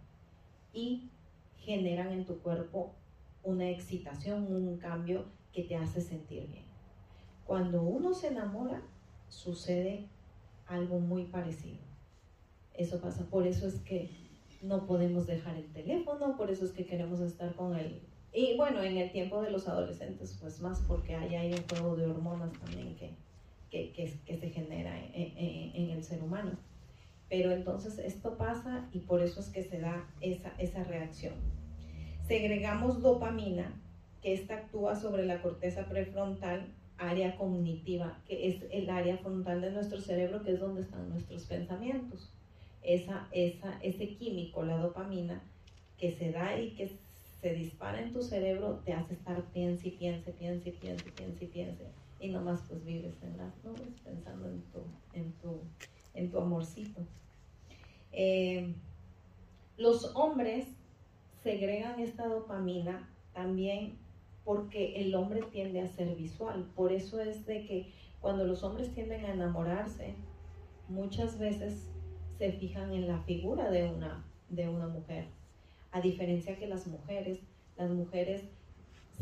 y 0.73 1.11
generan 1.59 2.13
en 2.13 2.25
tu 2.25 2.39
cuerpo 2.39 2.95
una 3.43 3.71
excitación, 3.71 4.53
un 4.53 4.79
cambio 4.79 5.25
que 5.53 5.65
te 5.65 5.77
hace 5.77 6.01
sentir 6.01 6.47
bien. 6.49 6.65
Cuando 7.45 7.83
uno 7.83 8.13
se 8.15 8.29
enamora, 8.29 8.83
sucede 9.29 10.07
algo 10.67 10.99
muy 10.99 11.25
parecido. 11.25 11.79
Eso 12.75 13.01
pasa, 13.01 13.25
por 13.31 13.47
eso 13.47 13.67
es 13.67 13.81
que 13.81 14.11
no 14.63 14.87
podemos 14.87 15.27
dejar 15.27 15.57
el 15.57 15.73
teléfono, 15.73 16.37
por 16.37 16.51
eso 16.51 16.65
es 16.65 16.73
que 16.73 16.87
queremos 16.87 17.21
estar 17.21 17.55
con 17.55 17.77
él. 17.77 18.03
Y 18.33 18.57
bueno, 18.57 18.83
en 18.83 18.99
el 18.99 19.11
tiempo 19.13 19.41
de 19.41 19.51
los 19.51 19.67
adolescentes, 19.67 20.37
pues 20.41 20.61
más 20.61 20.81
porque 20.87 21.15
ahí 21.15 21.35
hay 21.37 21.53
un 21.55 21.67
juego 21.69 21.97
de 21.97 22.07
hormonas 22.07 22.53
también 22.53 22.95
que, 22.97 23.15
que, 23.71 24.39
se 24.41 24.51
genera 24.51 24.99
en, 25.13 25.91
el 25.91 26.03
ser 26.03 26.23
humano. 26.23 26.53
Pero 27.29 27.51
entonces 27.51 27.99
esto 27.99 28.37
pasa 28.37 28.89
y 28.93 29.01
por 29.01 29.21
eso 29.23 29.41
es 29.41 29.49
que 29.49 29.63
se 29.63 29.81
da 29.81 30.09
esa, 30.21 30.85
reacción. 30.85 31.35
Segregamos 32.27 33.03
dopamina, 33.03 33.81
que 34.23 34.33
esta 34.33 34.55
actúa 34.55 34.97
sobre 34.97 35.27
la 35.27 35.43
corteza 35.43 35.87
prefrontal, 35.87 36.67
área 36.99 37.37
cognitiva, 37.37 38.19
que 38.27 38.49
es 38.49 38.63
el 38.71 38.89
área 38.89 39.19
frontal 39.19 39.61
de 39.61 39.71
nuestro 39.71 40.01
cerebro, 40.01 40.43
que 40.43 40.53
es 40.53 40.61
donde 40.61 40.81
están 40.81 41.09
nuestros 41.11 41.45
pensamientos. 41.45 42.33
Esa, 42.83 43.29
esa, 43.33 43.79
ese 43.83 44.15
químico, 44.17 44.65
la 44.65 44.79
dopamina, 44.79 45.43
que 45.99 46.13
se 46.13 46.31
da 46.31 46.59
y 46.59 46.71
que 46.71 46.91
se 47.41 47.55
dispara 47.55 48.01
en 48.01 48.13
tu 48.13 48.23
cerebro, 48.23 48.81
te 48.85 48.93
hace 48.93 49.15
estar 49.15 49.43
piense 49.53 49.89
y 49.89 49.91
piense, 49.93 50.33
piense 50.33 50.73
piense, 50.73 51.11
piense 51.11 51.45
y 51.45 51.49
piense 51.49 52.06
y 52.19 52.29
nomás 52.29 52.63
pues 52.69 52.85
vives 52.85 53.23
en 53.23 53.37
las 53.37 53.65
nubes 53.65 54.01
pensando 54.05 54.49
en 54.49 54.63
tu, 54.63 54.81
en 55.13 55.33
tu, 55.35 55.61
en 56.15 56.31
tu 56.31 56.39
amorcito. 56.39 57.03
Eh, 58.13 58.75
los 59.77 60.15
hombres 60.15 60.67
segregan 61.43 62.01
esta 62.01 62.27
dopamina 62.27 63.09
también 63.35 63.99
porque 64.45 64.97
el 64.97 65.15
hombre 65.15 65.43
tiende 65.43 65.81
a 65.81 65.89
ser 65.89 66.15
visual. 66.17 66.71
Por 66.75 66.93
eso 66.93 67.21
es 67.21 67.45
de 67.47 67.67
que 67.67 67.93
cuando 68.21 68.45
los 68.45 68.63
hombres 68.63 68.95
tienden 68.95 69.25
a 69.25 69.33
enamorarse, 69.33 70.15
muchas 70.89 71.39
veces 71.39 71.91
se 72.39 72.53
fijan 72.53 72.93
en 72.93 73.09
la 73.09 73.19
figura 73.23 73.71
de 73.71 73.89
una, 73.91 74.25
de 74.49 74.69
una 74.69 74.89
mujer. 74.89 75.27
A 75.91 76.01
diferencia 76.01 76.57
que 76.57 76.67
las 76.67 76.87
mujeres, 76.87 77.41
las 77.77 77.91
mujeres 77.91 78.45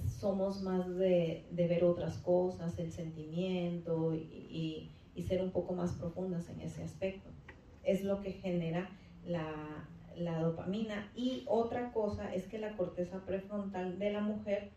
somos 0.07 0.63
más 0.63 0.97
de, 0.97 1.47
ver 1.53 1.85
otras 1.85 2.19
cosas, 2.19 2.79
el 2.79 2.93
sentimiento 2.93 4.15
y, 4.15 4.91
ser 5.29 5.43
un 5.43 5.51
poco 5.51 5.75
más 5.75 5.93
profundas 5.93 6.49
en 6.51 6.61
ese 6.61 6.83
aspecto. 6.83 7.31
es 7.83 8.05
lo 8.05 8.21
que 8.21 8.33
genera 8.33 8.91
la, 9.27 10.41
dopamina. 10.41 11.11
Y 11.15 11.45
otra 11.47 11.93
cosa 11.93 12.33
es 12.35 12.45
que 12.47 12.59
la 12.59 12.77
corteza 12.77 13.25
prefrontal 13.25 13.99
de 13.99 14.13
la 14.13 14.21
mujer 14.21 14.71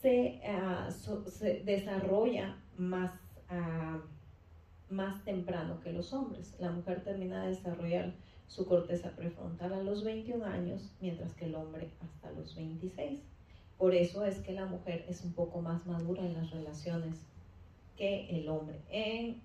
se, 0.00 0.40
ah, 0.46 0.90
se 0.90 1.62
desarrolla 1.64 2.56
más, 2.76 3.12
ah, 3.48 4.00
más 4.88 5.24
temprano 5.24 5.80
que 5.80 5.92
los 5.92 6.12
hombres. 6.12 6.56
La 6.60 6.70
mujer 6.70 7.02
termina 7.02 7.42
de 7.42 7.50
desarrollar 7.50 8.14
su 8.46 8.66
corteza 8.66 9.10
prefrontal 9.16 9.72
a 9.72 9.82
los 9.82 10.04
21 10.04 10.44
años, 10.44 10.94
mientras 11.00 11.34
que 11.34 11.46
el 11.46 11.54
hombre 11.54 11.90
hasta 12.00 12.30
los 12.32 12.54
26. 12.54 13.20
Por 13.78 13.94
eso 13.94 14.24
es 14.24 14.38
que 14.38 14.52
la 14.52 14.66
mujer 14.66 15.04
es 15.08 15.22
un 15.24 15.32
poco 15.32 15.60
más 15.60 15.86
madura 15.86 16.24
en 16.24 16.34
las 16.34 16.50
relaciones 16.50 17.26
que 17.96 18.28
el 18.30 18.48
hombre. 18.48 18.80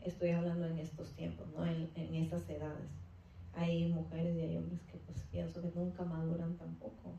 Estoy 0.03 0.29
hablando 0.29 0.67
en 0.67 0.77
estos 0.79 1.11
tiempos, 1.13 1.47
¿no? 1.55 1.65
en, 1.65 1.89
en 1.95 2.15
estas 2.15 2.49
edades. 2.49 2.89
Hay 3.53 3.89
mujeres 3.89 4.37
y 4.37 4.41
hay 4.41 4.57
hombres 4.57 4.79
que 4.83 4.97
pues 4.99 5.19
pienso 5.31 5.61
que 5.61 5.71
nunca 5.75 6.03
maduran 6.03 6.55
tampoco. 6.57 7.13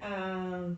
Ah, 0.00 0.68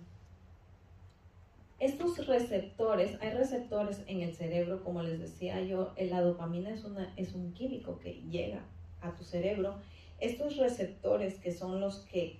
estos 1.81 2.27
receptores, 2.27 3.17
hay 3.23 3.31
receptores 3.31 4.03
en 4.07 4.21
el 4.21 4.35
cerebro, 4.35 4.85
como 4.85 5.03
les 5.03 5.19
decía 5.19 5.63
yo, 5.63 5.95
la 5.99 6.21
dopamina 6.21 6.71
es 7.17 7.35
un 7.35 7.53
químico 7.55 7.99
que 7.99 8.21
llega 8.31 8.63
a 9.01 9.15
tu 9.15 9.25
cerebro. 9.25 9.77
Estos 10.21 10.59
receptores 10.59 11.39
que 11.39 11.53
son 11.53 11.81
los 11.81 12.01
que 12.01 12.39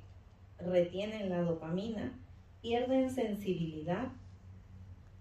retienen 0.59 1.31
la 1.31 1.41
dopamina 1.41 2.13
pierden 2.63 3.11
sensibilidad 3.11 4.09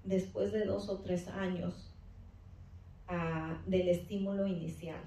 después 0.03 0.51
de 0.51 0.65
dos 0.65 0.89
o 0.89 0.99
tres 0.99 1.27
años 1.27 1.93
ah, 3.07 3.61
del 3.65 3.89
estímulo 3.89 4.47
inicial. 4.47 5.01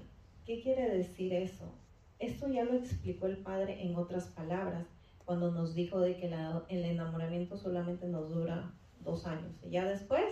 ¿Qué 0.45 0.61
quiere 0.61 0.89
decir 0.97 1.33
eso? 1.33 1.71
Esto 2.19 2.47
ya 2.47 2.63
lo 2.63 2.75
explicó 2.75 3.27
el 3.27 3.37
padre 3.37 3.83
en 3.83 3.95
otras 3.95 4.27
palabras 4.27 4.85
cuando 5.25 5.51
nos 5.51 5.73
dijo 5.73 5.99
de 5.99 6.17
que 6.17 6.27
el 6.27 6.85
enamoramiento 6.85 7.57
solamente 7.57 8.07
nos 8.07 8.29
dura 8.29 8.73
dos 9.03 9.25
años 9.25 9.53
y 9.63 9.71
ya 9.71 9.85
después 9.85 10.23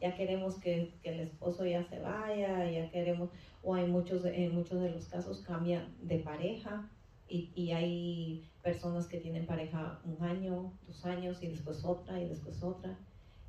ya 0.00 0.14
queremos 0.14 0.56
que, 0.56 0.92
el 1.02 1.20
esposo 1.20 1.64
ya 1.64 1.82
se 1.84 1.98
vaya, 1.98 2.70
ya 2.70 2.90
queremos, 2.90 3.30
o 3.62 3.74
hay 3.74 3.86
muchos, 3.86 4.24
en 4.26 4.54
muchos 4.54 4.82
de 4.82 4.90
los 4.90 5.06
casos 5.06 5.40
cambian 5.40 5.94
de 6.02 6.18
pareja 6.18 6.90
y, 7.26 7.70
hay 7.72 8.44
personas 8.64 9.06
que 9.06 9.18
tienen 9.18 9.46
pareja 9.46 10.00
un 10.04 10.24
año, 10.26 10.72
dos 10.88 11.04
años 11.04 11.42
y 11.42 11.48
después 11.48 11.84
otra 11.84 12.20
y 12.20 12.28
después 12.28 12.62
otra. 12.62 12.98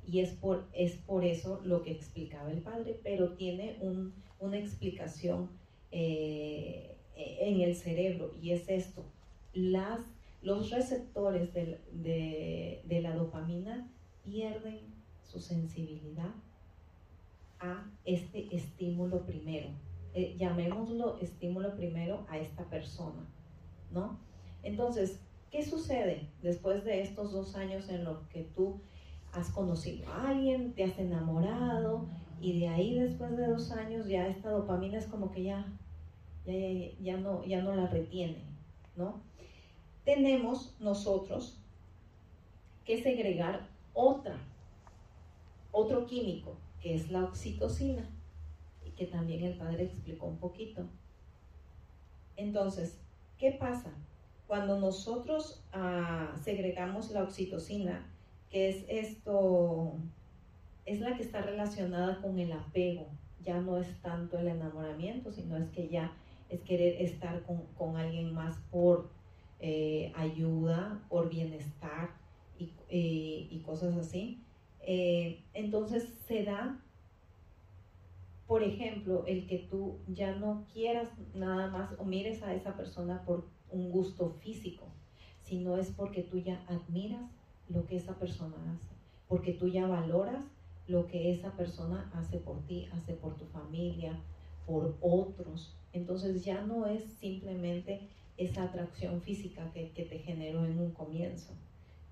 Y 0.06 0.20
es 0.20 0.34
por, 0.34 0.68
es 0.72 0.92
por 0.98 1.24
eso 1.24 1.60
lo 1.64 1.82
que 1.82 1.90
explicaba 1.90 2.52
el 2.52 2.60
padre, 2.60 3.00
pero 3.02 3.32
tiene 3.32 3.78
un, 3.80 4.14
una 4.38 4.58
explicación 4.58 5.50
eh, 5.90 6.96
en 7.16 7.62
el 7.62 7.74
cerebro 7.74 8.30
y 8.40 8.52
es 8.52 8.68
esto. 8.68 9.04
Las, 9.52 10.00
los 10.42 10.70
receptores 10.70 11.52
de, 11.54 11.80
de, 11.92 12.82
de 12.84 13.00
la 13.00 13.16
dopamina 13.16 13.90
pierden 14.22 14.80
su 15.24 15.40
sensibilidad 15.40 16.34
a 17.58 17.90
este 18.04 18.54
estímulo 18.54 19.24
primero. 19.24 19.70
Eh, 20.14 20.36
llamémoslo 20.38 21.18
estímulo 21.20 21.74
primero 21.74 22.26
a 22.28 22.38
esta 22.38 22.64
persona, 22.68 23.26
¿no? 23.90 24.18
Entonces, 24.66 25.20
¿qué 25.52 25.64
sucede 25.64 26.28
después 26.42 26.84
de 26.84 27.00
estos 27.00 27.32
dos 27.32 27.54
años 27.54 27.88
en 27.88 28.02
los 28.02 28.18
que 28.26 28.42
tú 28.42 28.80
has 29.32 29.48
conocido 29.50 30.12
a 30.12 30.30
alguien, 30.30 30.72
te 30.72 30.82
has 30.82 30.98
enamorado 30.98 32.08
y 32.40 32.58
de 32.58 32.68
ahí 32.68 32.98
después 32.98 33.36
de 33.36 33.46
dos 33.46 33.70
años 33.70 34.08
ya 34.08 34.26
esta 34.26 34.50
dopamina 34.50 34.98
es 34.98 35.06
como 35.06 35.30
que 35.30 35.44
ya, 35.44 35.64
ya, 36.44 36.52
ya, 37.00 37.16
no, 37.16 37.44
ya 37.44 37.62
no 37.62 37.76
la 37.76 37.86
retiene, 37.86 38.42
¿no? 38.96 39.22
Tenemos 40.04 40.74
nosotros 40.80 41.60
que 42.84 43.00
segregar 43.00 43.68
otra, 43.94 44.36
otro 45.70 46.06
químico, 46.06 46.56
que 46.80 46.96
es 46.96 47.12
la 47.12 47.22
oxitocina, 47.22 48.10
y 48.84 48.90
que 48.90 49.06
también 49.06 49.44
el 49.44 49.56
padre 49.56 49.84
explicó 49.84 50.26
un 50.26 50.38
poquito. 50.38 50.88
Entonces, 52.36 52.98
¿qué 53.38 53.52
pasa? 53.52 53.92
Cuando 54.46 54.78
nosotros 54.78 55.64
ah, 55.72 56.34
segregamos 56.42 57.10
la 57.10 57.22
oxitocina, 57.22 58.06
que 58.50 58.68
es 58.68 58.84
esto, 58.88 59.96
es 60.84 61.00
la 61.00 61.16
que 61.16 61.22
está 61.22 61.42
relacionada 61.42 62.20
con 62.20 62.38
el 62.38 62.52
apego, 62.52 63.08
ya 63.42 63.60
no 63.60 63.78
es 63.78 64.00
tanto 64.02 64.38
el 64.38 64.48
enamoramiento, 64.48 65.32
sino 65.32 65.56
es 65.56 65.68
que 65.70 65.88
ya 65.88 66.12
es 66.48 66.60
querer 66.62 67.02
estar 67.02 67.42
con, 67.42 67.96
alguien 67.96 68.32
más 68.32 68.56
por 68.70 69.10
eh, 69.58 70.12
ayuda, 70.16 71.02
por 71.08 71.28
bienestar, 71.28 72.10
eh, 72.58 73.48
y, 73.50 73.60
cosas 73.60 73.96
así. 73.96 74.42
Eh, 74.80 75.42
entonces 75.54 76.04
se 76.26 76.44
da, 76.44 76.80
por 78.46 78.62
ejemplo, 78.62 79.24
el 79.26 79.46
que 79.46 79.58
tú 79.58 79.98
ya 80.06 80.36
no 80.36 80.64
quieras 80.72 81.08
nada 81.34 81.68
más 81.68 81.98
o 81.98 82.04
mires 82.04 82.42
a 82.42 82.54
esa 82.54 82.76
persona 82.76 83.22
por 83.24 83.48
un 83.70 83.90
gusto 83.90 84.30
físico, 84.40 84.86
sino 85.42 85.76
es 85.76 85.90
porque 85.90 86.22
tú 86.22 86.38
ya 86.38 86.64
admiras 86.68 87.30
lo 87.68 87.86
que 87.86 87.96
esa 87.96 88.14
persona 88.14 88.56
hace, 88.72 88.94
porque 89.28 89.52
tú 89.52 89.68
ya 89.68 89.86
valoras 89.86 90.44
lo 90.86 91.06
que 91.06 91.32
esa 91.32 91.52
persona 91.52 92.10
hace 92.14 92.38
por 92.38 92.64
ti, 92.66 92.88
hace 92.92 93.14
por 93.14 93.36
tu 93.36 93.44
familia, 93.46 94.20
por 94.66 94.96
otros. 95.00 95.74
Entonces 95.92 96.44
ya 96.44 96.60
no 96.62 96.86
es 96.86 97.04
simplemente 97.04 98.08
esa 98.36 98.64
atracción 98.64 99.20
física 99.22 99.70
que, 99.72 99.90
que 99.92 100.04
te 100.04 100.18
generó 100.18 100.64
en 100.64 100.78
un 100.78 100.90
comienzo, 100.92 101.54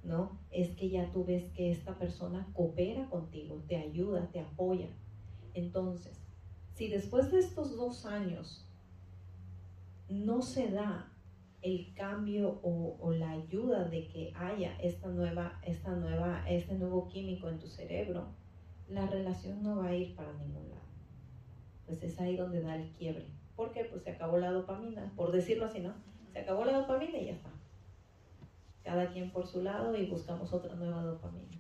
¿no? 0.02 0.38
Es 0.50 0.70
que 0.70 0.88
ya 0.88 1.11
tú 1.12 1.24
ves 1.24 1.44
que 1.52 1.70
esta 1.70 1.94
persona 1.98 2.48
coopera 2.55 3.09
contigo, 3.11 3.62
te 3.68 3.76
ayuda, 3.76 4.28
te 4.32 4.40
apoya. 4.40 4.88
Entonces, 5.52 6.18
si 6.74 6.88
después 6.88 7.30
de 7.30 7.38
estos 7.38 7.76
dos 7.76 8.07
años 8.07 8.66
no 10.09 10.42
se 10.42 10.70
da 10.70 11.13
el 11.64 11.94
cambio 11.94 12.60
o, 12.62 13.10
la 13.12 13.30
ayuda 13.30 13.88
de 13.88 14.06
que 14.06 14.32
haya 14.36 14.76
esta 14.80 15.08
nueva, 15.08 15.58
esta 15.64 15.96
nueva, 15.96 16.44
este 16.48 16.74
nuevo 16.74 17.08
químico 17.08 17.48
en 17.48 17.58
tu 17.58 17.66
cerebro, 17.66 18.28
la 18.88 19.06
relación 19.06 19.62
no 19.62 19.78
va 19.78 19.88
a 19.88 19.96
ir 19.96 20.14
para 20.14 20.32
ningún 20.34 20.68
lado. 20.68 20.84
Pues 21.86 22.02
es 22.02 22.20
ahí 22.20 22.36
donde 22.36 22.60
da 22.60 22.76
el 22.76 22.92
quiebre. 22.92 23.26
¿Por 23.56 23.72
qué? 23.72 23.84
Pues 23.84 24.02
se 24.02 24.10
acabó 24.10 24.38
la 24.38 24.50
dopamina, 24.50 25.12
por 25.16 25.32
decirlo 25.32 25.64
así, 25.64 25.80
¿no? 25.80 25.94
Se 26.32 26.40
acabó 26.40 26.64
la 26.64 26.78
dopamina 26.78 27.18
y 27.18 27.26
ya 27.26 27.32
está 27.32 27.50
cada 28.84 29.10
quien 29.10 29.30
por 29.30 29.46
su 29.46 29.62
lado 29.62 29.96
y 29.96 30.06
buscamos 30.06 30.52
otra 30.52 30.74
nueva 30.76 31.02
dopamina. 31.02 31.58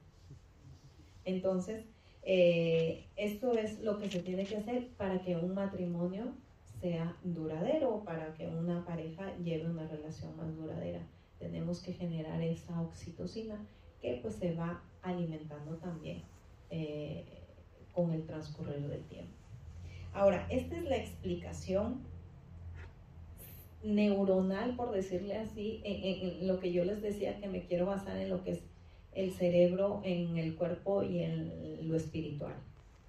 Entonces, 1.24 1.86
eh, 2.22 3.08
esto 3.16 3.54
es 3.54 3.80
lo 3.80 3.98
que 3.98 4.10
se 4.10 4.20
tiene 4.20 4.44
que 4.44 4.58
hacer 4.58 4.90
para 4.98 5.22
que 5.22 5.36
un 5.36 5.54
matrimonio 5.54 6.34
sea 6.84 7.16
duradero, 7.24 8.04
para 8.04 8.34
que 8.34 8.46
una 8.46 8.84
pareja 8.84 9.34
lleve 9.38 9.70
una 9.70 9.88
relación 9.88 10.36
más 10.36 10.54
duradera. 10.54 11.00
Tenemos 11.38 11.80
que 11.80 11.94
generar 11.94 12.42
esa 12.42 12.78
oxitocina 12.82 13.58
que 14.02 14.18
pues 14.20 14.34
se 14.34 14.54
va 14.54 14.82
alimentando 15.00 15.76
también 15.76 16.20
eh, 16.68 17.24
con 17.94 18.12
el 18.12 18.26
transcurrir 18.26 18.86
del 18.86 19.02
tiempo. 19.04 19.32
Ahora, 20.12 20.46
esta 20.50 20.76
es 20.76 20.84
la 20.84 20.98
explicación 20.98 22.02
neuronal, 23.82 24.76
por 24.76 24.92
decirle 24.92 25.38
así, 25.38 25.80
en, 25.84 26.46
lo 26.46 26.60
que 26.60 26.70
yo 26.70 26.84
les 26.84 27.00
decía 27.00 27.40
que 27.40 27.48
me 27.48 27.64
quiero 27.64 27.86
basar 27.86 28.18
en 28.18 28.28
lo 28.28 28.44
que 28.44 28.50
es 28.52 28.62
el 29.14 29.32
cerebro, 29.32 30.02
en 30.04 30.36
el 30.36 30.54
cuerpo 30.54 31.02
y 31.02 31.22
en 31.22 31.88
lo 31.88 31.96
espiritual, 31.96 32.56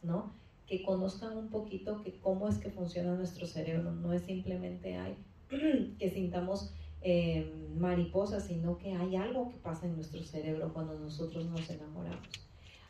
¿no? 0.01 0.44
Que 0.67 0.83
conozcan 0.83 1.37
un 1.37 1.49
poquito 1.49 2.01
que 2.01 2.19
cómo 2.19 2.49
es 2.49 2.57
que 2.57 2.69
funciona 2.69 3.13
nuestro 3.15 3.45
cerebro, 3.45 3.91
no 3.91 4.13
es 4.13 4.23
simplemente 4.23 4.97
hay 4.97 5.15
que 5.99 6.09
sintamos 6.09 6.73
eh, 7.01 7.69
mariposas, 7.77 8.45
sino 8.45 8.77
que 8.77 8.93
hay 8.93 9.15
algo 9.15 9.49
que 9.49 9.57
pasa 9.57 9.85
en 9.85 9.95
nuestro 9.95 10.23
cerebro 10.23 10.73
cuando 10.73 10.97
nosotros 10.99 11.45
nos 11.45 11.69
enamoramos. 11.69 12.27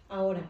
Ahora, 0.07 0.49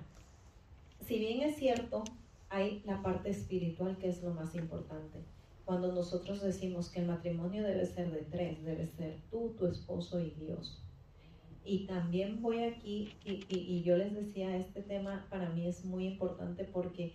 si 1.05 1.17
bien 1.17 1.41
es 1.41 1.55
cierto, 1.55 2.03
hay 2.49 2.81
la 2.85 3.01
parte 3.01 3.29
espiritual 3.29 3.97
que 3.97 4.09
es 4.09 4.21
lo 4.21 4.31
más 4.31 4.53
importante 4.53 5.23
cuando 5.65 5.91
nosotros 5.91 6.41
decimos 6.41 6.89
que 6.89 6.99
el 6.99 7.07
matrimonio 7.07 7.63
debe 7.63 7.85
ser 7.87 8.11
de 8.11 8.21
tres, 8.21 8.63
debe 8.63 8.85
ser 8.85 9.17
tú, 9.31 9.55
tu 9.57 9.65
esposo 9.65 10.19
y 10.21 10.29
Dios. 10.29 10.79
Y 11.65 11.87
también 11.87 12.41
voy 12.41 12.63
aquí, 12.63 13.15
y, 13.25 13.81
yo 13.83 13.97
les 13.97 14.13
decía, 14.13 14.55
este 14.55 14.81
tema 14.81 15.25
para 15.31 15.49
mí 15.49 15.67
es 15.67 15.83
muy 15.83 16.05
importante 16.05 16.63
porque 16.63 17.13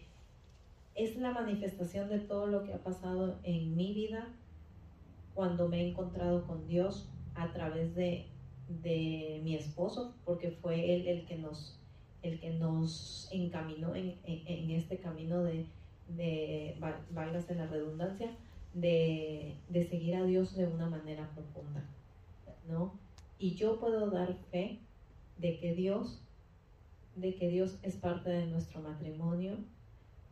es 0.97 1.17
la 1.17 1.33
manifestación 1.33 2.09
de 2.09 2.19
todo 2.19 2.49
lo 2.49 2.65
que 2.65 2.75
ha 2.75 2.83
pasado 2.83 3.39
en 3.45 3.77
mi 3.77 3.95
vida 3.95 4.29
cuando 5.35 5.69
me 5.69 5.81
he 5.81 5.89
encontrado 5.91 6.47
con 6.47 6.67
Dios 6.67 7.09
a 7.37 7.53
través 7.53 7.95
de, 7.95 8.27
mi 9.43 9.55
esposo, 9.55 10.15
porque 10.25 10.51
fue 10.51 10.95
él 10.95 11.09
el 11.09 11.27
que 11.27 11.37
nos, 11.37 11.79
el 12.23 12.39
que 12.39 12.51
nos 12.51 13.29
encaminó 13.33 13.95
en, 13.95 14.17
en 14.25 14.71
este 14.71 14.99
camino 14.99 15.43
de, 15.43 15.67
de, 16.17 16.77
válgase 17.11 17.55
la 17.55 17.67
redundancia, 17.67 18.31
de, 18.75 19.57
de 19.69 19.85
seguir 19.85 20.17
a 20.17 20.25
Dios 20.25 20.57
de 20.57 20.67
una 20.67 20.89
manera 20.89 21.29
profunda, 21.35 21.85
¿no? 22.69 22.93
Y 23.41 23.55
yo 23.55 23.81
puedo 23.81 24.11
dar 24.11 24.35
fe 24.51 24.81
de 25.39 25.59
que 25.59 25.75
Dios, 25.75 26.21
de 27.17 27.35
que 27.35 27.49
Dios 27.49 27.79
es 27.83 27.97
parte 27.97 28.29
de 28.29 28.47
nuestro 28.47 28.83
matrimonio, 28.83 29.57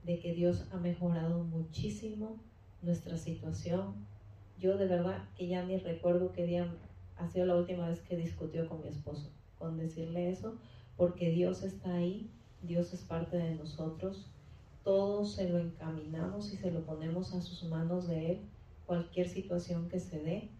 de 0.04 0.20
que 0.20 0.34
Dios 0.34 0.68
ha 0.72 0.76
mejorado 0.76 1.42
muchísimo 1.42 2.36
nuestra 2.82 3.16
situación. 3.16 3.94
Yo 4.58 4.76
de 4.76 4.86
verdad 4.86 5.26
que 5.38 5.48
ya 5.48 5.64
ni 5.64 5.78
recuerdo 5.78 6.32
qué 6.32 6.44
día 6.44 6.70
ha 7.16 7.26
sido 7.28 7.46
la 7.46 7.56
última 7.56 7.88
vez 7.88 8.02
que 8.02 8.14
discutió 8.14 8.68
con 8.68 8.82
mi 8.82 8.88
esposo, 8.88 9.30
con 9.58 9.78
decirle 9.78 10.30
eso, 10.30 10.58
porque 10.98 11.30
Dios 11.30 11.62
está 11.62 11.94
ahí, 11.94 12.28
Dios 12.60 12.92
es 12.92 13.00
parte 13.04 13.38
de 13.38 13.54
nosotros, 13.54 14.26
todos 14.84 15.32
se 15.32 15.48
lo 15.48 15.58
encaminamos 15.58 16.52
y 16.52 16.58
se 16.58 16.70
lo 16.70 16.84
ponemos 16.84 17.32
a 17.32 17.40
sus 17.40 17.64
manos 17.64 18.06
de 18.06 18.32
Él, 18.32 18.40
cualquier 18.84 19.30
situación 19.30 19.88
que 19.88 19.98
se 19.98 20.20
dé. 20.20 20.50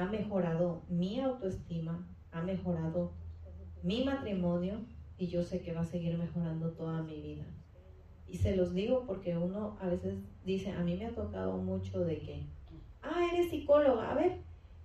Ha 0.00 0.06
mejorado 0.06 0.82
mi 0.88 1.20
autoestima, 1.20 2.08
ha 2.32 2.40
mejorado 2.40 3.12
mi 3.82 4.02
matrimonio 4.02 4.80
y 5.18 5.26
yo 5.26 5.42
sé 5.42 5.60
que 5.60 5.74
va 5.74 5.82
a 5.82 5.84
seguir 5.84 6.16
mejorando 6.16 6.70
toda 6.70 7.02
mi 7.02 7.20
vida. 7.20 7.44
Y 8.26 8.38
se 8.38 8.56
los 8.56 8.72
digo 8.72 9.04
porque 9.06 9.36
uno 9.36 9.76
a 9.78 9.88
veces 9.88 10.14
dice, 10.42 10.72
a 10.72 10.80
mí 10.80 10.96
me 10.96 11.04
ha 11.04 11.14
tocado 11.14 11.58
mucho 11.58 12.00
de 12.00 12.18
que, 12.18 12.42
ah, 13.02 13.28
eres 13.30 13.50
psicóloga, 13.50 14.10
a 14.10 14.14
ver, 14.14 14.38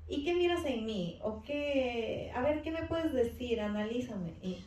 ¿y 0.10 0.26
qué 0.26 0.36
miras 0.36 0.66
en 0.66 0.86
mí? 0.86 1.18
¿O 1.22 1.42
qué, 1.42 2.30
a 2.36 2.42
ver, 2.42 2.62
¿qué 2.62 2.72
me 2.72 2.84
puedes 2.84 3.14
decir? 3.14 3.62
Analízame. 3.62 4.34
Y, 4.44 4.58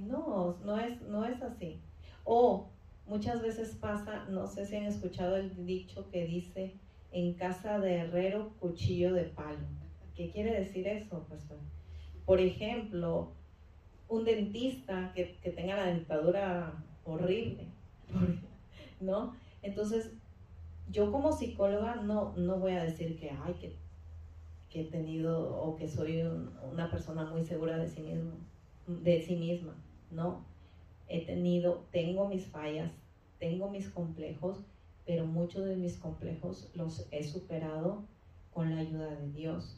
no, 0.00 0.56
no 0.64 0.78
es, 0.78 0.98
no 1.02 1.26
es 1.26 1.42
así. 1.42 1.78
O 2.24 2.70
muchas 3.06 3.42
veces 3.42 3.76
pasa, 3.78 4.24
no 4.30 4.46
sé 4.46 4.64
si 4.64 4.76
han 4.76 4.86
escuchado 4.86 5.36
el 5.36 5.66
dicho 5.66 6.08
que 6.08 6.24
dice, 6.24 6.72
en 7.12 7.34
casa 7.34 7.78
de 7.78 7.98
herrero, 7.98 8.52
cuchillo 8.58 9.12
de 9.12 9.24
palo. 9.24 9.66
¿Qué 10.14 10.30
quiere 10.30 10.58
decir 10.58 10.86
eso? 10.86 11.26
Por 12.24 12.40
ejemplo, 12.40 13.32
un 14.08 14.24
dentista 14.24 15.12
que, 15.14 15.36
que 15.42 15.50
tenga 15.50 15.76
la 15.76 15.86
dentadura 15.86 16.72
horrible, 17.04 17.66
¿no? 19.00 19.34
Entonces, 19.62 20.12
yo 20.90 21.10
como 21.10 21.32
psicóloga 21.32 21.96
no, 21.96 22.34
no 22.36 22.58
voy 22.58 22.72
a 22.72 22.84
decir 22.84 23.18
que, 23.18 23.30
ay, 23.30 23.54
que, 23.54 23.74
que 24.70 24.82
he 24.82 24.84
tenido 24.84 25.56
o 25.62 25.76
que 25.76 25.88
soy 25.88 26.22
una 26.70 26.90
persona 26.90 27.24
muy 27.24 27.44
segura 27.44 27.78
de 27.78 27.88
sí, 27.88 28.02
mismo, 28.02 28.32
de 28.86 29.22
sí 29.22 29.36
misma, 29.36 29.74
no. 30.10 30.44
He 31.08 31.26
tenido, 31.26 31.84
tengo 31.90 32.28
mis 32.28 32.46
fallas, 32.46 32.90
tengo 33.38 33.70
mis 33.70 33.88
complejos, 33.88 34.64
pero 35.06 35.26
muchos 35.26 35.64
de 35.64 35.76
mis 35.76 35.98
complejos 35.98 36.70
los 36.74 37.06
he 37.10 37.24
superado 37.24 38.04
con 38.52 38.74
la 38.74 38.82
ayuda 38.82 39.16
de 39.16 39.32
Dios. 39.32 39.76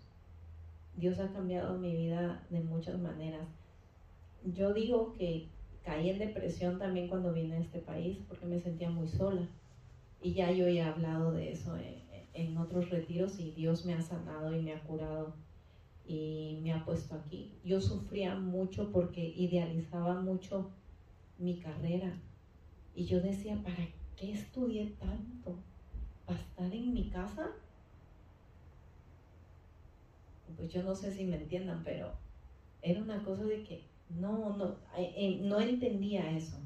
Dios 0.97 1.19
ha 1.19 1.33
cambiado 1.33 1.79
mi 1.79 1.95
vida 1.95 2.45
de 2.51 2.61
muchas 2.61 2.99
maneras. 3.01 3.49
Yo 4.45 4.73
digo 4.75 5.13
que 5.15 5.49
caí 5.85 6.11
en 6.11 6.19
depresión 6.19 6.79
también 6.79 7.09
cuando 7.09 7.33
vine 7.33 7.57
a 7.57 7.61
este 7.61 7.81
país 7.81 8.19
porque 8.29 8.47
me 8.47 8.61
sentía 8.61 8.91
muy 8.91 9.09
sola. 9.09 9.49
Y 10.23 10.35
ya 10.35 10.51
yo 10.51 10.67
he 10.67 10.81
hablado 10.81 11.33
de 11.33 11.53
eso 11.53 11.77
en, 12.33 12.57
otros 12.57 12.91
retiros 12.91 13.39
y 13.39 13.53
Dios 13.53 13.85
me 13.85 13.95
ha 13.95 14.03
sanado 14.03 14.57
y 14.57 14.63
me 14.63 14.73
ha 14.73 14.81
curado 14.81 15.35
y 16.07 16.59
me 16.63 16.73
ha 16.73 16.85
puesto 16.85 17.15
aquí. 17.15 17.53
Yo 17.65 17.81
sufría 17.81 18.35
mucho 18.35 18.91
porque 18.91 19.25
idealizaba 19.37 20.21
mucho 20.21 20.71
mi 21.39 21.59
carrera 21.59 22.19
y 22.95 23.05
yo 23.05 23.21
decía, 23.21 23.61
¿para 23.63 23.77
qué 24.17 24.33
estudié 24.33 24.87
tanto? 24.99 25.57
¿Para 26.27 26.41
estar 26.41 26.73
en 26.73 26.93
mi 26.93 27.11
casa? 27.11 27.53
Pues 30.57 30.73
yo 30.73 30.83
no 30.83 30.95
sé 30.95 31.13
si 31.13 31.25
me 31.25 31.37
entiendan, 31.37 31.83
pero 31.85 32.13
era 32.83 33.03
una 33.03 33.23
cosa 33.25 33.45
de 33.45 33.63
que 33.65 33.85
no, 34.09 34.57
no, 34.57 34.77
eh, 34.97 35.41
no 35.43 35.61
entendía 35.61 36.31
eso. 36.31 36.57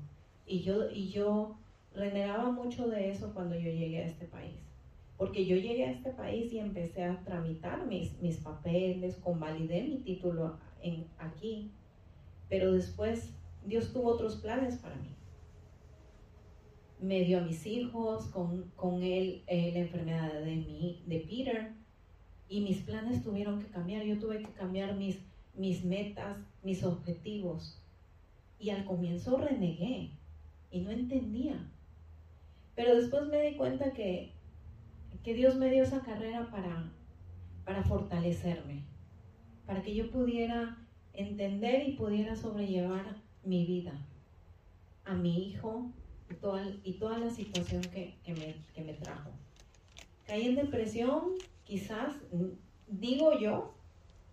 Y 0.47 0.61
yo, 0.61 0.91
y 0.91 1.09
yo 1.09 1.59
renegaba 1.95 2.51
mucho 2.51 2.89
de 2.89 3.11
eso 3.11 3.33
cuando 3.35 3.55
yo 3.55 3.71
llegué 3.71 4.03
a 4.03 4.07
este 4.07 4.27
país. 4.27 4.55
Porque 5.17 5.47
yo 5.47 5.57
llegué 5.57 5.85
a 5.85 5.91
este 5.91 6.11
país 6.11 6.53
y 6.53 6.59
empecé 6.59 7.05
a 7.05 7.23
tramitar 7.25 7.87
mis, 7.87 8.21
mis 8.21 8.37
papeles, 8.37 9.17
convalidé 9.17 9.83
mi 9.83 9.99
título 9.99 10.57
aquí. 11.19 11.73
Pero 12.49 12.73
después 12.73 13.33
Dios 13.65 13.93
tuvo 13.93 14.11
otros 14.11 14.37
planes 14.37 14.77
para 14.77 14.97
mí. 14.97 15.18
Me 17.01 17.25
dio 17.25 17.39
a 17.39 17.43
mis 17.43 17.67
hijos, 17.67 18.27
con, 18.27 18.71
con 18.75 19.03
él 19.03 19.43
eh, 19.47 19.71
la 19.73 19.81
enfermedad 19.81 20.33
de, 20.33 20.57
mi, 20.57 21.03
de 21.07 21.21
Peter, 21.21 21.73
y 22.49 22.61
mis 22.61 22.79
planes 22.79 23.23
tuvieron 23.23 23.61
que 23.61 23.69
cambiar. 23.69 24.05
Yo 24.05 24.19
tuve 24.19 24.39
que 24.39 24.51
cambiar 24.53 24.97
mis, 24.97 25.19
mis 25.55 25.85
metas, 25.85 26.39
mis 26.63 26.83
objetivos. 26.83 27.81
Y 28.59 28.71
al 28.71 28.85
comienzo 28.85 29.37
renegué 29.37 30.11
y 30.71 30.81
no 30.81 30.91
entendía. 30.91 31.71
Pero 32.75 32.97
después 32.97 33.27
me 33.27 33.43
di 33.43 33.57
cuenta 33.57 33.93
que, 33.93 34.33
que 35.23 35.35
Dios 35.35 35.57
me 35.57 35.71
dio 35.71 35.83
esa 35.83 36.01
carrera 36.01 36.51
para, 36.51 36.91
para 37.65 37.83
fortalecerme, 37.83 38.85
para 39.67 39.83
que 39.83 39.95
yo 39.95 40.11
pudiera 40.11 40.79
entender 41.13 41.89
y 41.89 41.93
pudiera 41.93 42.37
sobrellevar 42.37 43.17
mi 43.45 43.67
vida, 43.67 43.93
a 45.05 45.15
mi 45.15 45.49
hijo 45.49 45.93
toda, 46.35 46.65
y 46.85 46.95
toda 46.95 47.19
la 47.19 47.31
situación 47.31 47.83
que, 47.83 48.17
que, 48.25 48.35
me, 48.35 48.57
que 48.75 48.83
me 48.83 48.95
trajo. 48.95 49.31
Caí 50.27 50.47
en 50.47 50.57
depresión, 50.57 51.35
quizás, 51.65 52.15
digo 52.89 53.39
yo, 53.39 53.75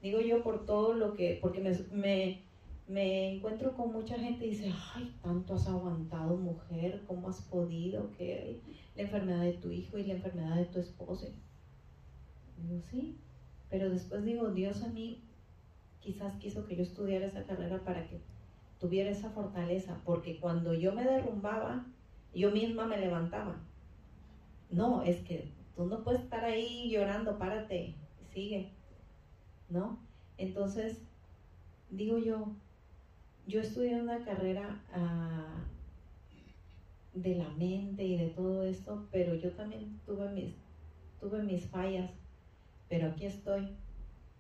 Digo 0.05 0.21
yo 0.21 0.43
por 0.43 0.67
todo 0.67 0.93
lo 0.93 1.15
que, 1.15 1.39
porque 1.41 1.61
me, 1.91 2.43
me, 2.87 3.33
encuentro 3.33 3.75
con 3.75 3.91
mucha 3.91 4.19
gente 4.19 4.45
y 4.45 4.51
dice, 4.51 4.71
ay, 4.93 5.15
tanto 5.23 5.55
has 5.55 5.67
aguantado 5.67 6.37
mujer, 6.37 7.01
¿cómo 7.07 7.27
has 7.27 7.41
podido? 7.41 8.11
que 8.11 8.61
La 8.95 9.01
enfermedad 9.01 9.41
de 9.41 9.53
tu 9.53 9.71
hijo 9.71 9.97
y 9.97 10.03
la 10.03 10.13
enfermedad 10.13 10.57
de 10.57 10.65
tu 10.65 10.79
esposo. 10.79 11.25
Digo, 12.55 12.79
sí, 12.91 13.17
pero 13.67 13.89
después 13.89 14.23
digo, 14.23 14.51
Dios 14.51 14.83
a 14.83 14.89
mí 14.89 15.23
quizás 16.01 16.35
quiso 16.35 16.67
que 16.67 16.75
yo 16.75 16.83
estudiara 16.83 17.25
esa 17.25 17.43
carrera 17.43 17.83
para 17.83 18.07
que 18.07 18.19
tuviera 18.79 19.09
esa 19.09 19.29
fortaleza, 19.29 20.01
porque 20.05 20.39
cuando 20.39 20.73
yo 20.73 20.93
me 20.93 21.03
derrumbaba, 21.03 21.85
yo 22.33 22.51
misma 22.51 22.85
me 22.85 22.97
levantaba. 22.97 23.57
No, 24.69 25.03
es 25.03 25.17
que 25.23 25.51
tú 25.75 25.85
no 25.85 26.03
puedes 26.03 26.21
estar 26.21 26.43
ahí 26.43 26.89
llorando, 26.89 27.37
párate, 27.37 27.95
sigue. 28.33 28.71
¿no? 29.69 29.99
Entonces, 30.37 31.01
digo 31.89 32.17
yo, 32.17 32.55
yo 33.47 33.61
estudié 33.61 34.01
una 34.01 34.23
carrera 34.23 34.81
ah, 34.93 35.63
de 37.13 37.35
la 37.35 37.49
mente 37.51 38.03
y 38.03 38.17
de 38.17 38.27
todo 38.27 38.63
esto, 38.63 39.07
pero 39.11 39.35
yo 39.35 39.51
también 39.51 39.99
tuve 40.05 40.29
mis, 40.31 40.53
tuve 41.19 41.41
mis 41.43 41.65
fallas, 41.65 42.11
pero 42.89 43.07
aquí 43.07 43.25
estoy 43.25 43.69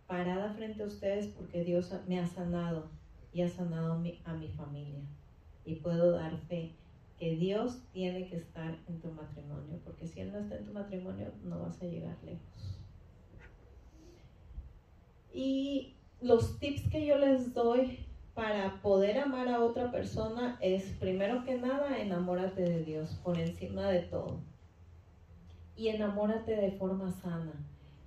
parada 0.07 0.53
frente 0.53 0.83
a 0.83 0.87
ustedes 0.87 1.27
porque 1.27 1.63
Dios 1.63 1.93
me 2.07 2.19
ha 2.19 2.27
sanado 2.27 2.89
y 3.35 3.41
ha 3.41 3.49
sanado 3.49 3.91
a 3.91 3.97
mi, 3.97 4.47
familia. 4.47 5.01
Y 5.65 5.75
puedo 5.75 6.11
dar 6.11 6.37
fe 6.47 6.71
que 7.19 7.35
Dios 7.35 7.81
tiene 7.91 8.27
que 8.27 8.37
estar 8.37 8.77
en 8.87 9.01
tu 9.01 9.11
matrimonio, 9.11 9.77
porque 9.83 10.07
si 10.07 10.21
Él 10.21 10.31
no 10.31 10.39
está 10.39 10.55
en 10.55 10.65
tu 10.65 10.71
matrimonio, 10.71 11.33
no 11.43 11.59
vas 11.59 11.81
a 11.81 11.85
llegar 11.85 12.15
lejos. 12.23 12.79
Y 15.33 15.95
los 16.21 16.59
tips 16.59 16.89
que 16.89 17.05
yo 17.05 17.17
les 17.17 17.53
doy 17.53 18.05
para 18.35 18.81
poder 18.81 19.17
amar 19.17 19.49
a 19.49 19.61
otra 19.61 19.91
persona 19.91 20.57
es, 20.61 20.85
primero 20.97 21.43
que 21.43 21.57
nada, 21.57 21.99
enamórate 21.99 22.61
de 22.61 22.85
Dios 22.85 23.19
por 23.21 23.37
encima 23.37 23.89
de 23.89 23.99
todo. 24.03 24.39
Y 25.75 25.89
enamórate 25.89 26.55
de 26.55 26.71
forma 26.71 27.11
sana. 27.11 27.51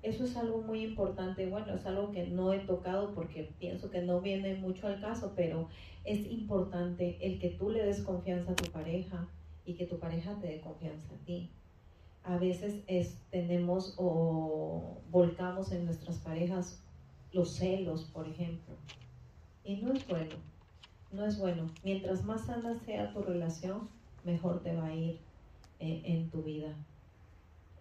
Eso 0.03 0.25
es 0.25 0.37
algo 0.37 0.63
muy 0.63 0.85
importante. 0.85 1.49
Bueno, 1.49 1.75
es 1.75 1.85
algo 1.87 2.13
que 2.13 2.27
no 2.29 2.53
he 2.53 2.61
tocado 2.61 3.15
porque 3.15 3.53
pienso 3.59 3.91
que 3.91 4.03
no 4.03 4.21
viene 4.21 4.55
mucho 4.55 4.87
al 4.87 5.01
caso, 5.01 5.33
pero 5.35 5.69
es 6.05 6.21
importante 6.31 7.19
el 7.21 7.39
que 7.41 7.51
tú 7.51 7.71
le 7.71 7.85
des 7.85 8.03
confianza 8.03 8.53
a 8.53 8.57
tu 8.57 8.71
pareja 8.71 9.29
y 9.65 9.75
que 9.75 9.87
tu 9.87 9.99
pareja 9.99 10.39
te 10.41 10.47
dé 10.47 10.61
confianza 10.61 11.15
a 11.15 11.25
ti. 11.25 11.51
A 12.23 12.39
veces 12.39 12.83
es, 12.87 13.19
tenemos 13.31 13.95
o 13.97 14.99
volcamos 15.11 15.73
en 15.73 15.85
nuestras 15.85 16.19
parejas 16.19 16.83
los 17.33 17.55
celos, 17.57 18.05
por 18.05 18.29
ejemplo. 18.29 18.75
Y 19.65 19.77
no 19.77 19.93
es 19.93 20.07
bueno, 20.07 20.37
no 21.13 21.27
es 21.27 21.39
bueno. 21.39 21.67
Mientras 21.85 22.25
más 22.25 22.47
sana 22.47 22.79
sea 22.79 23.13
tu 23.13 23.23
relación, 23.23 23.89
mejor 24.25 24.63
te 24.63 24.75
va 24.75 24.87
a 24.87 24.95
ir 24.95 25.19
eh, 25.81 26.03
en 26.05 26.31
tu 26.31 26.43
vida. 26.43 26.75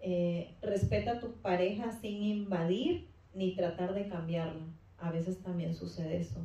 Eh, 0.02 0.56
respeta 0.62 1.14
a 1.14 1.20
tu 1.20 1.34
pareja 1.42 1.92
sin 1.92 2.24
invadir 2.24 3.08
ni 3.34 3.56
tratar 3.56 3.94
de 3.94 4.08
cambiarla. 4.08 4.66
A 4.98 5.12
veces 5.12 5.42
también 5.42 5.74
sucede 5.74 6.18
eso. 6.18 6.40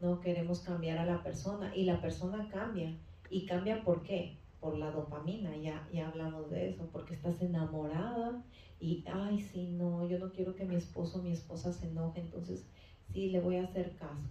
No 0.00 0.20
queremos 0.20 0.60
cambiar 0.60 0.98
a 0.98 1.06
la 1.06 1.22
persona 1.22 1.74
y 1.74 1.84
la 1.84 2.00
persona 2.00 2.48
cambia. 2.50 2.96
¿Y 3.30 3.46
cambia 3.46 3.82
por 3.82 4.02
qué? 4.02 4.36
por 4.60 4.78
la 4.78 4.90
dopamina, 4.90 5.56
ya, 5.56 5.86
ya 5.92 6.08
hablamos 6.08 6.50
de 6.50 6.68
eso, 6.70 6.88
porque 6.92 7.14
estás 7.14 7.40
enamorada 7.40 8.42
y, 8.80 9.04
ay, 9.06 9.40
sí, 9.40 9.68
no, 9.68 10.08
yo 10.08 10.18
no 10.18 10.32
quiero 10.32 10.56
que 10.56 10.64
mi 10.64 10.74
esposo 10.74 11.20
o 11.20 11.22
mi 11.22 11.32
esposa 11.32 11.72
se 11.72 11.86
enoje, 11.86 12.20
entonces 12.20 12.66
sí, 13.12 13.30
le 13.30 13.40
voy 13.40 13.56
a 13.56 13.64
hacer 13.64 13.94
caso, 13.96 14.28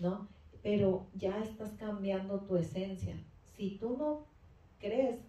¿no? 0.00 0.28
Pero 0.62 1.08
ya 1.14 1.42
estás 1.42 1.72
cambiando 1.72 2.40
tu 2.40 2.56
esencia. 2.56 3.16
Si 3.56 3.76
tú 3.78 3.96
no 3.98 4.26
crees, 4.78 5.20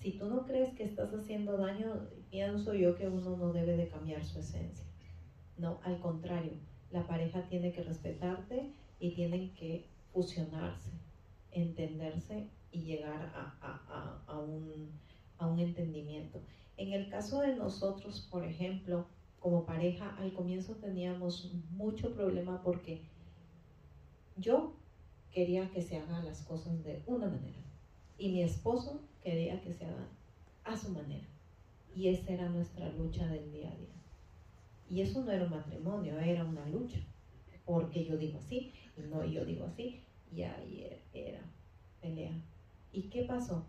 si 0.00 0.12
tú 0.12 0.26
no 0.26 0.46
crees 0.46 0.74
que 0.74 0.84
estás 0.84 1.12
haciendo 1.12 1.56
daño, 1.56 2.08
pienso 2.30 2.74
yo 2.74 2.96
que 2.96 3.08
uno 3.08 3.36
no 3.36 3.52
debe 3.52 3.76
de 3.76 3.88
cambiar 3.88 4.24
su 4.24 4.38
esencia. 4.38 4.86
No, 5.56 5.80
al 5.82 5.98
contrario, 6.00 6.52
la 6.90 7.06
pareja 7.06 7.42
tiene 7.48 7.72
que 7.72 7.82
respetarte 7.82 8.72
y 9.00 9.14
tienen 9.14 9.54
que 9.54 9.88
fusionarse, 10.12 10.90
entenderse 11.50 12.48
y 12.70 12.82
llegar 12.82 13.32
a, 13.34 14.38
un, 14.38 14.92
a 15.38 15.46
un 15.48 15.58
entendimiento. 15.58 16.40
En 16.76 16.92
el 16.92 17.10
caso 17.10 17.40
de 17.40 17.56
nosotros, 17.56 18.28
por 18.30 18.44
ejemplo, 18.44 19.06
como 19.40 19.64
pareja, 19.64 20.14
al 20.16 20.32
comienzo 20.32 20.76
teníamos 20.76 21.52
mucho 21.70 22.14
problema 22.14 22.62
porque 22.62 23.02
yo 24.36 24.76
quería 25.32 25.68
que 25.70 25.82
se 25.82 25.96
hagan 25.96 26.24
las 26.24 26.42
cosas 26.42 26.84
de 26.84 27.02
una 27.06 27.26
manera 27.26 27.58
y 28.16 28.30
mi 28.32 28.42
esposo 28.42 29.00
quería 29.28 29.60
que 29.60 29.74
se 29.74 29.84
hagan 29.84 30.08
a 30.64 30.74
su 30.76 30.88
manera. 30.90 31.26
Y 31.94 32.08
esa 32.08 32.32
era 32.32 32.48
nuestra 32.48 32.88
lucha 32.92 33.26
del 33.26 33.52
día 33.52 33.68
a 33.68 33.76
día. 33.76 33.94
Y 34.88 35.02
eso 35.02 35.22
no 35.22 35.30
era 35.30 35.44
un 35.44 35.50
matrimonio, 35.50 36.18
era 36.18 36.44
una 36.44 36.66
lucha. 36.66 37.00
Porque 37.66 38.06
yo 38.06 38.16
digo 38.16 38.38
así, 38.38 38.72
y 38.96 39.02
no 39.02 39.24
yo 39.26 39.44
digo 39.44 39.66
así, 39.66 40.02
y 40.32 40.42
ahí 40.42 40.88
era 41.12 41.40
pelea. 42.00 42.32
¿Y 42.90 43.02
qué 43.10 43.24
pasó? 43.24 43.66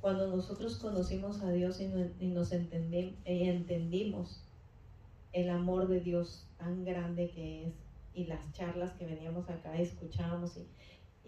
Cuando 0.00 0.26
nosotros 0.26 0.78
conocimos 0.78 1.40
a 1.42 1.52
Dios 1.52 1.80
y, 1.80 1.86
nos 2.26 2.50
entendimos 2.52 4.42
el 5.32 5.50
amor 5.50 5.86
de 5.86 6.00
Dios 6.00 6.48
tan 6.58 6.84
grande 6.84 7.30
que 7.30 7.68
es, 7.68 7.74
y 8.12 8.24
las 8.24 8.52
charlas 8.54 8.92
que 8.94 9.06
veníamos 9.06 9.48
acá, 9.48 9.78
escuchábamos, 9.78 10.56
y, 10.56 10.66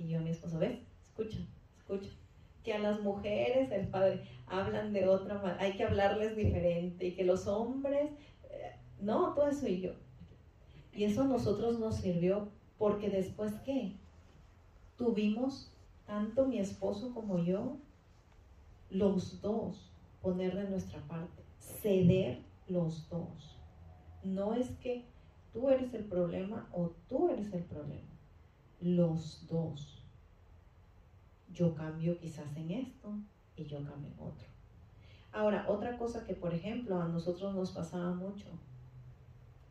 y 0.03 0.09
yo 0.09 0.19
a 0.19 0.23
mi 0.23 0.31
esposo, 0.31 0.59
¿ves? 0.59 0.81
Escucha, 1.07 1.39
escucha. 1.79 2.11
Que 2.63 2.75
a 2.75 2.79
las 2.79 3.01
mujeres, 3.01 3.71
el 3.73 3.89
padre, 3.89 4.23
hablan 4.47 4.93
de 4.93 5.09
otra 5.09 5.35
manera, 5.37 5.61
hay 5.61 5.77
que 5.77 5.85
hablarles 5.85 6.37
diferente, 6.37 7.07
y 7.07 7.15
que 7.15 7.25
los 7.25 7.47
hombres 7.47 8.11
no, 9.03 9.35
todo 9.35 9.49
eso 9.49 9.67
y 9.67 9.81
yo. 9.81 9.91
Y 10.95 11.05
eso 11.05 11.23
a 11.23 11.27
nosotros 11.27 11.79
nos 11.81 11.97
sirvió 11.97 12.49
porque 12.79 13.11
después 13.11 13.53
¿qué? 13.65 13.97
tuvimos, 14.97 15.73
tanto 16.07 16.47
mi 16.47 16.59
esposo 16.59 17.13
como 17.13 17.39
yo, 17.39 17.79
los 18.91 19.41
dos, 19.41 19.91
poner 20.21 20.55
de 20.55 20.71
nuestra 20.71 21.01
parte, 21.09 21.43
ceder 21.59 22.43
los 22.69 23.09
dos. 23.09 23.59
No 24.23 24.55
es 24.55 24.71
que 24.79 25.05
tú 25.53 25.69
eres 25.69 25.93
el 25.95 26.05
problema 26.05 26.69
o 26.73 26.93
tú 27.09 27.29
eres 27.31 27.53
el 27.53 27.65
problema. 27.65 28.09
Los 28.81 29.47
dos. 29.49 30.02
Yo 31.53 31.75
cambio 31.75 32.19
quizás 32.19 32.57
en 32.57 32.71
esto 32.71 33.15
y 33.57 33.65
yo 33.65 33.85
cambio 33.85 34.11
en 34.11 34.19
otro. 34.19 34.47
Ahora, 35.33 35.67
otra 35.69 35.97
cosa 35.99 36.27
que, 36.27 36.35
por 36.35 36.53
ejemplo, 36.53 37.01
a 37.01 37.09
nosotros 37.09 37.55
nos 37.55 37.71
pasaba 37.73 38.13
mucho, 38.15 38.47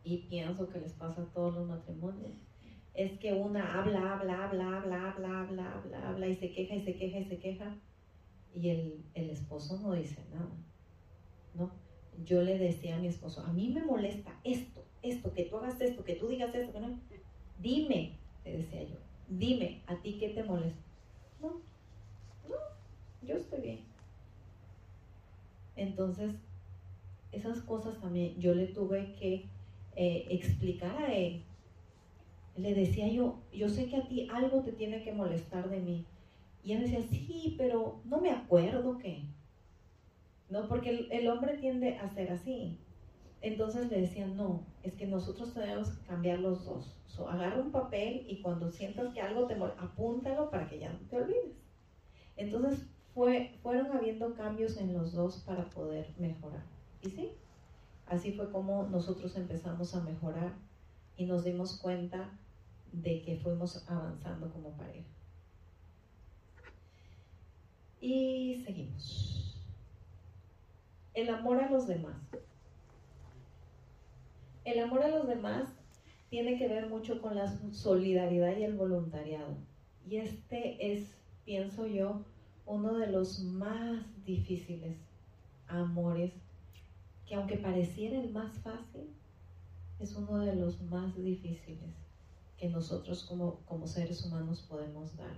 y 0.03 0.17
pienso 0.29 0.69
que 0.69 0.79
les 0.79 0.93
pasa 0.93 1.21
a 1.21 1.33
todos 1.33 1.55
los 1.55 1.67
matrimonios, 1.67 2.31
es 2.93 3.17
que 3.19 3.33
una 3.33 3.79
habla, 3.79 4.13
habla, 4.13 4.45
habla, 4.45 4.77
habla, 4.77 5.09
habla, 5.09 5.39
habla, 5.41 5.73
habla, 5.75 6.09
habla 6.09 6.27
y 6.27 6.35
se 6.35 6.51
queja 6.51 6.75
y 6.75 6.83
se 6.83 6.95
queja 6.95 7.19
y 7.19 7.25
se 7.25 7.39
queja 7.39 7.77
y 8.53 8.69
el, 8.69 9.05
el 9.13 9.29
esposo 9.29 9.79
no 9.79 9.93
dice 9.93 10.21
nada, 10.31 10.57
¿no? 11.53 11.71
Yo 12.25 12.41
le 12.41 12.57
decía 12.57 12.97
a 12.97 12.99
mi 12.99 13.07
esposo, 13.07 13.41
a 13.41 13.53
mí 13.53 13.69
me 13.69 13.83
molesta 13.83 14.37
esto, 14.43 14.83
esto, 15.01 15.33
que 15.33 15.43
tú 15.43 15.57
hagas 15.57 15.79
esto, 15.79 16.03
que 16.03 16.15
tú 16.15 16.27
digas 16.27 16.53
esto, 16.53 16.73
que 16.73 16.79
no. 16.81 16.99
Dime, 17.59 18.17
le 18.43 18.57
decía 18.57 18.83
yo, 18.83 18.97
dime, 19.29 19.83
¿a 19.87 19.95
ti 20.01 20.17
qué 20.19 20.29
te 20.29 20.43
molesta? 20.43 20.81
No, 21.39 21.61
no, 22.47 22.55
yo 23.21 23.35
estoy 23.35 23.59
bien. 23.59 23.79
Entonces, 25.75 26.33
esas 27.31 27.61
cosas 27.61 27.97
también 27.99 28.31
yo 28.37 28.53
le 28.53 28.67
tuve 28.67 29.05
que 29.19 29.41
eh, 29.95 30.23
explicar 30.29 30.95
a 30.97 31.13
él. 31.13 31.39
Le 32.55 32.73
decía 32.73 33.07
yo, 33.07 33.33
yo 33.51 33.69
sé 33.69 33.85
que 33.85 33.95
a 33.95 34.01
ti 34.01 34.25
algo 34.27 34.61
te 34.61 34.71
tiene 34.71 34.99
que 34.99 35.11
molestar 35.11 35.69
de 35.69 35.79
mí. 35.79 36.03
Y 36.63 36.73
él 36.73 36.79
decía, 36.79 37.01
sí, 37.01 37.53
pero 37.57 37.95
no 38.03 38.19
me 38.19 38.29
acuerdo 38.29 38.97
qué. 38.97 39.23
No, 40.49 40.67
porque 40.67 41.05
el, 41.09 41.27
hombre 41.27 41.53
tiende 41.53 41.95
a 41.97 42.07
ser 42.07 42.29
así. 42.29 42.75
Entonces 43.39 43.87
le 43.87 43.97
decía, 43.97 44.27
no, 44.27 44.61
es 44.83 44.93
que 44.93 45.05
nosotros 45.05 45.53
tenemos 45.53 45.89
que 45.89 46.03
cambiar 46.03 46.37
los 46.37 46.65
dos. 46.65 46.93
agarra 47.27 47.57
un 47.57 47.71
papel 47.71 48.21
y 48.27 48.35
cuando 48.35 48.67
sientas 48.67 49.09
que 49.09 49.21
algo 49.21 49.45
te 49.45 49.55
molesta, 49.55 49.81
apúntalo 49.81 50.49
para 50.49 50.65
que 50.65 50.77
ya 50.77 50.89
no 50.91 50.99
te 51.07 51.15
olvides. 51.15 51.60
Entonces 52.41 52.87
fue, 53.13 53.55
fueron 53.61 53.91
habiendo 53.91 54.33
cambios 54.33 54.77
en 54.77 54.93
los 54.93 55.13
dos 55.13 55.43
para 55.45 55.69
poder 55.69 56.11
mejorar. 56.17 56.63
¿Y 57.03 57.09
sí? 57.09 57.31
Así 58.07 58.33
fue 58.33 58.51
como 58.51 58.83
nosotros 58.83 59.35
empezamos 59.37 59.93
a 59.95 60.01
mejorar 60.01 60.53
y 61.17 61.25
nos 61.25 61.43
dimos 61.43 61.79
cuenta 61.79 62.31
de 62.91 63.21
que 63.21 63.37
fuimos 63.37 63.87
avanzando 63.87 64.51
como 64.51 64.71
pareja. 64.71 65.07
Y 68.01 68.63
seguimos. 68.65 69.55
El 71.13 71.29
amor 71.29 71.61
a 71.61 71.69
los 71.69 71.85
demás. 71.85 72.17
El 74.65 74.79
amor 74.79 75.03
a 75.03 75.09
los 75.09 75.27
demás 75.27 75.69
tiene 76.31 76.57
que 76.57 76.67
ver 76.67 76.87
mucho 76.87 77.21
con 77.21 77.35
la 77.35 77.47
solidaridad 77.71 78.57
y 78.57 78.63
el 78.63 78.75
voluntariado. 78.75 79.57
Y 80.09 80.17
este 80.17 80.93
es, 80.93 81.20
pienso 81.45 81.87
yo, 81.87 82.21
uno 82.65 82.97
de 82.97 83.07
los 83.07 83.39
más 83.43 84.05
difíciles 84.25 84.97
amores 85.67 86.31
que 87.25 87.35
aunque 87.35 87.57
pareciera 87.57 88.19
el 88.19 88.31
más 88.31 88.59
fácil, 88.59 89.09
es 89.99 90.15
uno 90.15 90.39
de 90.39 90.55
los 90.55 90.81
más 90.81 91.15
difíciles 91.15 91.95
que 92.57 92.69
nosotros 92.69 93.23
como, 93.23 93.59
como 93.65 93.87
seres 93.87 94.25
humanos 94.25 94.65
podemos 94.67 95.15
dar. 95.15 95.35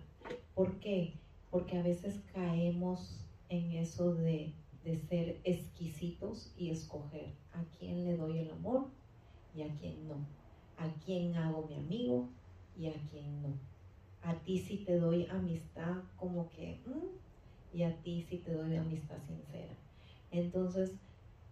¿Por 0.56 0.80
qué? 0.80 1.14
Porque 1.51 1.78
a 1.78 1.84
veces 1.84 2.22
caemos 2.34 3.20
en 3.49 3.74
eso 3.74 4.14
de, 4.16 4.54
de 4.84 4.97
ser 4.97 5.39
exquisitos 5.43 6.51
y 6.58 6.72
escoger 6.72 7.34
a 7.54 7.64
quién 7.78 8.06
le 8.06 8.18
doy 8.18 8.39
el 8.39 8.51
amor 8.51 8.88
y 9.56 9.62
a 9.62 9.76
quién 9.76 10.08
no. 10.08 10.16
A 10.78 10.89
quién 11.06 11.36
hago 11.36 11.68
mi 11.68 11.76
amigo 11.76 12.28
y 12.78 12.88
a 12.88 12.93
quién 13.12 13.41
no. 13.41 13.72
A 14.24 14.36
ti 14.36 14.59
sí 14.59 14.84
te 14.86 14.97
doy 14.99 15.28
amistad 15.28 15.97
como 16.17 16.49
que, 16.49 16.80
mm, 16.86 17.78
y 17.78 17.84
a 17.84 17.95
ti 18.01 18.26
sí 18.30 18.38
te 18.38 18.53
doy 18.53 18.76
amistad 18.76 19.17
sincera. 19.28 19.74
Entonces, 20.32 20.93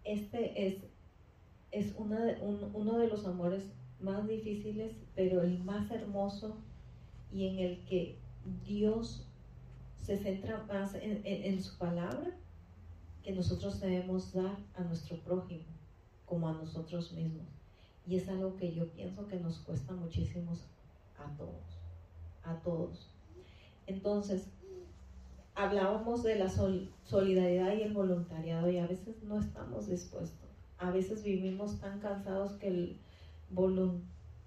este 0.04 0.66
es, 0.66 0.78
es 1.70 1.94
uno 1.96 2.98
de 2.98 3.08
los 3.08 3.26
amores 3.26 3.64
más 4.00 4.26
difíciles, 4.26 4.92
pero 5.14 5.42
el 5.42 5.62
más 5.64 5.90
hermoso 5.90 6.56
y 7.32 7.46
en 7.46 7.58
el 7.58 7.84
que 7.84 8.18
Dios 8.66 9.24
se 10.00 10.18
centra 10.18 10.64
más 10.64 10.94
en, 10.94 11.62
su 11.62 11.78
palabra 11.78 12.36
que 13.22 13.32
nosotros 13.32 13.80
debemos 13.80 14.32
dar 14.32 14.56
a 14.74 14.82
nuestro 14.82 15.16
prójimo 15.18 15.64
como 16.26 16.48
a 16.48 16.52
nosotros 16.52 17.12
mismos. 17.12 17.46
Y 18.06 18.16
es 18.16 18.28
algo 18.28 18.56
que 18.56 18.74
yo 18.74 18.88
pienso 18.90 19.28
que 19.28 19.38
nos 19.38 19.60
cuesta 19.60 19.92
muchísimo 19.92 20.52
a 21.16 21.36
todos, 21.36 21.78
a 22.44 22.54
todos. 22.60 23.10
Entonces, 23.86 24.48
hablábamos 25.54 26.22
de 26.22 26.36
la 26.36 26.48
solidaridad 26.48 27.74
y 27.74 27.82
el 27.82 27.92
voluntariado 27.92 28.70
y 28.70 28.78
a 28.78 28.86
veces 28.86 29.22
no 29.22 29.38
estamos 29.38 29.88
dispuestos. 29.88 30.50
A 30.78 30.90
veces 30.90 31.22
vivimos 31.22 31.78
tan 31.80 32.00
cansados 32.00 32.52
que 32.54 32.68
el 32.68 32.98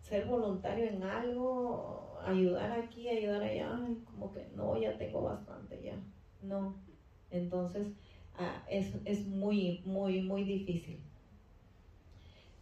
ser 0.02 0.26
voluntario 0.26 0.86
en 0.86 1.04
algo, 1.04 2.18
ayudar 2.26 2.72
aquí, 2.72 3.08
ayudar 3.08 3.43
allá, 3.43 3.80
como 4.06 4.32
que 4.32 4.48
no, 4.56 4.80
ya 4.80 4.98
tengo 4.98 5.22
bastante 5.22 5.82
ya. 5.82 5.96
No. 6.41 6.76
Entonces 7.30 7.88
ah, 8.38 8.64
es, 8.70 8.93
es 9.06 9.28
muy, 9.28 9.82
muy, 9.86 10.22
muy 10.22 10.43
difícil. 10.43 11.00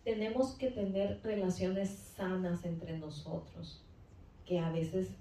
Tenemos 0.04 0.56
que 0.56 0.70
tener 0.70 1.22
relaciones 1.24 1.90
sanas 1.90 2.66
entre 2.66 2.98
nosotros, 2.98 3.82
que 4.46 4.60
a 4.60 4.70
veces 4.70 5.16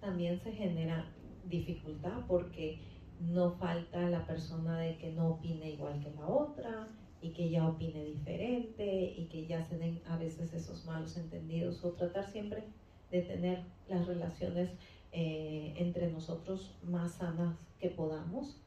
también 0.00 0.38
se 0.40 0.52
genera 0.52 1.06
dificultad 1.44 2.26
porque 2.26 2.80
no 3.20 3.52
falta 3.52 4.08
la 4.08 4.26
persona 4.26 4.78
de 4.78 4.96
que 4.98 5.12
no 5.12 5.30
opine 5.30 5.70
igual 5.70 6.00
que 6.00 6.10
la 6.12 6.26
otra 6.26 6.88
y 7.20 7.30
que 7.30 7.50
ya 7.50 7.66
opine 7.68 8.04
diferente 8.04 9.14
y 9.16 9.26
que 9.26 9.46
ya 9.46 9.62
se 9.64 9.78
den 9.78 10.00
a 10.06 10.16
veces 10.16 10.52
esos 10.54 10.84
malos 10.84 11.16
entendidos 11.16 11.84
o 11.84 11.92
tratar 11.92 12.30
siempre 12.30 12.64
de 13.10 13.22
tener 13.22 13.64
las 13.88 14.06
relaciones 14.06 14.70
eh, 15.10 15.74
entre 15.76 16.12
nosotros 16.12 16.76
más 16.82 17.12
sanas 17.14 17.56
que 17.80 17.88
podamos. 17.90 18.60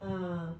Ah, 0.00 0.54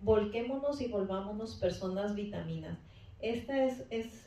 volquémonos 0.00 0.80
y 0.80 0.88
volvámonos 0.88 1.56
personas 1.56 2.14
vitaminas. 2.14 2.78
Esta 3.22 3.64
es, 3.64 3.84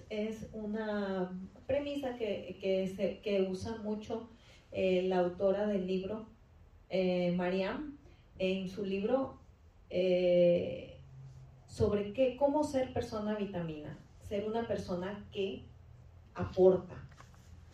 es, 0.09 0.49
una 0.53 1.37
premisa 1.67 2.15
que, 2.15 2.57
que, 3.21 3.41
usa 3.41 3.75
mucho 3.83 4.29
eh, 4.71 5.03
la 5.03 5.19
autora 5.19 5.67
del 5.67 5.85
libro, 5.85 6.27
eh, 6.89 7.33
Mariam, 7.35 7.97
en 8.39 8.69
su 8.69 8.85
libro 8.85 9.37
eh, 9.89 10.97
sobre 11.67 12.13
qué, 12.13 12.37
cómo 12.37 12.63
ser 12.63 12.93
persona 12.93 13.35
vitamina. 13.35 13.99
Ser 14.29 14.47
una 14.47 14.65
persona 14.65 15.27
que 15.33 15.65
aporta, 16.33 16.95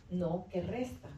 no 0.10 0.48
que 0.50 0.62
resta, 0.62 1.10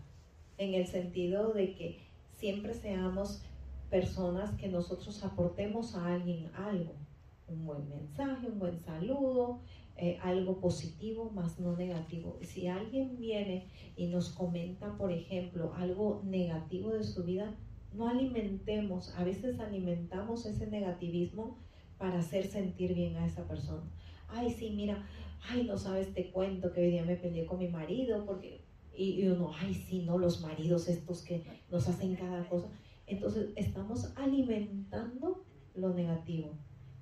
en 0.57 0.73
el 0.73 0.85
sentido 0.85 1.53
de 1.53 1.75
que 1.75 1.99
siempre 2.33 2.73
seamos 2.73 3.41
personas 3.89 4.51
que 4.57 4.67
nosotros 4.67 5.23
aportemos 5.23 5.95
a 5.95 6.13
alguien 6.13 6.51
algo, 6.55 6.93
un 7.47 7.65
buen 7.65 7.87
mensaje, 7.89 8.47
un 8.47 8.59
buen 8.59 8.79
saludo, 8.79 9.61
eh, 9.95 10.17
algo 10.23 10.59
positivo 10.59 11.29
más 11.31 11.59
no 11.59 11.75
negativo. 11.75 12.39
Si 12.41 12.67
alguien 12.67 13.17
viene 13.17 13.67
y 13.95 14.07
nos 14.07 14.29
comenta, 14.29 14.97
por 14.97 15.11
ejemplo, 15.11 15.73
algo 15.75 16.21
negativo 16.25 16.91
de 16.91 17.03
su 17.03 17.23
vida, 17.23 17.55
no 17.93 18.07
alimentemos, 18.07 19.13
a 19.15 19.23
veces 19.23 19.59
alimentamos 19.59 20.45
ese 20.45 20.67
negativismo 20.67 21.59
para 21.97 22.19
hacer 22.19 22.47
sentir 22.47 22.95
bien 22.95 23.15
a 23.17 23.25
esa 23.27 23.47
persona. 23.47 23.83
Ay, 24.27 24.51
sí, 24.51 24.71
mira, 24.71 25.05
ay, 25.49 25.65
no 25.65 25.77
sabes, 25.77 26.13
te 26.13 26.31
cuento 26.31 26.71
que 26.73 26.81
hoy 26.81 26.91
día 26.91 27.05
me 27.05 27.15
peleé 27.15 27.45
con 27.45 27.59
mi 27.59 27.67
marido, 27.67 28.25
porque, 28.25 28.65
y, 28.95 29.21
y 29.21 29.27
uno, 29.27 29.51
ay, 29.53 29.75
sí, 29.75 30.03
no, 30.03 30.17
los 30.17 30.41
maridos 30.41 30.89
estos 30.89 31.21
que 31.21 31.43
nos 31.69 31.87
hacen 31.87 32.15
cada 32.15 32.49
cosa. 32.49 32.67
Entonces, 33.05 33.51
estamos 33.55 34.11
alimentando 34.17 35.45
lo 35.75 35.93
negativo. 35.93 36.57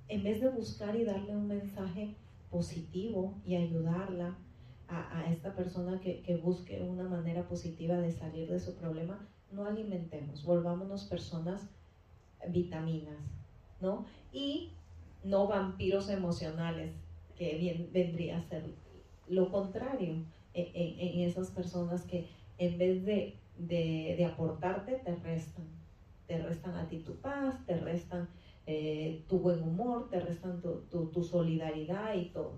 En 0.08 0.22
vez 0.22 0.40
de 0.40 0.50
buscar 0.50 0.94
y 0.96 1.04
darle 1.04 1.34
un 1.36 1.48
mensaje 1.48 2.16
positivo 2.50 3.40
y 3.44 3.56
ayudarla 3.56 4.36
a, 4.88 5.30
esta 5.32 5.54
persona 5.54 6.00
que, 6.00 6.40
busque 6.42 6.82
una 6.82 7.08
manera 7.08 7.48
positiva 7.48 7.96
de 7.96 8.12
salir 8.12 8.50
de 8.50 8.60
su 8.60 8.74
problema, 8.74 9.26
no 9.50 9.64
alimentemos, 9.64 10.44
volvámonos 10.44 11.04
personas 11.04 11.70
vitaminas, 12.48 13.22
¿no? 13.80 14.04
Y 14.32 14.72
no 15.24 15.46
vampiros 15.46 16.10
emocionales, 16.10 16.92
que 17.36 17.56
bien 17.56 17.88
vendría 17.92 18.36
a 18.36 18.42
ser 18.42 18.64
lo 19.26 19.50
contrario 19.50 20.24
en, 20.52 21.20
esas 21.28 21.50
personas 21.50 22.02
que 22.02 22.28
en 22.58 22.76
vez 22.76 23.04
de, 23.04 23.38
de, 23.56 24.24
aportarte, 24.24 24.96
te 25.04 25.14
restan. 25.16 25.64
Te 26.26 26.38
restan 26.38 26.76
a 26.76 26.86
ti 26.86 26.98
tu 26.98 27.16
paz, 27.16 27.64
te 27.66 27.76
restan 27.76 28.28
eh, 28.74 29.22
tu 29.28 29.38
buen 29.38 29.62
humor, 29.62 30.08
te 30.08 30.18
restan 30.18 30.62
tu, 30.62 31.22
solidaridad 31.22 32.14
y 32.14 32.30
todo. 32.30 32.54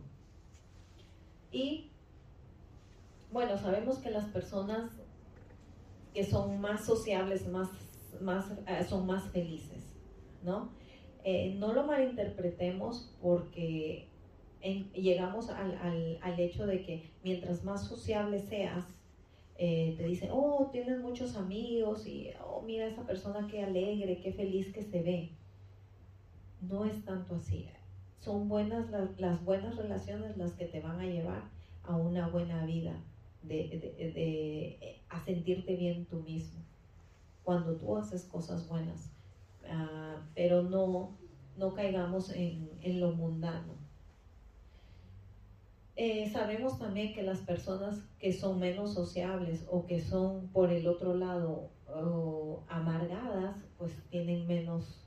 Y 1.51 1.91
bueno, 3.33 3.59
sabemos 3.59 3.99
que 3.99 4.11
las 4.11 4.27
personas 4.27 4.93
que 6.13 6.23
son 6.23 6.61
más 6.61 6.85
sociables, 6.87 7.49
más, 7.49 7.69
más, 8.21 8.47
eh, 8.69 8.85
son 8.89 9.07
más 9.07 9.29
felices, 9.33 9.97
¿no? 10.45 10.71
Eh, 11.25 11.57
no 11.59 11.73
lo 11.73 11.85
malinterpretemos 11.85 13.13
porque 13.21 14.09
llegamos 14.95 15.51
al, 15.51 16.19
al, 16.23 16.41
hecho 16.41 16.65
de 16.65 16.81
que 16.83 17.11
mientras 17.25 17.65
más 17.65 17.89
sociable 17.89 18.39
seas, 18.39 18.85
te 19.57 20.07
dicen, 20.07 20.31
oh, 20.33 20.71
tienes 20.71 21.01
muchos 21.01 21.37
amigos 21.37 22.07
y, 22.07 22.31
oh, 22.41 22.63
mira 22.63 22.87
esa 22.87 23.05
persona 23.05 23.49
qué 23.51 23.63
alegre, 23.63 24.21
qué 24.21 24.33
feliz 24.33 24.73
que 24.73 24.83
se 24.83 25.03
ve 25.03 25.33
no 26.69 26.85
es 26.85 27.05
tanto 27.05 27.37
así. 27.37 27.69
Son 28.21 28.49
buenas 28.49 28.91
las, 29.19 29.45
buenas 29.45 29.77
relaciones 29.77 30.37
las 30.37 30.53
que 30.53 30.67
te 30.67 30.81
van 30.81 31.01
a 31.01 31.07
llevar 31.07 31.43
a 31.83 31.97
una 31.97 32.29
buena 32.29 32.65
vida, 32.65 32.95
de, 33.43 35.03
a 35.11 35.23
sentirte 35.25 35.77
bien 35.77 36.07
tú 36.07 36.21
mismo, 36.21 36.61
cuando 37.43 37.77
tú 37.77 37.97
haces 37.97 38.25
cosas 38.25 38.67
buenas. 38.69 39.11
Ah, 39.69 40.23
pero 40.35 40.63
no, 40.63 41.17
no 41.57 41.75
caigamos 41.75 42.31
en, 42.31 43.01
lo 43.01 43.13
mundano. 43.13 43.75
Eh, 45.97 46.29
sabemos 46.31 46.79
también 46.79 47.15
que 47.15 47.23
las 47.23 47.41
personas 47.41 48.01
que 48.19 48.33
son 48.33 48.59
menos 48.59 48.95
sociables 48.95 49.67
o 49.71 49.87
que 49.87 50.01
son 50.01 50.49
por 50.49 50.73
el 50.73 50.89
otro 50.89 51.15
lado 51.15 51.71
amargadas, 52.69 53.57
pues 53.79 53.93
tienen 54.11 54.47
menos 54.47 55.04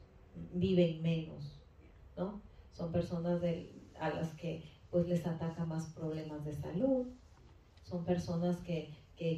viven 0.54 1.02
menos, 1.02 1.60
¿no? 2.16 2.42
Son 2.72 2.92
personas 2.92 3.42
a 4.00 4.10
las 4.10 4.34
que 4.36 4.64
pues 4.92 5.08
les 5.08 5.26
ataca 5.26 5.66
más 5.66 5.88
problemas 5.94 6.46
de 6.46 6.54
salud, 6.54 7.08
son 7.84 8.06
personas 8.06 8.58
que, 8.58 8.94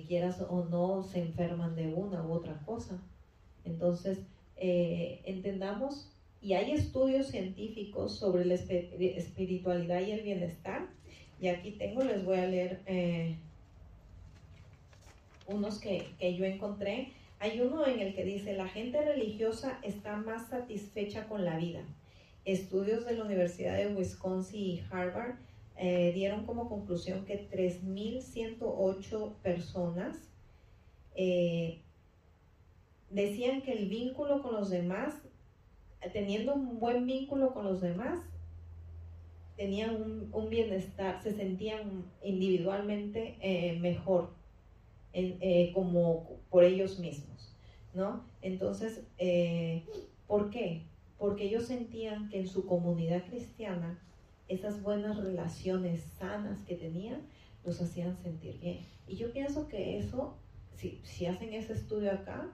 quieras 0.08 0.42
o 0.50 0.66
no 0.66 1.04
se 1.04 1.22
enferman 1.22 1.74
de 1.74 1.94
una 1.94 2.22
u 2.26 2.34
otra 2.34 2.60
cosa. 2.66 3.02
Entonces, 3.64 4.20
eh, 4.58 5.22
entendamos, 5.24 6.12
y 6.42 6.52
hay 6.52 6.72
estudios 6.72 7.28
científicos 7.28 8.18
sobre 8.18 8.44
la 8.44 8.56
espiritualidad 8.56 10.02
y 10.02 10.12
el 10.12 10.24
bienestar, 10.24 10.90
y 11.40 11.48
aquí 11.48 11.72
tengo, 11.72 12.04
les 12.04 12.26
voy 12.26 12.40
a 12.40 12.48
leer 12.48 12.82
eh, 12.88 13.38
unos 15.48 15.80
que, 15.80 16.10
que 16.20 16.36
yo 16.36 16.44
encontré 16.44 17.14
hay 17.40 17.62
uno 17.62 17.88
en 17.88 18.02
el 18.02 18.14
que 18.14 18.26
dice, 18.26 18.54
la 18.54 18.68
gente 18.68 19.02
religiosa 19.02 19.80
está 19.82 20.18
más 20.18 20.50
satisfecha 20.50 21.28
con 21.28 21.46
la 21.46 21.58
vida. 21.58 21.82
Estudios 22.44 23.06
de 23.06 23.16
la 23.16 23.24
Universidad 23.24 23.78
de 23.78 23.88
Wisconsin 23.88 24.62
y 24.62 24.84
Harvard 24.92 25.36
eh, 25.78 26.12
dieron 26.14 26.46
como 26.46 26.68
conclusión 26.68 27.26
que 27.26 27.50
3.108 27.50 29.36
personas 29.36 30.18
eh, 31.16 31.82
decían 33.10 33.62
que 33.62 33.72
el 33.72 33.88
vínculo 33.88 34.42
con 34.42 34.56
los 34.56 34.70
demás, 34.70 35.16
teniendo 36.12 36.54
un 36.54 36.80
buen 36.80 37.06
vínculo 37.06 37.54
con 37.54 37.64
los 37.64 37.80
demás, 37.80 38.20
tenían 39.56 40.30
un, 40.32 40.50
bienestar, 40.50 41.22
se 41.22 41.34
sentían 41.34 42.06
individualmente 42.22 43.38
eh, 43.42 43.78
mejor 43.80 44.39
eh, 45.20 45.72
como 45.74 46.40
por 46.50 46.64
ellos 46.64 47.00
mismos, 47.00 47.56
¿no? 47.94 48.24
Entonces, 48.42 49.04
eh, 49.18 49.86
¿por 50.28 50.50
qué? 50.50 50.84
Porque 51.18 51.46
ellos 51.46 51.66
sentían 51.66 52.30
que 52.30 52.40
en 52.40 52.48
su 52.48 52.66
comunidad 52.66 53.26
cristiana 53.26 54.00
esas 54.48 54.82
buenas 54.82 55.18
relaciones 55.18 56.02
sanas 56.18 56.60
que 56.62 56.76
tenían 56.76 57.22
los 57.66 57.82
hacían 57.82 58.18
sentir 58.18 58.60
bien. 58.60 58.80
Y 59.08 59.16
yo 59.16 59.32
pienso 59.32 59.68
que 59.68 60.00
eso, 60.00 60.38
si, 60.76 61.02
si 61.04 61.26
hacen 61.26 61.54
ese 61.54 61.74
estudio 61.74 62.12
acá, 62.12 62.50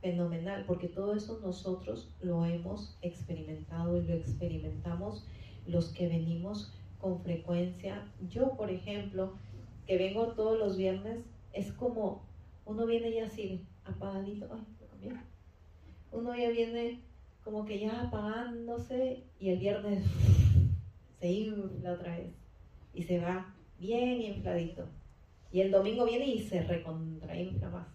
fenomenal, 0.00 0.64
porque 0.66 0.88
todo 0.88 1.14
eso 1.14 1.40
nosotros 1.42 2.08
lo 2.20 2.44
hemos 2.44 2.96
experimentado 3.02 3.96
y 3.96 4.06
lo 4.06 4.14
experimentamos 4.14 5.26
los 5.66 5.88
que 5.88 6.08
venimos 6.08 6.72
con 7.00 7.20
frecuencia. 7.22 8.06
Yo, 8.28 8.56
por 8.56 8.70
ejemplo, 8.70 9.34
que 9.86 9.98
vengo 9.98 10.28
todos 10.28 10.58
los 10.58 10.76
viernes 10.76 11.24
es 11.56 11.72
como 11.72 12.22
uno 12.66 12.84
viene 12.84 13.12
ya 13.12 13.26
así, 13.26 13.66
apagadito, 13.84 14.48
ay, 14.52 15.10
Uno 16.12 16.36
ya 16.36 16.50
viene 16.50 17.00
como 17.42 17.64
que 17.64 17.78
ya 17.78 18.02
apagándose 18.02 19.24
y 19.40 19.50
el 19.50 19.58
viernes 19.58 20.04
se 21.20 21.30
infla 21.30 21.92
otra 21.92 22.16
vez 22.16 22.34
y 22.92 23.02
se 23.02 23.20
va 23.20 23.54
bien 23.78 24.20
infladito. 24.20 24.86
Y 25.50 25.60
el 25.60 25.70
domingo 25.70 26.04
viene 26.04 26.26
y 26.26 26.42
se 26.42 26.62
recontrainfla 26.62 27.70
más. 27.70 27.88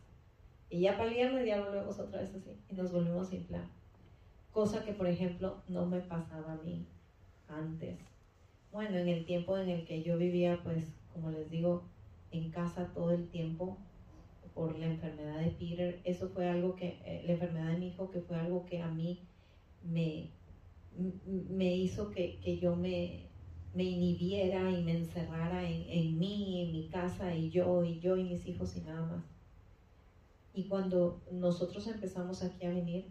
Y 0.69 0.81
ya 0.81 0.97
para 0.97 1.09
el 1.09 1.15
viernes 1.15 1.45
ya 1.45 1.61
volvemos 1.61 1.99
otra 1.99 2.21
vez 2.21 2.33
así 2.33 2.57
y 2.69 2.73
nos 2.73 2.91
volvemos 2.91 3.31
a 3.31 3.35
inflar. 3.35 3.65
Cosa 4.51 4.83
que, 4.83 4.93
por 4.93 5.07
ejemplo, 5.07 5.61
no 5.67 5.85
me 5.85 5.99
pasaba 5.99 6.53
a 6.53 6.63
mí 6.63 6.87
antes. 7.47 7.99
Bueno, 8.71 8.97
en 8.97 9.09
el 9.09 9.25
tiempo 9.25 9.57
en 9.57 9.69
el 9.69 9.85
que 9.85 10.01
yo 10.01 10.17
vivía, 10.17 10.61
pues, 10.63 10.93
como 11.13 11.29
les 11.29 11.49
digo, 11.49 11.83
en 12.31 12.51
casa 12.51 12.91
todo 12.93 13.11
el 13.11 13.27
tiempo 13.29 13.77
por 14.53 14.77
la 14.77 14.87
enfermedad 14.87 15.39
de 15.39 15.51
Peter. 15.51 16.01
Eso 16.03 16.29
fue 16.29 16.47
algo 16.49 16.75
que, 16.75 16.99
eh, 17.05 17.23
la 17.25 17.33
enfermedad 17.33 17.71
de 17.71 17.77
mi 17.77 17.87
hijo, 17.89 18.11
que 18.11 18.21
fue 18.21 18.37
algo 18.37 18.65
que 18.65 18.81
a 18.81 18.87
mí 18.87 19.19
me, 19.83 20.29
me 21.49 21.75
hizo 21.75 22.11
que, 22.11 22.39
yo 22.61 22.75
me, 22.75 23.27
me, 23.73 23.83
inhibiera 23.83 24.71
y 24.71 24.83
me 24.83 24.97
encerrara 24.97 25.69
en, 25.69 25.89
en 25.89 26.19
mí, 26.19 26.63
en 26.63 26.71
mi 26.71 26.87
casa, 26.87 27.35
y 27.35 27.49
yo, 27.49 27.83
y 27.83 27.99
yo, 27.99 28.17
y 28.17 28.23
mis 28.23 28.45
hijos, 28.47 28.75
y 28.77 28.81
nada 28.81 29.05
más. 29.05 29.23
Y 30.53 30.65
cuando 30.65 31.21
nosotros 31.31 31.87
empezamos 31.87 32.43
aquí 32.43 32.65
a 32.65 32.69
venir, 32.69 33.05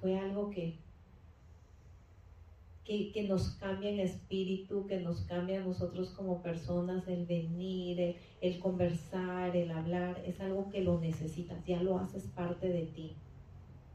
fue 0.00 0.18
algo 0.18 0.50
que 0.50 0.83
que, 2.84 3.12
que, 3.12 3.22
nos 3.26 3.50
cambia 3.56 3.90
en 3.90 4.00
espíritu, 4.00 4.86
que 4.86 5.00
nos 5.00 5.22
cambia 5.22 5.60
a 5.60 5.64
nosotros 5.64 6.10
como 6.10 6.42
personas, 6.42 7.08
el 7.08 7.24
venir, 7.24 7.98
el, 7.98 8.16
el, 8.40 8.58
conversar, 8.58 9.56
el 9.56 9.70
hablar, 9.70 10.22
es 10.26 10.40
algo 10.40 10.68
que 10.68 10.82
lo 10.82 11.00
necesitas, 11.00 11.64
ya 11.64 11.82
lo 11.82 11.98
haces 11.98 12.24
parte 12.28 12.68
de 12.68 12.86
ti. 12.86 13.16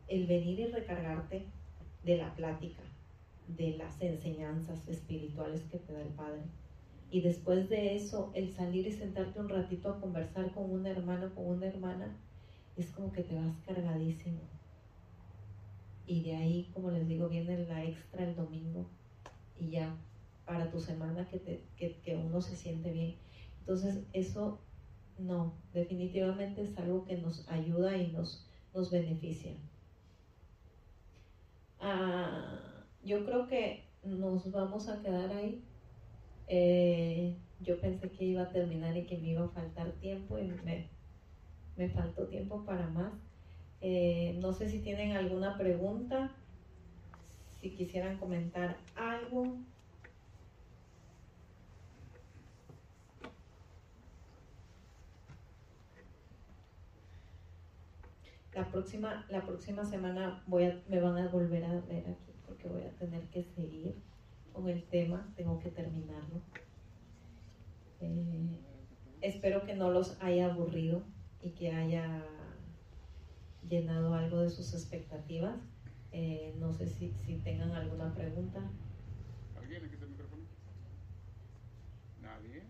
El 0.07 0.25
venir 0.25 0.59
y 0.59 0.65
recargarte 0.67 1.45
de 2.03 2.17
la 2.17 2.33
plática, 2.35 2.81
de 3.47 3.77
las 3.77 4.01
enseñanzas 4.01 4.87
espirituales 4.87 5.61
que 5.71 5.77
te 5.77 5.93
da 5.93 6.01
el 6.01 6.09
Padre. 6.09 6.41
Y 7.11 7.21
después 7.21 7.69
de 7.69 7.95
eso, 7.95 8.31
el 8.33 8.51
salir 8.53 8.87
y 8.87 8.91
sentarte 8.91 9.39
un 9.39 9.49
ratito 9.49 9.89
a 9.89 9.99
conversar 9.99 10.51
con 10.53 10.71
un 10.71 10.85
hermano, 10.85 11.33
con 11.33 11.45
una 11.47 11.67
hermana, 11.67 12.15
es 12.75 12.87
como 12.91 13.11
que 13.11 13.23
te 13.23 13.35
vas 13.35 13.55
cargadísimo. 13.65 14.39
Y 16.09 16.23
de 16.23 16.35
ahí, 16.35 16.71
como 16.73 16.89
les 16.89 17.07
digo, 17.07 17.29
viene 17.29 17.67
la 17.67 17.85
extra 17.85 18.23
el 18.23 18.35
domingo 18.35 18.89
y 19.59 19.69
ya 19.69 19.95
para 20.43 20.71
tu 20.71 20.79
semana 20.79 21.27
que, 21.29 21.37
te, 21.37 21.63
que, 21.77 22.15
uno 22.15 22.41
se 22.41 22.55
siente 22.55 22.91
bien. 22.91 23.17
Entonces, 23.59 24.07
eso 24.13 24.59
no, 25.19 25.53
definitivamente 25.71 26.63
es 26.63 26.75
algo 26.79 27.05
que 27.05 27.17
nos 27.17 27.47
ayuda 27.47 27.95
y 27.95 28.11
nos, 28.11 28.49
nos 28.73 28.89
beneficia. 28.89 29.53
Ah, 31.79 32.59
yo 33.03 33.23
creo 33.23 33.47
que 33.47 33.85
nos 34.03 34.51
vamos 34.51 34.89
a 34.89 35.03
quedar 35.03 35.31
ahí. 35.31 35.63
Eh, 36.47 37.37
yo 37.59 37.79
pensé 37.79 38.09
que 38.09 38.25
iba 38.25 38.41
a 38.41 38.51
terminar 38.51 38.97
y 38.97 39.05
que 39.05 39.19
me 39.19 39.27
iba 39.27 39.45
a 39.45 39.49
faltar 39.49 39.91
tiempo 39.99 40.39
y 40.39 40.47
me, 40.65 40.89
me 41.77 41.87
faltó 41.87 42.25
tiempo 42.25 42.65
para 42.65 42.89
más. 42.89 43.28
Eh, 43.81 44.37
no 44.41 44.53
sé 44.53 44.69
si 44.69 44.79
tienen 44.79 45.15
alguna 45.15 45.57
pregunta, 45.57 46.31
si 47.61 47.71
quisieran 47.71 48.17
comentar 48.17 48.77
algo. 48.95 49.57
La 58.53 58.69
próxima, 58.69 59.25
la 59.29 59.45
próxima 59.45 59.85
semana 59.85 60.43
voy 60.47 60.65
a, 60.65 60.81
me 60.89 60.99
van 60.99 61.17
a 61.17 61.29
volver 61.29 61.63
a 61.63 61.79
ver 61.81 62.09
aquí 62.09 62.33
porque 62.45 62.67
voy 62.67 62.83
a 62.83 62.91
tener 62.97 63.23
que 63.29 63.43
seguir 63.43 63.95
con 64.51 64.67
el 64.67 64.83
tema, 64.83 65.31
tengo 65.37 65.59
que 65.59 65.69
terminarlo. 65.69 66.41
Eh, 68.01 68.49
espero 69.21 69.65
que 69.65 69.75
no 69.75 69.91
los 69.91 70.17
haya 70.21 70.51
aburrido 70.51 71.03
y 71.41 71.51
que 71.51 71.71
haya 71.71 72.25
llenado 73.67 74.13
algo 74.13 74.41
de 74.41 74.49
sus 74.49 74.73
expectativas. 74.73 75.59
Eh, 76.11 76.55
no 76.59 76.73
sé 76.73 76.87
si, 76.87 77.13
si 77.25 77.35
tengan 77.37 77.71
alguna 77.71 78.13
pregunta. 78.13 78.61
¿Alguien 79.57 79.85
aquí 79.85 79.93
está 79.93 80.05
el 80.05 80.11
micrófono? 80.11 80.43
¿Nadie? 82.21 82.63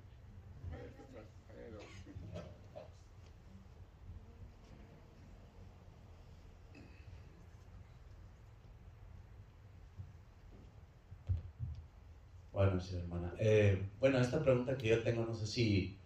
Bueno, 12.51 12.81
sí, 12.81 12.97
hermana. 12.97 13.33
Eh, 13.39 13.89
bueno, 14.01 14.19
esta 14.19 14.43
pregunta 14.43 14.77
que 14.77 14.89
yo 14.89 15.01
tengo, 15.01 15.23
no 15.25 15.33
sé 15.33 15.47
si, 15.47 15.97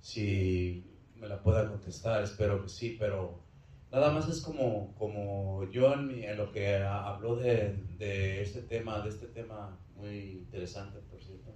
si 0.00 0.84
me 1.16 1.26
la 1.26 1.42
pueda 1.42 1.66
contestar, 1.70 2.22
espero 2.22 2.60
que 2.60 2.68
sí, 2.68 2.96
pero 2.98 3.40
nada 3.92 4.10
más 4.10 4.28
es 4.28 4.40
como, 4.40 4.94
como 4.98 5.70
yo 5.70 5.92
en, 5.92 6.36
lo 6.36 6.50
que 6.50 6.76
habló 6.76 7.36
de, 7.36 7.76
de, 7.98 8.40
este 8.42 8.62
tema, 8.62 9.00
de 9.00 9.10
este 9.10 9.26
tema 9.26 9.78
muy 9.96 10.30
interesante, 10.32 10.98
por 11.10 11.22
cierto, 11.22 11.52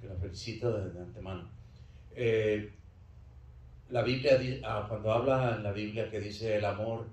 que 0.00 0.08
la 0.08 0.16
felicito 0.16 0.72
de, 0.72 1.00
antemano. 1.00 1.48
Eh, 2.14 2.74
la 3.88 4.02
Biblia, 4.02 4.38
ah, 4.64 4.86
cuando 4.88 5.12
habla 5.12 5.56
en 5.56 5.62
la 5.62 5.72
Biblia 5.72 6.10
que 6.10 6.20
dice 6.20 6.56
el 6.56 6.64
amor, 6.64 7.06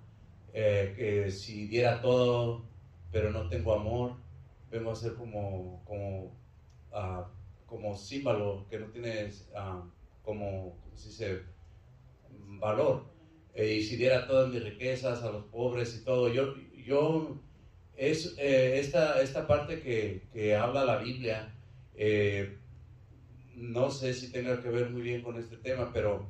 eh, 0.54 0.94
que 0.98 1.32
si 1.32 1.68
diera 1.68 2.02
todo, 2.02 2.66
pero 3.12 3.32
no 3.32 3.48
tengo 3.48 3.74
amor, 3.74 4.16
vengo 4.72 4.92
a 4.92 4.96
ser 4.96 5.14
como, 5.14 5.84
como, 5.86 6.36
uh, 6.92 7.24
como 7.68 7.96
símbolo 7.96 8.66
que 8.70 8.80
no 8.80 8.88
tiene 8.88 9.30
uh, 9.54 9.88
como, 10.24 10.76
se 10.96 11.10
dice? 11.10 11.42
valor. 12.60 13.17
Eh, 13.58 13.74
y 13.74 13.84
si 13.84 13.96
diera 13.96 14.28
todas 14.28 14.50
mis 14.54 14.64
riquezas 14.64 15.24
a 15.24 15.32
los 15.32 15.46
pobres 15.46 15.98
y 16.00 16.06
todo, 16.06 16.32
yo, 16.32 16.54
yo 16.86 17.42
es 17.96 18.36
eh, 18.38 18.78
esta, 18.80 19.20
esta 19.20 19.48
parte 19.48 19.82
que, 19.82 20.28
que, 20.32 20.56
habla 20.56 20.86
la 20.86 20.98
Biblia, 20.98 21.56
eh, 21.96 22.56
no 23.56 23.90
sé 23.90 24.14
si 24.14 24.32
tenga 24.32 24.62
que 24.62 24.70
ver 24.70 24.92
muy 24.92 25.02
bien 25.02 25.24
con 25.24 25.40
este 25.40 25.58
tema, 25.58 25.92
pero 25.92 26.30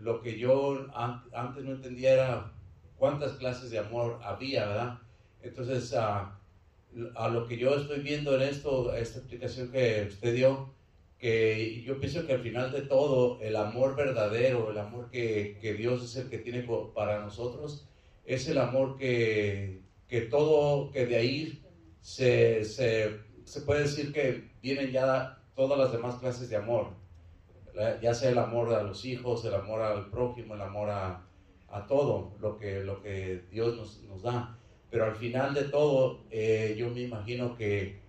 lo 0.00 0.20
que 0.20 0.36
yo 0.36 0.88
antes 0.92 1.62
no 1.62 1.70
entendía 1.70 2.14
era 2.14 2.52
cuántas 2.96 3.34
clases 3.34 3.70
de 3.70 3.78
amor 3.78 4.18
había, 4.24 4.66
¿verdad? 4.66 4.98
Entonces, 5.40 5.94
a 5.94 6.36
lo 7.32 7.46
que 7.46 7.58
yo 7.58 7.76
estoy 7.76 8.00
viendo 8.00 8.34
en 8.34 8.42
esto, 8.42 8.92
esta 8.92 9.20
explicación 9.20 9.70
que 9.70 10.06
usted 10.08 10.34
dio, 10.34 10.74
que 11.18 11.82
yo 11.82 11.98
pienso 11.98 12.26
que 12.26 12.34
al 12.34 12.42
final 12.42 12.70
de 12.70 12.82
todo 12.82 13.40
el 13.40 13.56
amor 13.56 13.96
verdadero, 13.96 14.70
el 14.70 14.78
amor 14.78 15.10
que, 15.10 15.58
que 15.60 15.74
Dios 15.74 16.04
es 16.04 16.16
el 16.16 16.30
que 16.30 16.38
tiene 16.38 16.66
para 16.94 17.20
nosotros, 17.20 17.88
es 18.24 18.48
el 18.48 18.58
amor 18.58 18.96
que, 18.96 19.82
que 20.06 20.22
todo, 20.22 20.90
que 20.92 21.06
de 21.06 21.16
ahí 21.16 21.64
se, 22.00 22.64
se, 22.64 23.18
se, 23.44 23.60
puede 23.62 23.82
decir 23.82 24.12
que 24.12 24.50
vienen 24.62 24.92
ya 24.92 25.42
todas 25.56 25.78
las 25.78 25.90
demás 25.90 26.16
clases 26.16 26.48
de 26.48 26.56
amor, 26.56 26.92
ya 28.00 28.14
sea 28.14 28.30
el 28.30 28.38
amor 28.38 28.72
a 28.74 28.82
los 28.82 29.04
hijos, 29.04 29.44
el 29.44 29.54
amor 29.54 29.82
al 29.82 30.10
prójimo, 30.10 30.54
el 30.54 30.60
amor 30.60 30.90
a, 30.90 31.26
a 31.68 31.86
todo 31.86 32.36
lo 32.40 32.56
que, 32.58 32.84
lo 32.84 33.02
que 33.02 33.44
Dios 33.50 33.76
nos, 33.76 34.02
nos, 34.04 34.22
da. 34.22 34.58
Pero 34.90 35.04
al 35.04 35.16
final 35.16 35.52
de 35.52 35.64
todo, 35.64 36.24
eh, 36.30 36.74
yo 36.78 36.90
me 36.90 37.02
imagino 37.02 37.56
que 37.56 38.00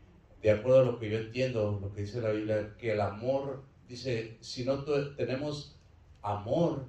de 0.42 0.52
acuerdo 0.52 0.80
a 0.80 0.86
lo 0.86 1.00
que 1.00 1.10
yo 1.10 1.18
entiendo, 1.18 1.80
lo 1.82 1.94
que 1.94 2.02
dice 2.02 2.22
la 2.22 2.32
Biblia, 2.32 2.76
que 2.78 2.94
el 2.94 3.02
amor, 3.02 3.64
dice, 3.88 4.38
si 4.40 4.64
no 4.64 4.84
tenemos 5.16 5.78
amor, 6.22 6.86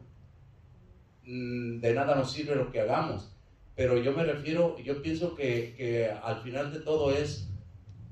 mm, 1.25 1.81
de 1.81 1.95
nada 1.95 2.15
nos 2.15 2.31
sirve 2.33 2.55
lo 2.55 2.71
que 2.71 2.81
hagamos. 2.81 3.33
Pero 3.75 3.99
yo 3.99 4.13
me 4.13 4.25
refiero, 4.25 4.79
yo 4.79 5.03
pienso 5.03 5.35
que, 5.35 5.75
que 5.77 6.11
al 6.11 6.43
final 6.43 6.73
de 6.73 6.81
todo 6.81 7.11
es, 7.13 7.49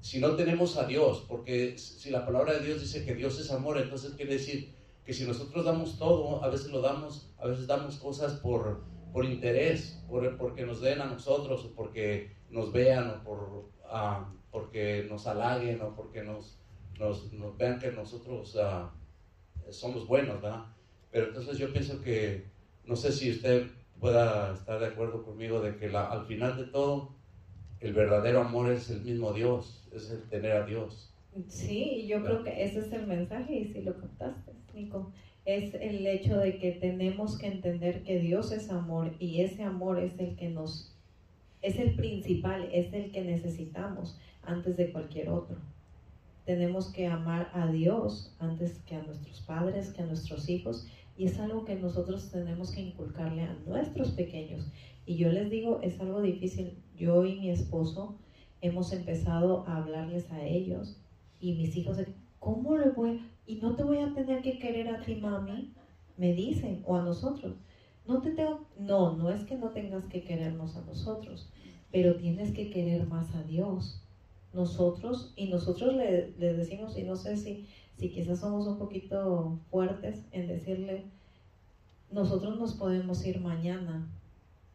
si 0.00 0.18
no 0.18 0.34
tenemos 0.34 0.76
a 0.76 0.86
Dios, 0.86 1.24
porque 1.28 1.76
si 1.78 2.10
la 2.10 2.24
palabra 2.24 2.54
de 2.54 2.64
Dios 2.66 2.80
dice 2.80 3.04
que 3.04 3.14
Dios 3.14 3.38
es 3.38 3.50
amor, 3.50 3.78
entonces 3.78 4.12
quiere 4.14 4.34
decir 4.34 4.74
que 5.04 5.12
si 5.12 5.24
nosotros 5.24 5.64
damos 5.64 5.98
todo, 5.98 6.42
a 6.42 6.48
veces 6.48 6.70
lo 6.70 6.80
damos, 6.80 7.32
a 7.38 7.46
veces 7.46 7.66
damos 7.66 7.96
cosas 7.96 8.34
por, 8.34 8.82
por 9.12 9.24
interés, 9.24 10.02
por, 10.08 10.36
porque 10.36 10.64
nos 10.64 10.80
den 10.80 11.00
a 11.00 11.06
nosotros, 11.06 11.64
o 11.64 11.74
porque 11.74 12.36
nos 12.50 12.72
vean, 12.72 13.10
o 13.10 13.24
por... 13.24 13.70
Ah, 13.90 14.32
porque 14.50 15.06
nos 15.08 15.26
halaguen 15.26 15.80
o 15.82 15.94
porque 15.94 16.22
nos, 16.22 16.58
nos, 16.98 17.56
vean 17.56 17.78
que 17.78 17.92
nosotros 17.92 18.56
uh, 18.56 19.72
somos 19.72 20.06
buenos, 20.06 20.40
¿verdad? 20.40 20.66
Pero 21.10 21.28
entonces 21.28 21.58
yo 21.58 21.72
pienso 21.72 22.02
que, 22.02 22.44
no 22.84 22.96
sé 22.96 23.12
si 23.12 23.30
usted 23.30 23.66
pueda 24.00 24.54
estar 24.54 24.78
de 24.78 24.86
acuerdo 24.86 25.24
conmigo 25.24 25.60
de 25.60 25.76
que 25.76 25.88
la, 25.88 26.06
al 26.06 26.26
final 26.26 26.56
de 26.56 26.64
todo, 26.64 27.10
el 27.80 27.92
verdadero 27.92 28.40
amor 28.40 28.70
es 28.70 28.90
el 28.90 29.02
mismo 29.02 29.32
Dios, 29.32 29.88
es 29.92 30.10
el 30.10 30.22
tener 30.28 30.52
a 30.52 30.66
Dios. 30.66 31.12
Sí, 31.48 32.06
yo 32.08 32.24
creo 32.24 32.42
que 32.42 32.64
ese 32.64 32.80
es 32.80 32.92
el 32.92 33.06
mensaje 33.06 33.54
y 33.54 33.72
si 33.72 33.82
lo 33.82 33.96
captaste, 33.96 34.52
Nico, 34.74 35.12
es 35.44 35.74
el 35.74 36.06
hecho 36.06 36.36
de 36.38 36.58
que 36.58 36.72
tenemos 36.72 37.38
que 37.38 37.46
entender 37.46 38.02
que 38.02 38.18
Dios 38.18 38.52
es 38.52 38.70
amor 38.70 39.14
y 39.18 39.42
ese 39.42 39.62
amor 39.62 39.98
es 39.98 40.18
el 40.18 40.36
que 40.36 40.48
nos, 40.48 40.94
es 41.62 41.78
el 41.78 41.94
principal, 41.94 42.68
es 42.72 42.92
el 42.92 43.12
que 43.12 43.22
necesitamos 43.22 44.18
antes 44.48 44.76
de 44.76 44.90
cualquier 44.90 45.28
otro. 45.28 45.56
Tenemos 46.44 46.90
que 46.90 47.06
amar 47.06 47.50
a 47.52 47.70
Dios 47.70 48.34
antes 48.38 48.78
que 48.86 48.96
a 48.96 49.02
nuestros 49.02 49.42
padres, 49.42 49.90
que 49.90 50.02
a 50.02 50.06
nuestros 50.06 50.48
hijos, 50.48 50.86
y 51.16 51.26
es 51.26 51.38
algo 51.38 51.64
que 51.64 51.74
nosotros 51.74 52.30
tenemos 52.30 52.70
que 52.70 52.80
inculcarle 52.80 53.42
a 53.42 53.56
nuestros 53.66 54.12
pequeños. 54.12 54.70
Y 55.04 55.16
yo 55.16 55.30
les 55.30 55.50
digo, 55.50 55.80
es 55.82 56.00
algo 56.00 56.22
difícil. 56.22 56.78
Yo 56.96 57.26
y 57.26 57.38
mi 57.38 57.50
esposo 57.50 58.18
hemos 58.60 58.92
empezado 58.92 59.66
a 59.66 59.76
hablarles 59.76 60.30
a 60.32 60.44
ellos 60.44 61.00
y 61.40 61.54
mis 61.54 61.76
hijos, 61.76 61.98
¿cómo 62.38 62.76
le 62.76 62.90
voy? 62.90 63.22
Y 63.46 63.56
no 63.56 63.76
te 63.76 63.84
voy 63.84 63.98
a 63.98 64.14
tener 64.14 64.42
que 64.42 64.58
querer 64.58 64.88
a 64.88 65.00
ti, 65.00 65.16
mami, 65.16 65.74
me 66.16 66.32
dicen, 66.32 66.82
o 66.86 66.96
a 66.96 67.02
nosotros. 67.02 67.56
No 68.06 68.22
te 68.22 68.30
tengo, 68.30 68.66
no, 68.78 69.16
no 69.16 69.30
es 69.30 69.44
que 69.44 69.56
no 69.56 69.68
tengas 69.70 70.06
que 70.06 70.24
querernos 70.24 70.76
a 70.76 70.84
nosotros, 70.86 71.50
pero 71.92 72.16
tienes 72.16 72.52
que 72.52 72.70
querer 72.70 73.06
más 73.06 73.34
a 73.34 73.42
Dios 73.42 74.07
nosotros, 74.52 75.32
y 75.36 75.48
nosotros 75.48 75.94
le, 75.94 76.32
decimos, 76.38 76.96
y 76.96 77.02
no 77.02 77.16
sé 77.16 77.36
si, 77.36 77.66
si 77.96 78.10
quizás 78.10 78.40
somos 78.40 78.66
un 78.66 78.78
poquito 78.78 79.58
fuertes 79.70 80.24
en 80.32 80.46
decirle, 80.46 81.04
nosotros 82.10 82.58
nos 82.58 82.74
podemos 82.74 83.24
ir 83.26 83.40
mañana, 83.40 84.08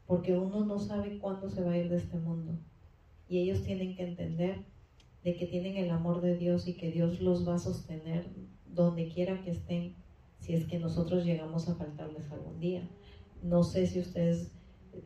porque 0.05 0.37
uno 0.37 0.65
no 0.65 0.79
sabe 0.79 1.17
cuándo 1.17 1.49
se 1.49 1.63
va 1.63 1.71
a 1.71 1.77
ir 1.77 1.89
de 1.89 1.97
este 1.97 2.17
mundo. 2.17 2.53
Y 3.27 3.39
ellos 3.39 3.63
tienen 3.63 3.95
que 3.95 4.03
entender 4.03 4.59
de 5.23 5.35
que 5.35 5.47
tienen 5.47 5.77
el 5.77 5.89
amor 5.89 6.21
de 6.21 6.37
Dios 6.37 6.67
y 6.67 6.73
que 6.73 6.91
Dios 6.91 7.21
los 7.21 7.47
va 7.47 7.55
a 7.55 7.59
sostener 7.59 8.27
donde 8.67 9.07
quiera 9.07 9.41
que 9.41 9.51
estén, 9.51 9.95
si 10.39 10.53
es 10.53 10.65
que 10.65 10.79
nosotros 10.79 11.25
llegamos 11.25 11.69
a 11.69 11.75
faltarles 11.75 12.29
algún 12.31 12.59
día. 12.59 12.87
No 13.41 13.63
sé 13.63 13.87
si 13.87 13.99
ustedes 13.99 14.51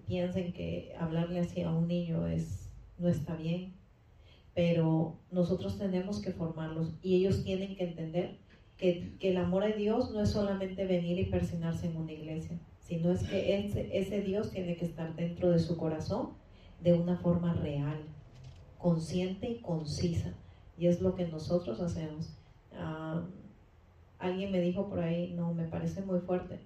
piensen 0.08 0.54
que 0.54 0.94
hablarle 1.00 1.40
así 1.40 1.62
a 1.62 1.72
un 1.72 1.88
niño 1.88 2.28
es, 2.28 2.70
no 2.98 3.08
está 3.08 3.36
bien, 3.36 3.77
pero 4.58 5.20
nosotros 5.30 5.78
tenemos 5.78 6.20
que 6.20 6.32
formarlos 6.32 6.92
y 7.04 7.18
ellos 7.18 7.44
tienen 7.44 7.76
que 7.76 7.84
entender 7.84 8.40
que, 8.76 9.16
el 9.20 9.38
amor 9.38 9.64
de 9.64 9.74
Dios 9.74 10.10
no 10.12 10.20
es 10.20 10.32
solamente 10.32 10.88
venir 10.88 11.20
y 11.20 11.26
persinarse 11.26 11.86
en 11.86 11.96
una 11.96 12.14
iglesia, 12.14 12.58
sino 12.80 13.12
es 13.12 13.22
que 13.22 13.60
ese, 13.60 13.96
ese 13.96 14.22
Dios 14.22 14.50
tiene 14.50 14.76
que 14.76 14.86
estar 14.86 15.16
dentro 15.16 15.52
de 15.52 15.60
su 15.60 15.78
corazón 15.78 16.30
de 16.82 16.94
una 16.94 17.18
forma 17.18 17.54
real, 17.54 18.00
consciente 18.80 19.48
y 19.48 19.62
concisa. 19.62 20.34
Y 20.76 20.88
es 20.88 21.02
lo 21.02 21.14
que 21.14 21.28
nosotros 21.28 21.80
hacemos. 21.80 22.36
Ah, 22.74 23.28
alguien 24.18 24.52
me 24.52 24.60
dijo 24.60 24.90
por 24.90 25.02
ahí, 25.02 25.34
no, 25.34 25.54
me 25.54 25.66
parece 25.66 26.02
muy 26.02 26.22
fuerte. 26.22 26.62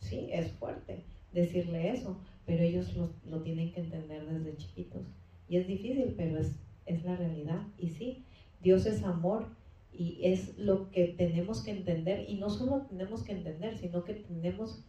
Sí, 0.00 0.28
es 0.30 0.52
fuerte 0.52 1.06
decirle 1.32 1.88
eso, 1.88 2.20
pero 2.44 2.62
ellos 2.62 2.94
lo, 2.94 3.14
lo 3.24 3.40
tienen 3.40 3.72
que 3.72 3.80
entender 3.80 4.26
desde 4.26 4.58
chiquitos. 4.58 5.06
Y 5.48 5.56
es 5.56 5.66
difícil, 5.66 6.12
pero 6.18 6.38
es, 6.38 6.54
es 6.90 7.04
la 7.04 7.16
realidad. 7.16 7.66
Y 7.78 7.90
sí, 7.90 8.24
Dios 8.62 8.86
es 8.86 9.02
amor 9.02 9.48
y 9.92 10.20
es 10.22 10.56
lo 10.58 10.90
que 10.90 11.08
tenemos 11.08 11.62
que 11.62 11.72
entender. 11.72 12.28
Y 12.28 12.34
no 12.34 12.50
solo 12.50 12.86
tenemos 12.88 13.22
que 13.22 13.32
entender, 13.32 13.78
sino 13.78 14.04
que 14.04 14.14
tenemos 14.14 14.84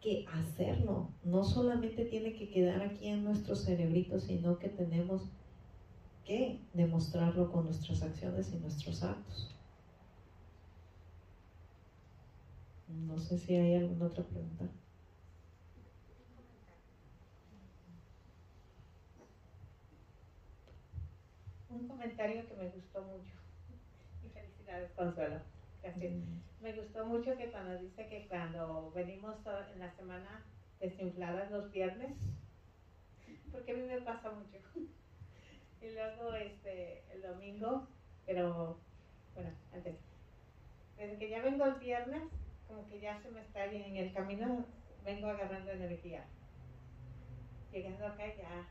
que 0.00 0.26
hacerlo. 0.32 1.10
No 1.24 1.44
solamente 1.44 2.04
tiene 2.04 2.34
que 2.34 2.48
quedar 2.48 2.82
aquí 2.82 3.08
en 3.08 3.24
nuestro 3.24 3.56
cerebrito, 3.56 4.18
sino 4.18 4.58
que 4.58 4.68
tenemos 4.68 5.30
que 6.24 6.60
demostrarlo 6.74 7.50
con 7.50 7.64
nuestras 7.64 8.02
acciones 8.02 8.52
y 8.52 8.58
nuestros 8.58 9.02
actos. 9.02 9.54
No 12.88 13.18
sé 13.18 13.38
si 13.38 13.54
hay 13.54 13.74
alguna 13.74 14.06
otra 14.06 14.24
pregunta. 14.24 14.70
Un 21.78 21.86
comentario 21.86 22.46
que 22.48 22.54
me 22.54 22.68
gustó 22.70 23.02
mucho. 23.02 23.32
Y 24.24 24.28
felicidades, 24.30 24.90
Consuelo. 24.92 25.40
Mm. 25.84 26.62
Me 26.62 26.72
gustó 26.72 27.06
mucho 27.06 27.36
que 27.36 27.50
cuando 27.50 27.78
dice 27.78 28.08
que 28.08 28.26
cuando 28.28 28.90
venimos 28.90 29.36
en 29.72 29.78
la 29.78 29.94
semana 29.94 30.44
desinfladas 30.80 31.50
los 31.50 31.70
viernes, 31.70 32.16
porque 33.52 33.72
a 33.72 33.76
mí 33.76 33.82
me 33.82 34.00
pasa 34.00 34.30
mucho. 34.30 34.58
Y 35.80 35.92
luego 35.92 36.34
este, 36.34 37.04
el 37.12 37.22
domingo, 37.22 37.86
pero 38.26 38.80
bueno, 39.32 39.50
antes, 39.72 39.94
desde 40.96 41.16
que 41.16 41.30
ya 41.30 41.40
vengo 41.40 41.64
el 41.66 41.74
viernes, 41.74 42.24
como 42.66 42.88
que 42.88 42.98
ya 42.98 43.22
se 43.22 43.30
me 43.30 43.42
está 43.42 43.64
bien 43.68 43.84
en 43.84 43.96
el 43.96 44.12
camino, 44.12 44.66
vengo 45.04 45.28
agarrando 45.28 45.70
energía. 45.70 46.24
Llegando 47.70 48.08
acá 48.08 48.24
ya, 48.36 48.66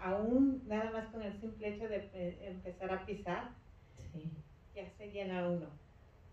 aún, 0.00 0.62
nada 0.66 0.90
más 0.90 1.08
con 1.08 1.22
el 1.22 1.38
simple 1.40 1.74
hecho 1.74 1.88
de 1.88 2.38
empezar 2.48 2.92
a 2.92 3.06
pisar, 3.06 3.50
ya 4.74 4.90
se 4.98 5.10
llena 5.10 5.48
uno, 5.48 5.66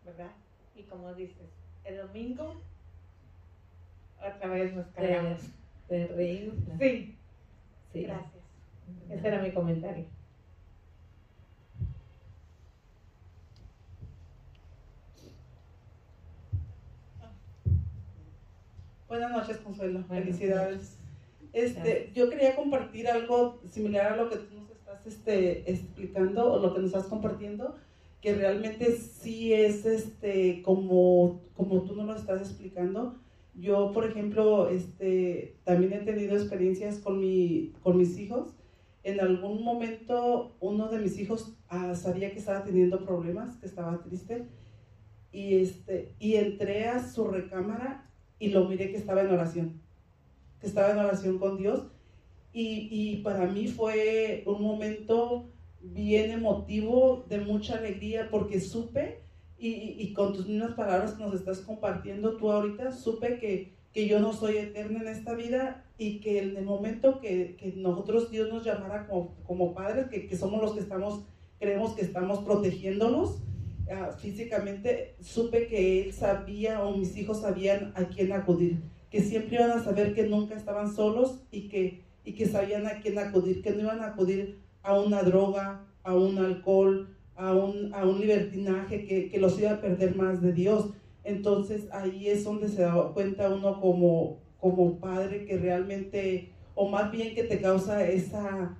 ¿verdad? 0.05 0.31
Y 0.75 0.83
como 0.83 1.13
dices, 1.13 1.49
el 1.83 1.97
domingo 1.97 2.61
otra 4.19 4.49
vez 4.49 4.73
nos 4.73 4.87
cargamos. 4.87 5.41
De 5.89 6.07
reír. 6.07 6.53
Sí. 6.79 7.17
sí. 7.91 8.03
Gracias. 8.03 8.43
Ese 9.09 9.27
era 9.27 9.41
mi 9.41 9.51
comentario. 9.51 10.05
Buenas 19.09 19.31
noches, 19.31 19.57
Consuelo. 19.57 20.03
Felicidades. 20.05 21.00
Este, 21.53 22.11
yo 22.13 22.29
quería 22.29 22.55
compartir 22.55 23.07
algo 23.07 23.61
similar 23.65 24.13
a 24.13 24.15
lo 24.15 24.29
que 24.29 24.37
tú 24.37 24.55
nos 24.55 24.71
estás 24.71 25.05
este, 25.05 25.69
explicando 25.69 26.53
o 26.53 26.59
lo 26.59 26.73
que 26.73 26.81
nos 26.81 26.91
estás 26.91 27.07
compartiendo, 27.07 27.75
que 28.21 28.35
realmente 28.35 28.95
sí 28.95 29.53
es 29.53 29.85
este, 29.85 30.61
como, 30.61 31.41
como 31.55 31.83
tú 31.83 31.95
nos 31.95 32.07
lo 32.07 32.15
estás 32.15 32.41
explicando. 32.41 33.19
Yo, 33.53 33.91
por 33.91 34.05
ejemplo, 34.05 34.69
este, 34.69 35.57
también 35.65 35.93
he 35.93 35.99
tenido 35.99 36.35
experiencias 36.37 36.99
con, 36.99 37.19
mi, 37.19 37.73
con 37.81 37.97
mis 37.97 38.17
hijos. 38.17 38.55
En 39.03 39.19
algún 39.19 39.63
momento 39.63 40.55
uno 40.59 40.87
de 40.89 40.99
mis 40.99 41.19
hijos 41.19 41.57
ah, 41.67 41.95
sabía 41.95 42.31
que 42.31 42.39
estaba 42.39 42.63
teniendo 42.63 43.03
problemas, 43.03 43.57
que 43.57 43.65
estaba 43.65 44.01
triste, 44.03 44.45
y, 45.31 45.55
este, 45.55 46.15
y 46.19 46.35
entré 46.35 46.85
a 46.85 47.05
su 47.05 47.25
recámara 47.25 48.09
y 48.37 48.49
lo 48.49 48.67
miré 48.67 48.91
que 48.91 48.97
estaba 48.97 49.21
en 49.21 49.29
oración, 49.29 49.81
que 50.61 50.67
estaba 50.67 50.91
en 50.91 50.99
oración 50.99 51.39
con 51.39 51.57
Dios. 51.57 51.87
Y, 52.53 52.87
y 52.91 53.17
para 53.23 53.47
mí 53.47 53.67
fue 53.67 54.43
un 54.45 54.61
momento 54.61 55.49
bien 55.81 56.31
emotivo, 56.31 57.25
de 57.27 57.39
mucha 57.39 57.77
alegría, 57.77 58.29
porque 58.29 58.59
supe, 58.59 59.21
y, 59.57 59.95
y, 59.99 60.13
con 60.13 60.33
tus 60.33 60.47
mismas 60.47 60.73
palabras 60.73 61.13
que 61.13 61.23
nos 61.23 61.33
estás 61.35 61.59
compartiendo 61.59 62.37
tú 62.37 62.51
ahorita, 62.51 62.91
supe 62.91 63.37
que, 63.37 63.73
que 63.93 64.07
yo 64.07 64.19
no 64.19 64.33
soy 64.33 64.57
eterna 64.57 65.01
en 65.01 65.07
esta 65.07 65.33
vida 65.35 65.85
y 65.97 66.19
que 66.19 66.39
en 66.41 66.57
el 66.57 66.65
momento 66.65 67.19
que, 67.19 67.55
que 67.57 67.73
nosotros 67.75 68.31
Dios 68.31 68.49
nos 68.49 68.63
llamara 68.63 69.07
como, 69.07 69.35
como 69.45 69.73
padres, 69.73 70.07
que, 70.07 70.27
que 70.27 70.35
somos 70.35 70.61
los 70.61 70.73
que 70.73 70.79
estamos, 70.79 71.23
creemos 71.59 71.93
que 71.93 72.01
estamos 72.01 72.39
protegiéndolos, 72.39 73.41
Ah, 73.93 74.11
físicamente, 74.17 75.15
supe 75.19 75.67
que 75.67 76.03
él 76.03 76.13
sabía 76.13 76.81
o 76.81 76.95
mis 76.95 77.17
hijos 77.17 77.41
sabían 77.41 77.91
a 77.95 78.05
quién 78.05 78.31
acudir, 78.31 78.77
que 79.11 79.21
siempre 79.21 79.57
iban 79.57 79.71
a 79.71 79.83
saber 79.83 80.15
que 80.15 80.27
nunca 80.27 80.55
estaban 80.55 80.91
solos 80.91 81.43
y 81.51 81.67
que, 81.67 82.01
y 82.25 82.33
que 82.33 82.47
sabían 82.47 82.87
a 82.87 83.01
quién 83.01 83.19
acudir, 83.19 83.61
que 83.61 83.71
no 83.71 83.81
iban 83.81 83.99
a 83.99 84.07
acudir 84.07 84.59
a 84.81 84.99
una 84.99 85.21
droga, 85.21 85.85
a 86.01 86.15
un 86.15 86.39
alcohol, 86.39 87.09
a 87.35 87.53
un, 87.53 87.93
a 87.93 88.05
un 88.05 88.19
libertinaje 88.19 89.05
que, 89.05 89.29
que 89.29 89.39
los 89.39 89.59
iba 89.59 89.71
a 89.71 89.81
perder 89.81 90.15
más 90.15 90.41
de 90.41 90.53
Dios. 90.53 90.89
Entonces 91.23 91.87
ahí 91.91 92.29
es 92.29 92.43
donde 92.45 92.69
se 92.69 92.81
da 92.81 93.11
cuenta 93.13 93.53
uno 93.53 93.79
como, 93.79 94.39
como 94.59 94.97
padre 94.99 95.45
que 95.45 95.57
realmente, 95.57 96.53
o 96.73 96.87
más 96.87 97.11
bien 97.11 97.35
que 97.35 97.43
te 97.43 97.59
causa 97.59 98.07
esa, 98.07 98.77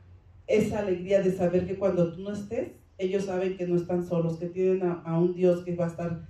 esa 0.47 0.79
alegría 0.79 1.21
de 1.21 1.33
saber 1.33 1.67
que 1.67 1.77
cuando 1.77 2.13
tú 2.13 2.21
no 2.21 2.31
estés, 2.31 2.71
ellos 2.97 3.25
saben 3.25 3.57
que 3.57 3.67
no 3.67 3.75
están 3.75 4.05
solos, 4.05 4.37
que 4.37 4.47
tienen 4.47 4.83
a, 4.83 5.19
un 5.19 5.33
Dios 5.33 5.63
que 5.63 5.75
va 5.75 5.85
a 5.85 5.89
estar 5.89 6.27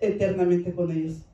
eternamente 0.00 0.72
con 0.72 0.90
ellos. 0.90 1.27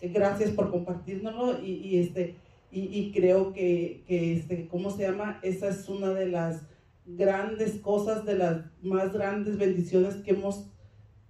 Gracias 0.00 0.50
por 0.50 0.70
compartirnoslo 0.70 1.64
y, 1.64 1.98
este, 1.98 2.36
y, 2.70 3.10
creo 3.12 3.52
que, 3.52 4.04
que, 4.06 4.36
este, 4.36 4.68
¿cómo 4.68 4.90
se 4.90 5.02
llama? 5.02 5.40
Esa 5.42 5.68
es 5.68 5.88
una 5.88 6.10
de 6.10 6.28
las 6.28 6.62
grandes 7.06 7.80
cosas, 7.80 8.24
de 8.26 8.36
las 8.36 8.64
más 8.82 9.12
grandes 9.12 9.56
bendiciones 9.56 10.16
que 10.16 10.32
hemos 10.32 10.66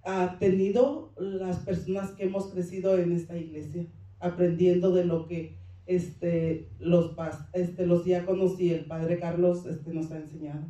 ah, 0.04 0.36
tenido 0.40 1.12
las 1.16 1.58
personas 1.58 2.10
que 2.12 2.24
hemos 2.24 2.48
crecido 2.48 2.98
en 2.98 3.12
esta 3.12 3.36
iglesia, 3.36 3.86
aprendiendo 4.18 4.92
de 4.92 5.04
lo 5.04 5.26
que 5.26 5.56
este, 5.86 6.68
los, 6.78 7.16
este, 7.54 7.86
los 7.86 8.04
diáconos 8.04 8.60
y 8.60 8.74
el 8.74 8.84
Padre 8.84 9.18
Carlos 9.18 9.64
este, 9.66 9.92
nos 9.94 10.10
ha 10.10 10.18
enseñado. 10.18 10.66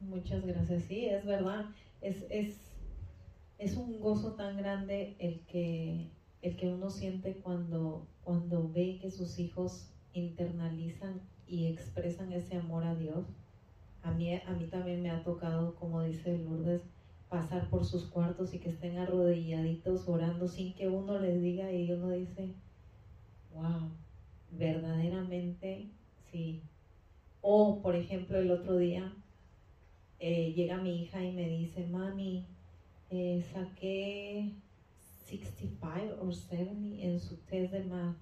Muchas 0.00 0.44
gracias. 0.44 0.82
Sí, 0.84 1.06
es 1.06 1.24
verdad. 1.24 1.66
Es, 2.00 2.24
es, 2.28 2.56
es 3.58 3.76
un 3.76 4.00
gozo 4.00 4.32
tan 4.32 4.56
grande 4.56 5.14
el 5.18 5.40
que, 5.46 6.10
el 6.44 6.56
que 6.56 6.68
uno 6.68 6.90
siente 6.90 7.36
cuando, 7.36 8.06
cuando 8.22 8.70
ve 8.70 8.98
que 9.00 9.10
sus 9.10 9.38
hijos 9.38 9.88
internalizan 10.12 11.22
y 11.46 11.68
expresan 11.68 12.34
ese 12.34 12.58
amor 12.58 12.84
a 12.84 12.94
Dios. 12.94 13.24
A 14.02 14.12
mí, 14.12 14.30
a 14.34 14.50
mí 14.50 14.66
también 14.66 15.02
me 15.02 15.10
ha 15.10 15.22
tocado, 15.22 15.74
como 15.76 16.02
dice 16.02 16.36
Lourdes, 16.36 16.82
pasar 17.30 17.70
por 17.70 17.86
sus 17.86 18.04
cuartos 18.04 18.52
y 18.52 18.58
que 18.58 18.68
estén 18.68 18.98
arrodilladitos 18.98 20.06
orando 20.06 20.46
sin 20.46 20.74
que 20.74 20.86
uno 20.86 21.18
les 21.18 21.40
diga 21.40 21.72
y 21.72 21.90
uno 21.90 22.10
dice, 22.10 22.50
wow, 23.54 23.88
verdaderamente 24.50 25.88
sí. 26.30 26.60
O, 27.40 27.80
por 27.80 27.96
ejemplo, 27.96 28.38
el 28.38 28.50
otro 28.50 28.76
día 28.76 29.10
eh, 30.18 30.52
llega 30.52 30.76
mi 30.76 31.04
hija 31.04 31.24
y 31.24 31.32
me 31.32 31.48
dice, 31.48 31.86
mami, 31.86 32.44
eh, 33.08 33.42
saqué 33.50 34.52
65 35.26 36.16
o 36.20 36.32
70 36.32 37.02
en 37.02 37.20
su 37.20 37.36
test 37.38 37.72
de 37.72 37.84
math. 37.84 38.16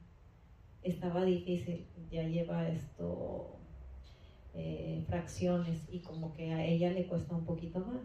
Estaba 0.82 1.24
difícil, 1.24 1.86
ya 2.10 2.24
lleva 2.24 2.68
esto 2.68 3.56
eh, 4.54 5.04
fracciones 5.06 5.80
y 5.90 6.00
como 6.00 6.32
que 6.32 6.52
a 6.52 6.64
ella 6.64 6.92
le 6.92 7.06
cuesta 7.06 7.36
un 7.36 7.44
poquito 7.44 7.80
más. 7.80 8.02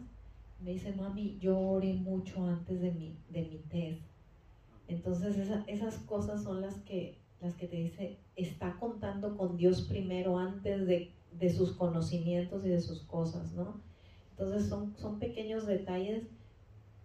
Me 0.60 0.72
dice, 0.72 0.94
mami, 0.94 1.38
yo 1.40 1.58
oré 1.58 1.94
mucho 1.94 2.46
antes 2.46 2.82
de 2.82 2.92
mi, 2.92 3.18
de 3.30 3.42
mi 3.44 3.58
test. 3.70 4.02
Entonces 4.88 5.38
esas 5.68 5.98
cosas 6.00 6.44
son 6.44 6.62
las 6.62 6.76
que, 6.82 7.18
las 7.42 7.56
que 7.56 7.68
te 7.68 7.76
dice, 7.76 8.18
está 8.36 8.78
contando 8.80 9.36
con 9.38 9.58
Dios 9.58 9.82
primero 9.82 10.38
antes 10.38 10.88
de 10.88 11.12
de 11.40 11.54
sus 11.54 11.74
conocimientos 11.74 12.66
y 12.66 12.70
de 12.70 12.82
sus 12.82 13.02
cosas, 13.04 13.54
¿no? 13.54 13.82
Entonces 14.32 14.70
son, 14.70 14.96
son 14.98 15.20
pequeños 15.20 15.66
detalles 15.66 16.24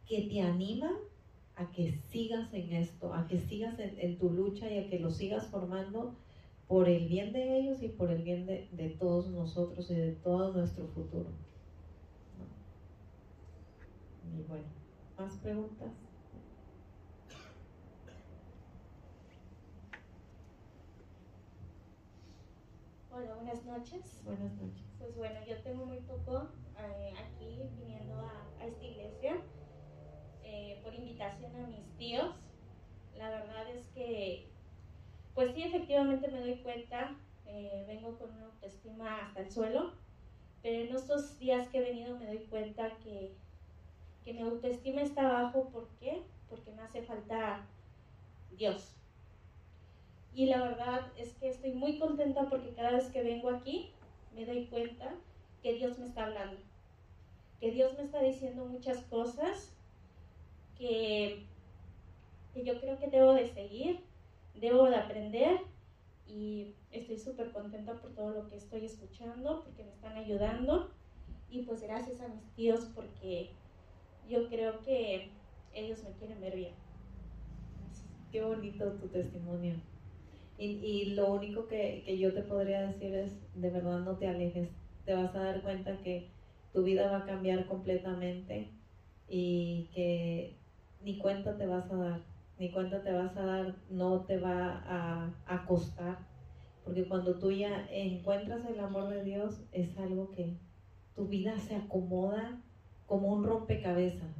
que 0.06 0.22
te 0.22 0.40
animan 0.40 0.94
a 1.56 1.70
que 1.70 1.92
sigas 1.92 2.52
en 2.54 2.72
esto, 2.72 3.12
a 3.12 3.26
que 3.26 3.38
sigas 3.38 3.78
en, 3.78 4.18
tu 4.18 4.30
lucha 4.30 4.70
y 4.70 4.78
a 4.78 4.88
que 4.88 4.98
lo 4.98 5.10
sigas 5.10 5.46
formando 5.48 6.14
por 6.66 6.88
el 6.88 7.08
bien 7.08 7.32
de 7.32 7.58
ellos 7.58 7.82
y 7.82 7.88
por 7.88 8.10
el 8.10 8.22
bien 8.22 8.46
de, 8.46 8.68
de 8.72 8.88
todos 8.90 9.28
nosotros 9.28 9.90
y 9.90 9.94
de 9.94 10.12
todo 10.12 10.52
nuestro 10.52 10.86
futuro. 10.88 11.30
Y 14.34 14.42
bueno, 14.48 14.64
¿más 15.18 15.36
preguntas? 15.36 15.92
Hola, 23.14 23.34
buenas 23.34 23.64
noches. 23.66 24.22
Buenas 24.24 24.54
noches. 24.54 24.82
Pues 24.98 25.16
bueno, 25.16 25.38
yo 25.46 25.58
tengo 25.62 25.84
muy 25.84 25.98
poco 25.98 26.48
eh, 26.78 27.12
aquí 27.18 27.60
viniendo 27.78 28.14
a, 28.14 28.46
a 28.58 28.66
esta 28.66 28.84
iglesia 28.84 29.36
por 30.82 30.94
invitación 30.94 31.54
a 31.56 31.66
mis 31.66 31.86
tíos. 31.96 32.34
La 33.16 33.30
verdad 33.30 33.68
es 33.70 33.86
que, 33.88 34.48
pues 35.34 35.54
sí, 35.54 35.62
efectivamente 35.62 36.28
me 36.28 36.40
doy 36.40 36.56
cuenta, 36.56 37.14
eh, 37.46 37.84
vengo 37.86 38.18
con 38.18 38.30
una 38.30 38.46
autoestima 38.46 39.26
hasta 39.26 39.40
el 39.40 39.50
suelo, 39.50 39.92
pero 40.62 40.84
en 40.84 40.96
estos 40.96 41.38
días 41.38 41.68
que 41.68 41.78
he 41.78 41.82
venido 41.82 42.18
me 42.18 42.26
doy 42.26 42.46
cuenta 42.50 42.90
que, 43.04 43.34
que 44.24 44.32
mi 44.32 44.42
autoestima 44.42 45.02
está 45.02 45.24
bajo. 45.24 45.68
¿Por 45.70 45.88
qué? 46.00 46.22
Porque 46.48 46.70
me 46.72 46.82
hace 46.82 47.02
falta 47.02 47.66
Dios. 48.56 48.96
Y 50.34 50.46
la 50.46 50.62
verdad 50.62 51.12
es 51.18 51.34
que 51.34 51.50
estoy 51.50 51.72
muy 51.72 51.98
contenta 51.98 52.48
porque 52.48 52.72
cada 52.74 52.92
vez 52.92 53.10
que 53.10 53.22
vengo 53.22 53.50
aquí 53.50 53.92
me 54.34 54.46
doy 54.46 54.66
cuenta 54.66 55.14
que 55.62 55.74
Dios 55.74 55.98
me 55.98 56.06
está 56.06 56.24
hablando, 56.24 56.58
que 57.60 57.70
Dios 57.70 57.96
me 57.98 58.04
está 58.04 58.22
diciendo 58.22 58.64
muchas 58.64 58.98
cosas 59.04 59.76
que, 60.82 61.46
que 62.52 62.64
yo 62.64 62.80
creo 62.80 62.98
que 62.98 63.08
debo 63.08 63.34
de 63.34 63.46
seguir, 63.46 64.00
debo 64.54 64.90
de 64.90 64.96
aprender 64.96 65.60
y 66.26 66.74
estoy 66.90 67.18
súper 67.18 67.52
contenta 67.52 67.94
por 68.00 68.14
todo 68.14 68.30
lo 68.30 68.48
que 68.48 68.56
estoy 68.56 68.84
escuchando, 68.84 69.62
porque 69.62 69.84
me 69.84 69.92
están 69.92 70.16
ayudando 70.16 70.90
y 71.48 71.62
pues 71.62 71.82
gracias 71.82 72.20
a 72.20 72.28
mis 72.28 72.42
tíos 72.56 72.90
porque 72.96 73.52
yo 74.28 74.48
creo 74.48 74.80
que 74.80 75.30
ellos 75.72 76.02
me 76.02 76.10
quieren 76.14 76.40
ver 76.40 76.56
bien. 76.56 76.74
Qué 78.32 78.42
bonito 78.42 78.92
tu 78.94 79.06
testimonio. 79.06 79.74
Y, 80.58 81.14
lo 81.14 81.32
único 81.32 81.66
que, 81.66 82.04
yo 82.18 82.32
te 82.32 82.42
podría 82.42 82.86
decir 82.86 83.12
es, 83.14 83.32
de 83.54 83.70
verdad 83.70 84.00
no 84.00 84.16
te 84.16 84.28
alejes, 84.28 84.68
te 85.04 85.12
vas 85.12 85.34
a 85.34 85.42
dar 85.42 85.62
cuenta 85.62 86.00
que 86.02 86.28
tu 86.72 86.84
vida 86.84 87.10
va 87.10 87.18
a 87.18 87.26
cambiar 87.26 87.66
completamente 87.66 88.70
y 89.28 89.90
que 89.92 90.61
ni 91.04 91.18
cuenta 91.18 91.56
te 91.56 91.66
vas 91.66 91.90
a 91.90 91.96
dar, 91.96 92.20
ni 92.58 92.70
cuenta 92.70 93.02
te 93.02 93.12
vas 93.12 93.36
a 93.36 93.44
dar, 93.44 93.76
no 93.90 94.24
te 94.24 94.38
va 94.38 95.34
a, 95.46 95.66
costar, 95.66 96.18
porque 96.84 97.08
cuando 97.08 97.38
tú 97.38 97.50
ya 97.50 97.86
encuentras 97.90 98.64
el 98.66 98.80
amor 98.80 99.08
de 99.08 99.22
Dios 99.22 99.62
es 99.72 99.96
algo 99.98 100.30
que 100.30 100.58
tu 101.14 101.26
vida 101.26 101.58
se 101.58 101.76
acomoda 101.76 102.60
como 103.06 103.32
un 103.32 103.44
rompecabezas, 103.44 104.34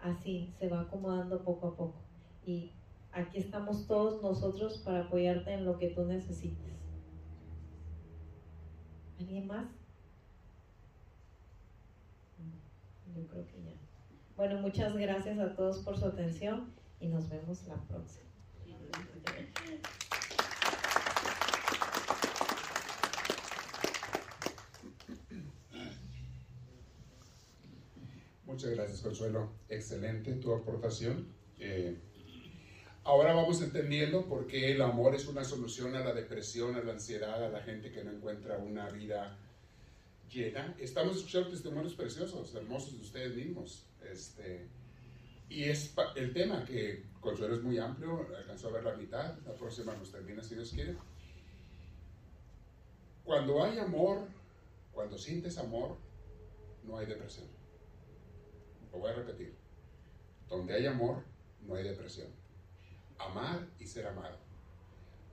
así 0.00 0.52
se 0.58 0.68
va 0.68 0.82
acomodando 0.82 1.42
poco 1.44 1.68
a 1.68 1.76
poco. 1.76 2.02
Y 2.44 2.72
aquí 3.12 3.38
estamos 3.38 3.86
todos 3.86 4.22
nosotros 4.22 4.78
para 4.84 5.02
apoyarte 5.02 5.52
en 5.52 5.64
lo 5.64 5.78
que 5.78 5.88
tú 5.88 6.04
necesites. 6.04 6.72
¿Alguien 9.18 9.46
más? 9.46 9.68
Yo 13.14 13.26
creo 13.28 13.46
que 13.46 13.62
ya. 13.62 13.81
Bueno, 14.42 14.60
muchas 14.60 14.96
gracias 14.96 15.38
a 15.38 15.54
todos 15.54 15.78
por 15.84 15.96
su 15.96 16.04
atención 16.04 16.74
y 16.98 17.06
nos 17.06 17.28
vemos 17.28 17.62
la 17.68 17.76
próxima. 17.76 18.26
Muchas 28.44 28.70
gracias, 28.72 29.00
Consuelo. 29.00 29.52
Excelente 29.68 30.32
tu 30.32 30.52
aportación. 30.52 31.28
Eh, 31.60 32.00
Ahora 33.04 33.34
vamos 33.34 33.60
entendiendo 33.60 34.26
por 34.26 34.46
qué 34.46 34.70
el 34.70 34.80
amor 34.80 35.16
es 35.16 35.26
una 35.26 35.42
solución 35.42 35.96
a 35.96 36.04
la 36.04 36.12
depresión, 36.14 36.76
a 36.76 36.82
la 36.82 36.92
ansiedad, 36.92 37.44
a 37.44 37.48
la 37.48 37.60
gente 37.60 37.90
que 37.90 38.04
no 38.04 38.12
encuentra 38.12 38.58
una 38.58 38.90
vida 38.90 39.36
Estamos 40.34 41.16
escuchando 41.16 41.50
testimonios 41.50 41.94
preciosos, 41.94 42.54
hermosos 42.54 42.94
de 42.94 43.02
ustedes 43.02 43.36
mismos. 43.36 43.86
Este, 44.02 44.66
y 45.50 45.64
es 45.64 45.94
el 46.16 46.32
tema 46.32 46.64
que 46.64 47.04
Consuelo 47.20 47.54
es 47.54 47.62
muy 47.62 47.78
amplio, 47.78 48.26
alcanzó 48.36 48.68
a 48.68 48.72
ver 48.72 48.84
la 48.84 48.96
mitad, 48.96 49.38
la 49.44 49.54
próxima 49.54 49.94
nos 49.94 50.10
termina 50.10 50.42
si 50.42 50.54
Dios 50.54 50.70
quiere. 50.70 50.96
Cuando 53.24 53.62
hay 53.62 53.78
amor, 53.78 54.26
cuando 54.92 55.18
sientes 55.18 55.58
amor, 55.58 55.98
no 56.84 56.96
hay 56.96 57.06
depresión. 57.06 57.46
Lo 58.90 58.98
voy 58.98 59.10
a 59.10 59.14
repetir. 59.14 59.54
Donde 60.48 60.74
hay 60.74 60.86
amor, 60.86 61.22
no 61.60 61.74
hay 61.74 61.84
depresión 61.84 62.28
amar 63.18 63.68
y 63.78 63.86
ser 63.86 64.06
amado. 64.06 64.38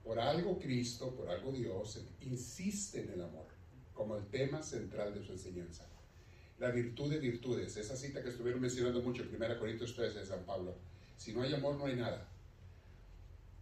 Por 0.04 0.18
algo 0.18 0.58
Cristo, 0.58 1.14
por 1.14 1.28
algo 1.28 1.52
Dios, 1.52 2.04
insiste 2.20 3.02
en 3.02 3.10
el 3.10 3.22
amor 3.22 3.49
como 4.00 4.16
el 4.16 4.24
tema 4.28 4.62
central 4.62 5.12
de 5.12 5.22
su 5.22 5.32
enseñanza. 5.32 5.84
La 6.58 6.70
virtud 6.70 7.10
de 7.10 7.18
virtudes, 7.18 7.76
esa 7.76 7.94
cita 7.94 8.22
que 8.22 8.30
estuvieron 8.30 8.58
mencionando 8.58 9.02
mucho 9.02 9.22
en 9.22 9.34
1 9.34 9.58
Corintios 9.58 9.94
13 9.94 10.20
de 10.20 10.24
San 10.24 10.42
Pablo. 10.46 10.74
Si 11.18 11.34
no 11.34 11.42
hay 11.42 11.52
amor, 11.52 11.76
no 11.76 11.84
hay 11.84 11.96
nada. 11.96 12.26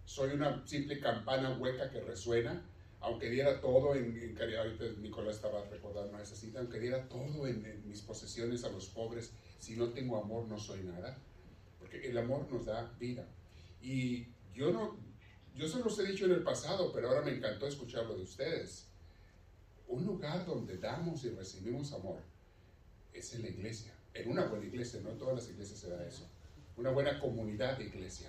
Soy 0.04 0.30
una 0.30 0.64
simple 0.64 1.00
campana 1.00 1.58
hueca 1.58 1.90
que 1.90 2.00
resuena, 2.02 2.62
aunque 3.00 3.30
diera 3.30 3.60
todo 3.60 3.96
en, 3.96 4.16
en 4.16 4.32
caridad, 4.36 4.62
ahorita 4.62 4.84
Nicolás 5.00 5.34
estaba 5.34 5.64
recordando 5.64 6.16
esa 6.20 6.36
cita, 6.36 6.60
aunque 6.60 6.78
diera 6.78 7.08
todo 7.08 7.48
en, 7.48 7.66
en 7.66 7.88
mis 7.88 8.02
posesiones 8.02 8.62
a 8.62 8.68
los 8.68 8.86
pobres, 8.86 9.32
si 9.58 9.74
no 9.74 9.88
tengo 9.88 10.22
amor 10.22 10.46
no 10.46 10.56
soy 10.56 10.84
nada. 10.84 11.18
Porque 11.80 12.08
el 12.08 12.16
amor 12.16 12.46
nos 12.48 12.64
da 12.64 12.92
vida. 13.00 13.26
Y 13.82 14.28
yo 14.54 14.70
no, 14.70 14.96
yo 15.56 15.66
se 15.66 15.80
los 15.80 15.98
he 15.98 16.06
dicho 16.06 16.26
en 16.26 16.30
el 16.30 16.44
pasado, 16.44 16.92
pero 16.92 17.08
ahora 17.08 17.22
me 17.22 17.32
encantó 17.32 17.66
escucharlo 17.66 18.14
de 18.14 18.22
ustedes. 18.22 18.87
Un 19.88 20.04
lugar 20.04 20.44
donde 20.44 20.76
damos 20.76 21.24
y 21.24 21.30
recibimos 21.30 21.92
amor 21.94 22.18
es 23.14 23.34
en 23.34 23.42
la 23.42 23.48
iglesia. 23.48 23.92
En 24.12 24.30
una 24.30 24.46
buena 24.46 24.66
iglesia, 24.66 25.00
no 25.02 25.10
en 25.10 25.18
todas 25.18 25.36
las 25.36 25.48
iglesias 25.48 25.78
se 25.78 25.88
da 25.88 26.06
eso. 26.06 26.28
Una 26.76 26.90
buena 26.90 27.18
comunidad 27.18 27.78
de 27.78 27.84
iglesia. 27.84 28.28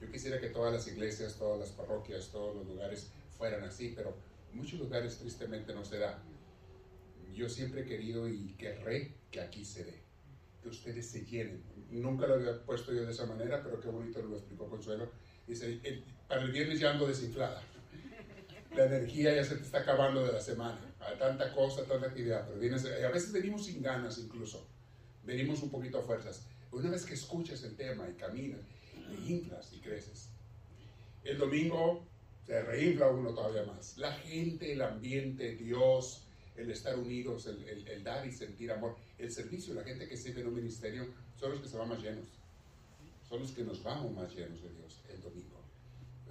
Yo 0.00 0.10
quisiera 0.10 0.38
que 0.40 0.50
todas 0.50 0.72
las 0.72 0.86
iglesias, 0.86 1.36
todas 1.36 1.58
las 1.58 1.70
parroquias, 1.70 2.28
todos 2.28 2.54
los 2.54 2.66
lugares 2.66 3.10
fueran 3.36 3.64
así, 3.64 3.94
pero 3.96 4.14
en 4.52 4.58
muchos 4.58 4.78
lugares 4.78 5.18
tristemente 5.18 5.74
no 5.74 5.84
se 5.84 5.98
da. 5.98 6.22
Yo 7.34 7.48
siempre 7.48 7.82
he 7.82 7.84
querido 7.86 8.28
y 8.28 8.54
querré 8.58 9.14
que 9.30 9.40
aquí 9.40 9.64
se 9.64 9.84
dé, 9.84 10.02
que 10.62 10.68
ustedes 10.68 11.06
se 11.06 11.24
llenen. 11.24 11.62
Nunca 11.90 12.26
lo 12.26 12.34
había 12.34 12.62
puesto 12.64 12.92
yo 12.92 13.06
de 13.06 13.12
esa 13.12 13.24
manera, 13.24 13.62
pero 13.62 13.80
qué 13.80 13.88
bonito 13.88 14.20
lo 14.20 14.36
explicó 14.36 14.68
Consuelo. 14.68 15.10
Dice, 15.46 15.80
para 16.28 16.42
el 16.42 16.52
viernes 16.52 16.78
ya 16.78 16.90
ando 16.90 17.06
desinflada. 17.06 17.62
La 18.76 18.84
energía 18.84 19.34
ya 19.34 19.44
se 19.44 19.56
te 19.56 19.62
está 19.62 19.78
acabando 19.78 20.24
de 20.24 20.32
la 20.32 20.40
semana. 20.40 20.89
Hay 21.00 21.18
tanta 21.18 21.52
cosa, 21.54 21.84
tanta 21.84 22.08
actividad. 22.08 22.46
Pero 22.46 22.60
vienes, 22.60 22.84
a 22.84 23.10
veces 23.10 23.32
venimos 23.32 23.66
sin 23.66 23.82
ganas 23.82 24.18
incluso. 24.18 24.66
Venimos 25.24 25.62
un 25.62 25.70
poquito 25.70 25.98
a 25.98 26.02
fuerzas. 26.02 26.46
Una 26.72 26.90
vez 26.90 27.04
que 27.04 27.14
escuchas 27.14 27.62
el 27.64 27.76
tema 27.76 28.08
y 28.08 28.14
caminas, 28.14 28.60
te 28.92 29.32
inflas 29.32 29.72
y 29.72 29.80
creces. 29.80 30.30
El 31.24 31.38
domingo 31.38 32.06
se 32.46 32.62
reinfla 32.62 33.08
uno 33.08 33.34
todavía 33.34 33.64
más. 33.64 33.96
La 33.98 34.12
gente, 34.12 34.72
el 34.72 34.82
ambiente, 34.82 35.56
Dios, 35.56 36.26
el 36.56 36.70
estar 36.70 36.98
unidos, 36.98 37.46
el, 37.46 37.86
el 37.88 38.04
dar 38.04 38.26
y 38.26 38.32
sentir 38.32 38.70
amor, 38.70 38.96
el 39.18 39.30
servicio, 39.32 39.74
la 39.74 39.84
gente 39.84 40.08
que 40.08 40.16
sirve 40.16 40.42
en 40.42 40.48
un 40.48 40.54
ministerio 40.54 41.06
son 41.36 41.52
los 41.52 41.60
que 41.60 41.68
se 41.68 41.76
van 41.76 41.88
más 41.88 42.00
llenos. 42.00 42.26
Son 43.28 43.40
los 43.40 43.52
que 43.52 43.64
nos 43.64 43.82
vamos 43.82 44.12
más 44.12 44.34
llenos 44.34 44.62
de 44.62 44.70
Dios 44.70 45.00
el 45.08 45.20
domingo. 45.20 45.60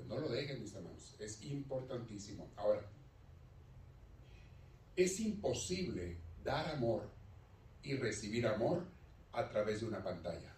No 0.07 0.19
lo 0.19 0.29
dejen, 0.29 0.59
mis 0.59 0.73
hermanos. 0.73 1.15
Es 1.19 1.43
importantísimo. 1.43 2.49
Ahora, 2.55 2.81
es 5.03 5.19
imposible 5.19 6.17
dar 6.43 6.69
amor 6.75 7.09
y 7.83 7.95
recibir 7.95 8.45
amor 8.45 8.85
a 9.31 9.47
través 9.47 9.81
de 9.81 9.87
una 9.87 10.03
pantalla. 10.03 10.53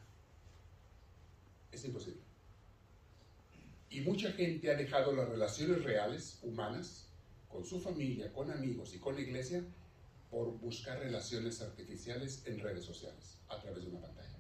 Es 1.72 1.86
imposible. 1.86 2.22
Y 3.90 4.02
mucha 4.02 4.32
gente 4.32 4.72
ha 4.72 4.76
dejado 4.76 5.14
las 5.14 5.30
relaciones 5.30 5.84
reales, 5.84 6.40
humanas, 6.42 7.08
con 7.50 7.66
su 7.66 7.80
familia, 7.80 8.32
con 8.34 8.50
amigos 8.50 8.96
y 8.96 9.00
con 9.00 9.16
la 9.16 9.22
iglesia, 9.22 9.64
por 10.30 10.58
buscar 10.60 11.00
relaciones 11.00 11.62
artificiales 11.62 12.44
en 12.46 12.60
redes 12.60 12.86
sociales, 12.86 13.38
a 13.50 13.60
través 13.60 13.84
de 13.84 13.90
una 13.90 14.02
pantalla. 14.02 14.40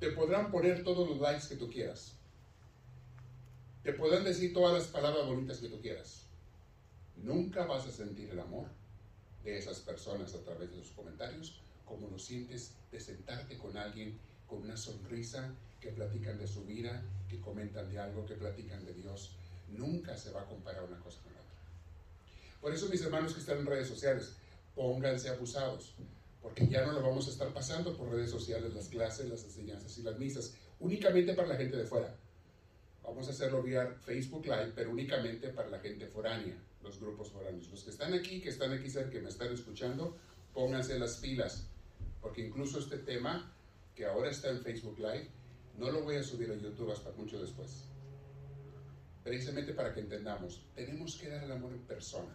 Te 0.00 0.10
podrán 0.10 0.50
poner 0.50 0.82
todos 0.82 1.08
los 1.08 1.20
likes 1.20 1.48
que 1.48 1.56
tú 1.56 1.70
quieras. 1.70 2.16
Te 3.82 3.92
podrán 3.92 4.24
decir 4.24 4.52
todas 4.52 4.74
las 4.74 4.88
palabras 4.88 5.26
bonitas 5.26 5.58
que 5.58 5.68
tú 5.68 5.80
quieras. 5.80 6.25
Nunca 7.16 7.64
vas 7.64 7.86
a 7.86 7.90
sentir 7.90 8.30
el 8.30 8.40
amor 8.40 8.68
de 9.44 9.58
esas 9.58 9.80
personas 9.80 10.34
a 10.34 10.42
través 10.42 10.70
de 10.70 10.78
sus 10.82 10.90
comentarios, 10.90 11.60
como 11.84 12.08
lo 12.08 12.18
sientes 12.18 12.74
de 12.90 13.00
sentarte 13.00 13.56
con 13.56 13.76
alguien 13.76 14.18
con 14.46 14.62
una 14.62 14.76
sonrisa, 14.76 15.54
que 15.80 15.92
platican 15.92 16.38
de 16.38 16.46
su 16.46 16.64
vida, 16.64 17.02
que 17.28 17.40
comentan 17.40 17.88
de 17.90 17.98
algo, 17.98 18.26
que 18.26 18.34
platican 18.34 18.84
de 18.84 18.94
Dios. 18.94 19.32
Nunca 19.68 20.16
se 20.16 20.30
va 20.32 20.42
a 20.42 20.46
comparar 20.46 20.84
una 20.84 20.98
cosa 20.98 21.20
con 21.22 21.32
la 21.32 21.40
otra. 21.40 22.60
Por 22.60 22.72
eso, 22.72 22.88
mis 22.88 23.02
hermanos 23.02 23.34
que 23.34 23.40
están 23.40 23.58
en 23.58 23.66
redes 23.66 23.88
sociales, 23.88 24.34
pónganse 24.74 25.28
abusados, 25.28 25.94
porque 26.42 26.66
ya 26.66 26.84
no 26.84 26.92
lo 26.92 27.02
vamos 27.02 27.26
a 27.28 27.30
estar 27.30 27.52
pasando 27.52 27.96
por 27.96 28.10
redes 28.10 28.30
sociales 28.30 28.74
las 28.74 28.88
clases, 28.88 29.28
las 29.28 29.44
enseñanzas 29.44 29.96
y 29.98 30.02
las 30.02 30.18
misas, 30.18 30.54
únicamente 30.80 31.34
para 31.34 31.48
la 31.48 31.56
gente 31.56 31.76
de 31.76 31.84
fuera. 31.84 32.14
Vamos 33.02 33.28
a 33.28 33.30
hacerlo 33.30 33.62
vía 33.62 33.86
Facebook 34.04 34.44
Live, 34.46 34.72
pero 34.74 34.90
únicamente 34.90 35.50
para 35.50 35.68
la 35.68 35.78
gente 35.78 36.06
foránea, 36.06 36.56
los 36.86 37.00
grupos 37.00 37.30
foráneos. 37.30 37.68
Los 37.70 37.84
que 37.84 37.90
están 37.90 38.14
aquí, 38.14 38.40
que 38.40 38.50
están 38.50 38.72
aquí 38.72 38.88
cerca, 38.88 39.10
que 39.10 39.20
me 39.20 39.28
están 39.28 39.52
escuchando, 39.52 40.16
pónganse 40.54 40.98
las 40.98 41.16
pilas, 41.16 41.68
porque 42.20 42.46
incluso 42.46 42.78
este 42.78 42.98
tema 42.98 43.52
que 43.94 44.06
ahora 44.06 44.30
está 44.30 44.50
en 44.50 44.62
Facebook 44.62 44.98
Live, 44.98 45.28
no 45.78 45.90
lo 45.90 46.02
voy 46.02 46.16
a 46.16 46.22
subir 46.22 46.50
a 46.50 46.54
YouTube 46.54 46.92
hasta 46.92 47.10
mucho 47.12 47.38
después. 47.38 47.84
Precisamente 49.22 49.72
para 49.74 49.92
que 49.92 50.00
entendamos, 50.00 50.62
tenemos 50.74 51.16
que 51.16 51.28
dar 51.28 51.42
el 51.42 51.52
amor 51.52 51.72
en 51.72 51.82
persona. 51.82 52.34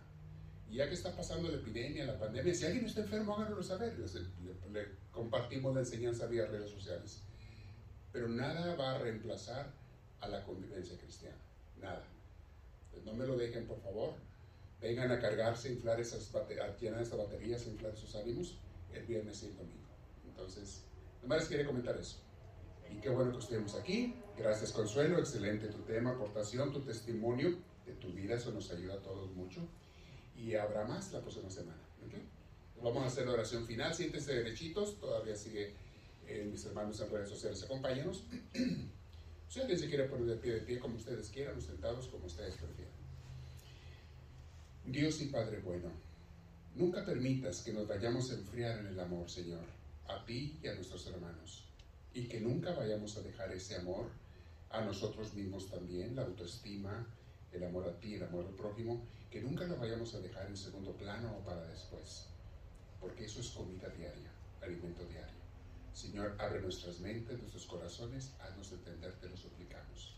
Y 0.70 0.76
ya 0.76 0.88
que 0.88 0.94
está 0.94 1.16
pasando 1.16 1.50
la 1.50 1.58
epidemia, 1.58 2.06
la 2.06 2.20
pandemia, 2.20 2.54
si 2.54 2.66
alguien 2.66 2.86
está 2.86 3.02
enfermo, 3.02 3.36
háganlo 3.36 3.62
saber. 3.64 3.98
Le, 3.98 4.80
le 4.80 4.88
compartimos 5.12 5.74
la 5.74 5.82
enseñanza 5.82 6.28
vía 6.28 6.46
redes 6.46 6.70
sociales. 6.70 7.24
Pero 8.12 8.28
nada 8.28 8.76
va 8.76 8.96
a 8.96 8.98
reemplazar 9.00 9.74
a 10.20 10.28
la 10.28 10.44
convivencia 10.44 10.98
cristiana. 10.98 11.38
Nada. 11.82 12.04
Pues 12.92 13.04
no 13.04 13.14
me 13.14 13.26
lo 13.26 13.38
dejen, 13.38 13.66
por 13.66 13.82
favor. 13.82 14.16
Vengan 14.82 15.12
a 15.12 15.20
cargarse, 15.20 15.72
inflar 15.72 16.00
esas 16.00 16.34
a 16.34 16.78
llenar 16.80 17.02
esas 17.02 17.18
baterías, 17.18 17.68
inflar 17.68 17.94
esos 17.94 18.16
ánimos 18.16 18.58
el 18.94 19.06
viernes 19.06 19.44
y 19.44 19.48
el 19.48 19.56
domingo. 19.56 19.88
Entonces, 20.26 20.84
Nomás 21.22 21.48
quería 21.48 21.66
comentar 21.66 21.96
eso. 21.98 22.18
Y 22.90 23.00
qué 23.00 23.10
bueno 23.10 23.32
que 23.32 23.40
estemos 23.40 23.76
aquí. 23.76 24.16
Gracias, 24.38 24.72
Consuelo. 24.72 25.20
Excelente 25.20 25.68
tu 25.68 25.80
tema, 25.84 26.12
aportación, 26.12 26.74
tu 26.74 26.82
testimonio 26.82 27.58
de 27.86 27.94
tu 27.94 28.12
vida. 28.12 28.36
Eso 28.36 28.52
nos 28.52 28.72
ayuda 28.72 28.96
a 28.96 29.02
todos 29.02 29.32
mucho. 29.32 29.62
Y 30.36 30.56
habrá 30.56 30.86
más 30.86 31.12
la 31.14 31.22
próxima 31.22 31.50
semana. 31.50 31.78
Vamos 32.82 33.04
a 33.04 33.06
hacer 33.06 33.28
la 33.28 33.34
oración 33.34 33.68
final. 33.68 33.94
Siéntense 33.94 34.34
derechitos. 34.34 35.00
Todavía 35.00 35.36
sigue 35.36 35.76
eh, 36.26 36.48
mis 36.52 36.66
hermanos 36.66 37.00
en 37.00 37.12
redes 37.12 37.30
sociales. 37.30 37.64
Acompáñanos. 37.64 38.26
si 39.48 39.60
alguien 39.60 39.78
se 39.78 39.88
quiere 39.88 40.06
poner 40.06 40.26
de 40.26 40.36
pie, 40.38 40.54
de 40.54 40.62
pie, 40.62 40.80
como 40.80 40.96
ustedes 40.96 41.30
quieran, 41.30 41.62
sentados, 41.62 42.08
como 42.08 42.26
ustedes 42.26 42.56
prefieran. 42.56 42.81
Dios 44.86 45.22
y 45.22 45.28
Padre 45.28 45.60
bueno, 45.60 45.92
nunca 46.76 47.06
permitas 47.06 47.62
que 47.62 47.74
nos 47.74 47.88
vayamos 47.88 48.32
a 48.32 48.36
enfriar 48.36 48.80
en 48.80 48.88
el 48.88 49.00
amor, 49.00 49.30
Señor 49.30 49.82
a 50.12 50.26
ti 50.26 50.60
y 50.62 50.68
a 50.68 50.76
nuestros 50.76 51.06
hermanos. 51.08 51.66
Y 52.14 52.28
que 52.28 52.40
nunca 52.40 52.74
vayamos 52.74 53.18
a 53.18 53.22
dejar 53.22 53.52
ese 53.52 53.76
amor 53.76 54.10
a 54.70 54.82
nosotros 54.82 55.34
mismos 55.34 55.70
también, 55.70 56.16
la 56.16 56.24
autoestima, 56.24 57.08
el 57.52 57.64
amor 57.64 57.88
a 57.88 58.00
ti, 58.00 58.16
el 58.16 58.24
amor 58.24 58.46
al 58.46 58.56
prójimo, 58.56 59.06
que 59.30 59.42
nunca 59.42 59.66
lo 59.66 59.78
vayamos 59.78 60.14
a 60.16 60.20
dejar 60.20 60.48
en 60.48 60.58
segundo 60.58 60.94
plano 60.94 61.38
o 61.38 61.46
para 61.46 61.66
después. 61.68 62.28
Porque 63.00 63.26
eso 63.26 63.40
es 63.40 63.50
comida 63.50 63.90
diaria, 63.90 64.32
alimento 64.62 65.06
diario. 65.06 65.42
Señor, 65.94 66.36
abre 66.40 66.62
nuestras 66.62 67.00
mentes, 67.00 67.38
nuestros 67.40 67.66
corazones, 67.66 68.34
haznos 68.40 68.72
entender, 68.72 69.14
te 69.14 69.30
lo 69.30 69.38
suplicamos. 69.38 70.16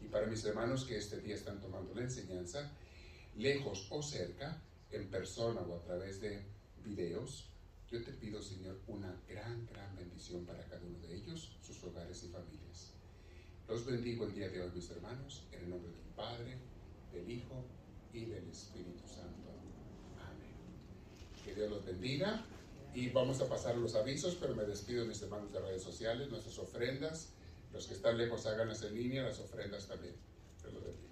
Y 0.00 0.06
para 0.08 0.26
mis 0.26 0.44
hermanos 0.44 0.84
que 0.84 0.96
este 0.96 1.20
día 1.20 1.34
están 1.34 1.60
tomando 1.60 1.94
la 1.94 2.02
enseñanza, 2.02 2.70
lejos 3.36 3.86
o 3.90 4.02
cerca, 4.02 4.62
en 4.90 5.08
persona 5.10 5.60
o 5.60 5.76
a 5.76 5.82
través 5.82 6.20
de 6.20 6.44
videos, 6.84 7.48
yo 7.90 8.02
te 8.02 8.12
pido, 8.12 8.40
Señor, 8.42 8.80
una 8.86 9.14
gran, 9.28 9.66
gran 9.66 9.94
bendición 9.96 10.44
para 10.44 10.64
cada 10.66 10.84
uno 10.84 10.98
de 11.00 11.14
ellos, 11.14 11.56
sus 11.62 11.82
hogares 11.84 12.22
y 12.24 12.28
familias. 12.28 12.92
Los 13.68 13.86
bendigo 13.86 14.26
el 14.26 14.34
día 14.34 14.48
de 14.48 14.62
hoy, 14.62 14.70
mis 14.74 14.90
hermanos, 14.90 15.44
en 15.52 15.64
el 15.64 15.70
nombre 15.70 15.90
del 15.90 16.14
Padre, 16.16 16.58
del 17.12 17.30
Hijo 17.30 17.64
y 18.12 18.24
del 18.26 18.48
Espíritu 18.50 19.06
Santo. 19.06 19.50
Amén. 20.20 20.54
Que 21.44 21.54
Dios 21.54 21.70
los 21.70 21.84
bendiga. 21.84 22.44
Y 22.94 23.08
vamos 23.10 23.40
a 23.40 23.48
pasar 23.48 23.76
los 23.76 23.94
avisos, 23.96 24.36
pero 24.36 24.54
me 24.54 24.64
despido, 24.64 25.04
mis 25.04 25.20
hermanos 25.22 25.52
de 25.52 25.60
redes 25.60 25.82
sociales, 25.82 26.28
nuestras 26.30 26.58
ofrendas. 26.58 27.32
Los 27.72 27.86
que 27.86 27.94
están 27.94 28.16
lejos 28.16 28.46
háganlas 28.46 28.82
en 28.82 28.94
línea, 28.94 29.24
las 29.24 29.40
ofrendas 29.40 29.88
también. 29.88 30.14
Dios 30.60 30.74
los 30.74 30.84
bendiga. 30.84 31.03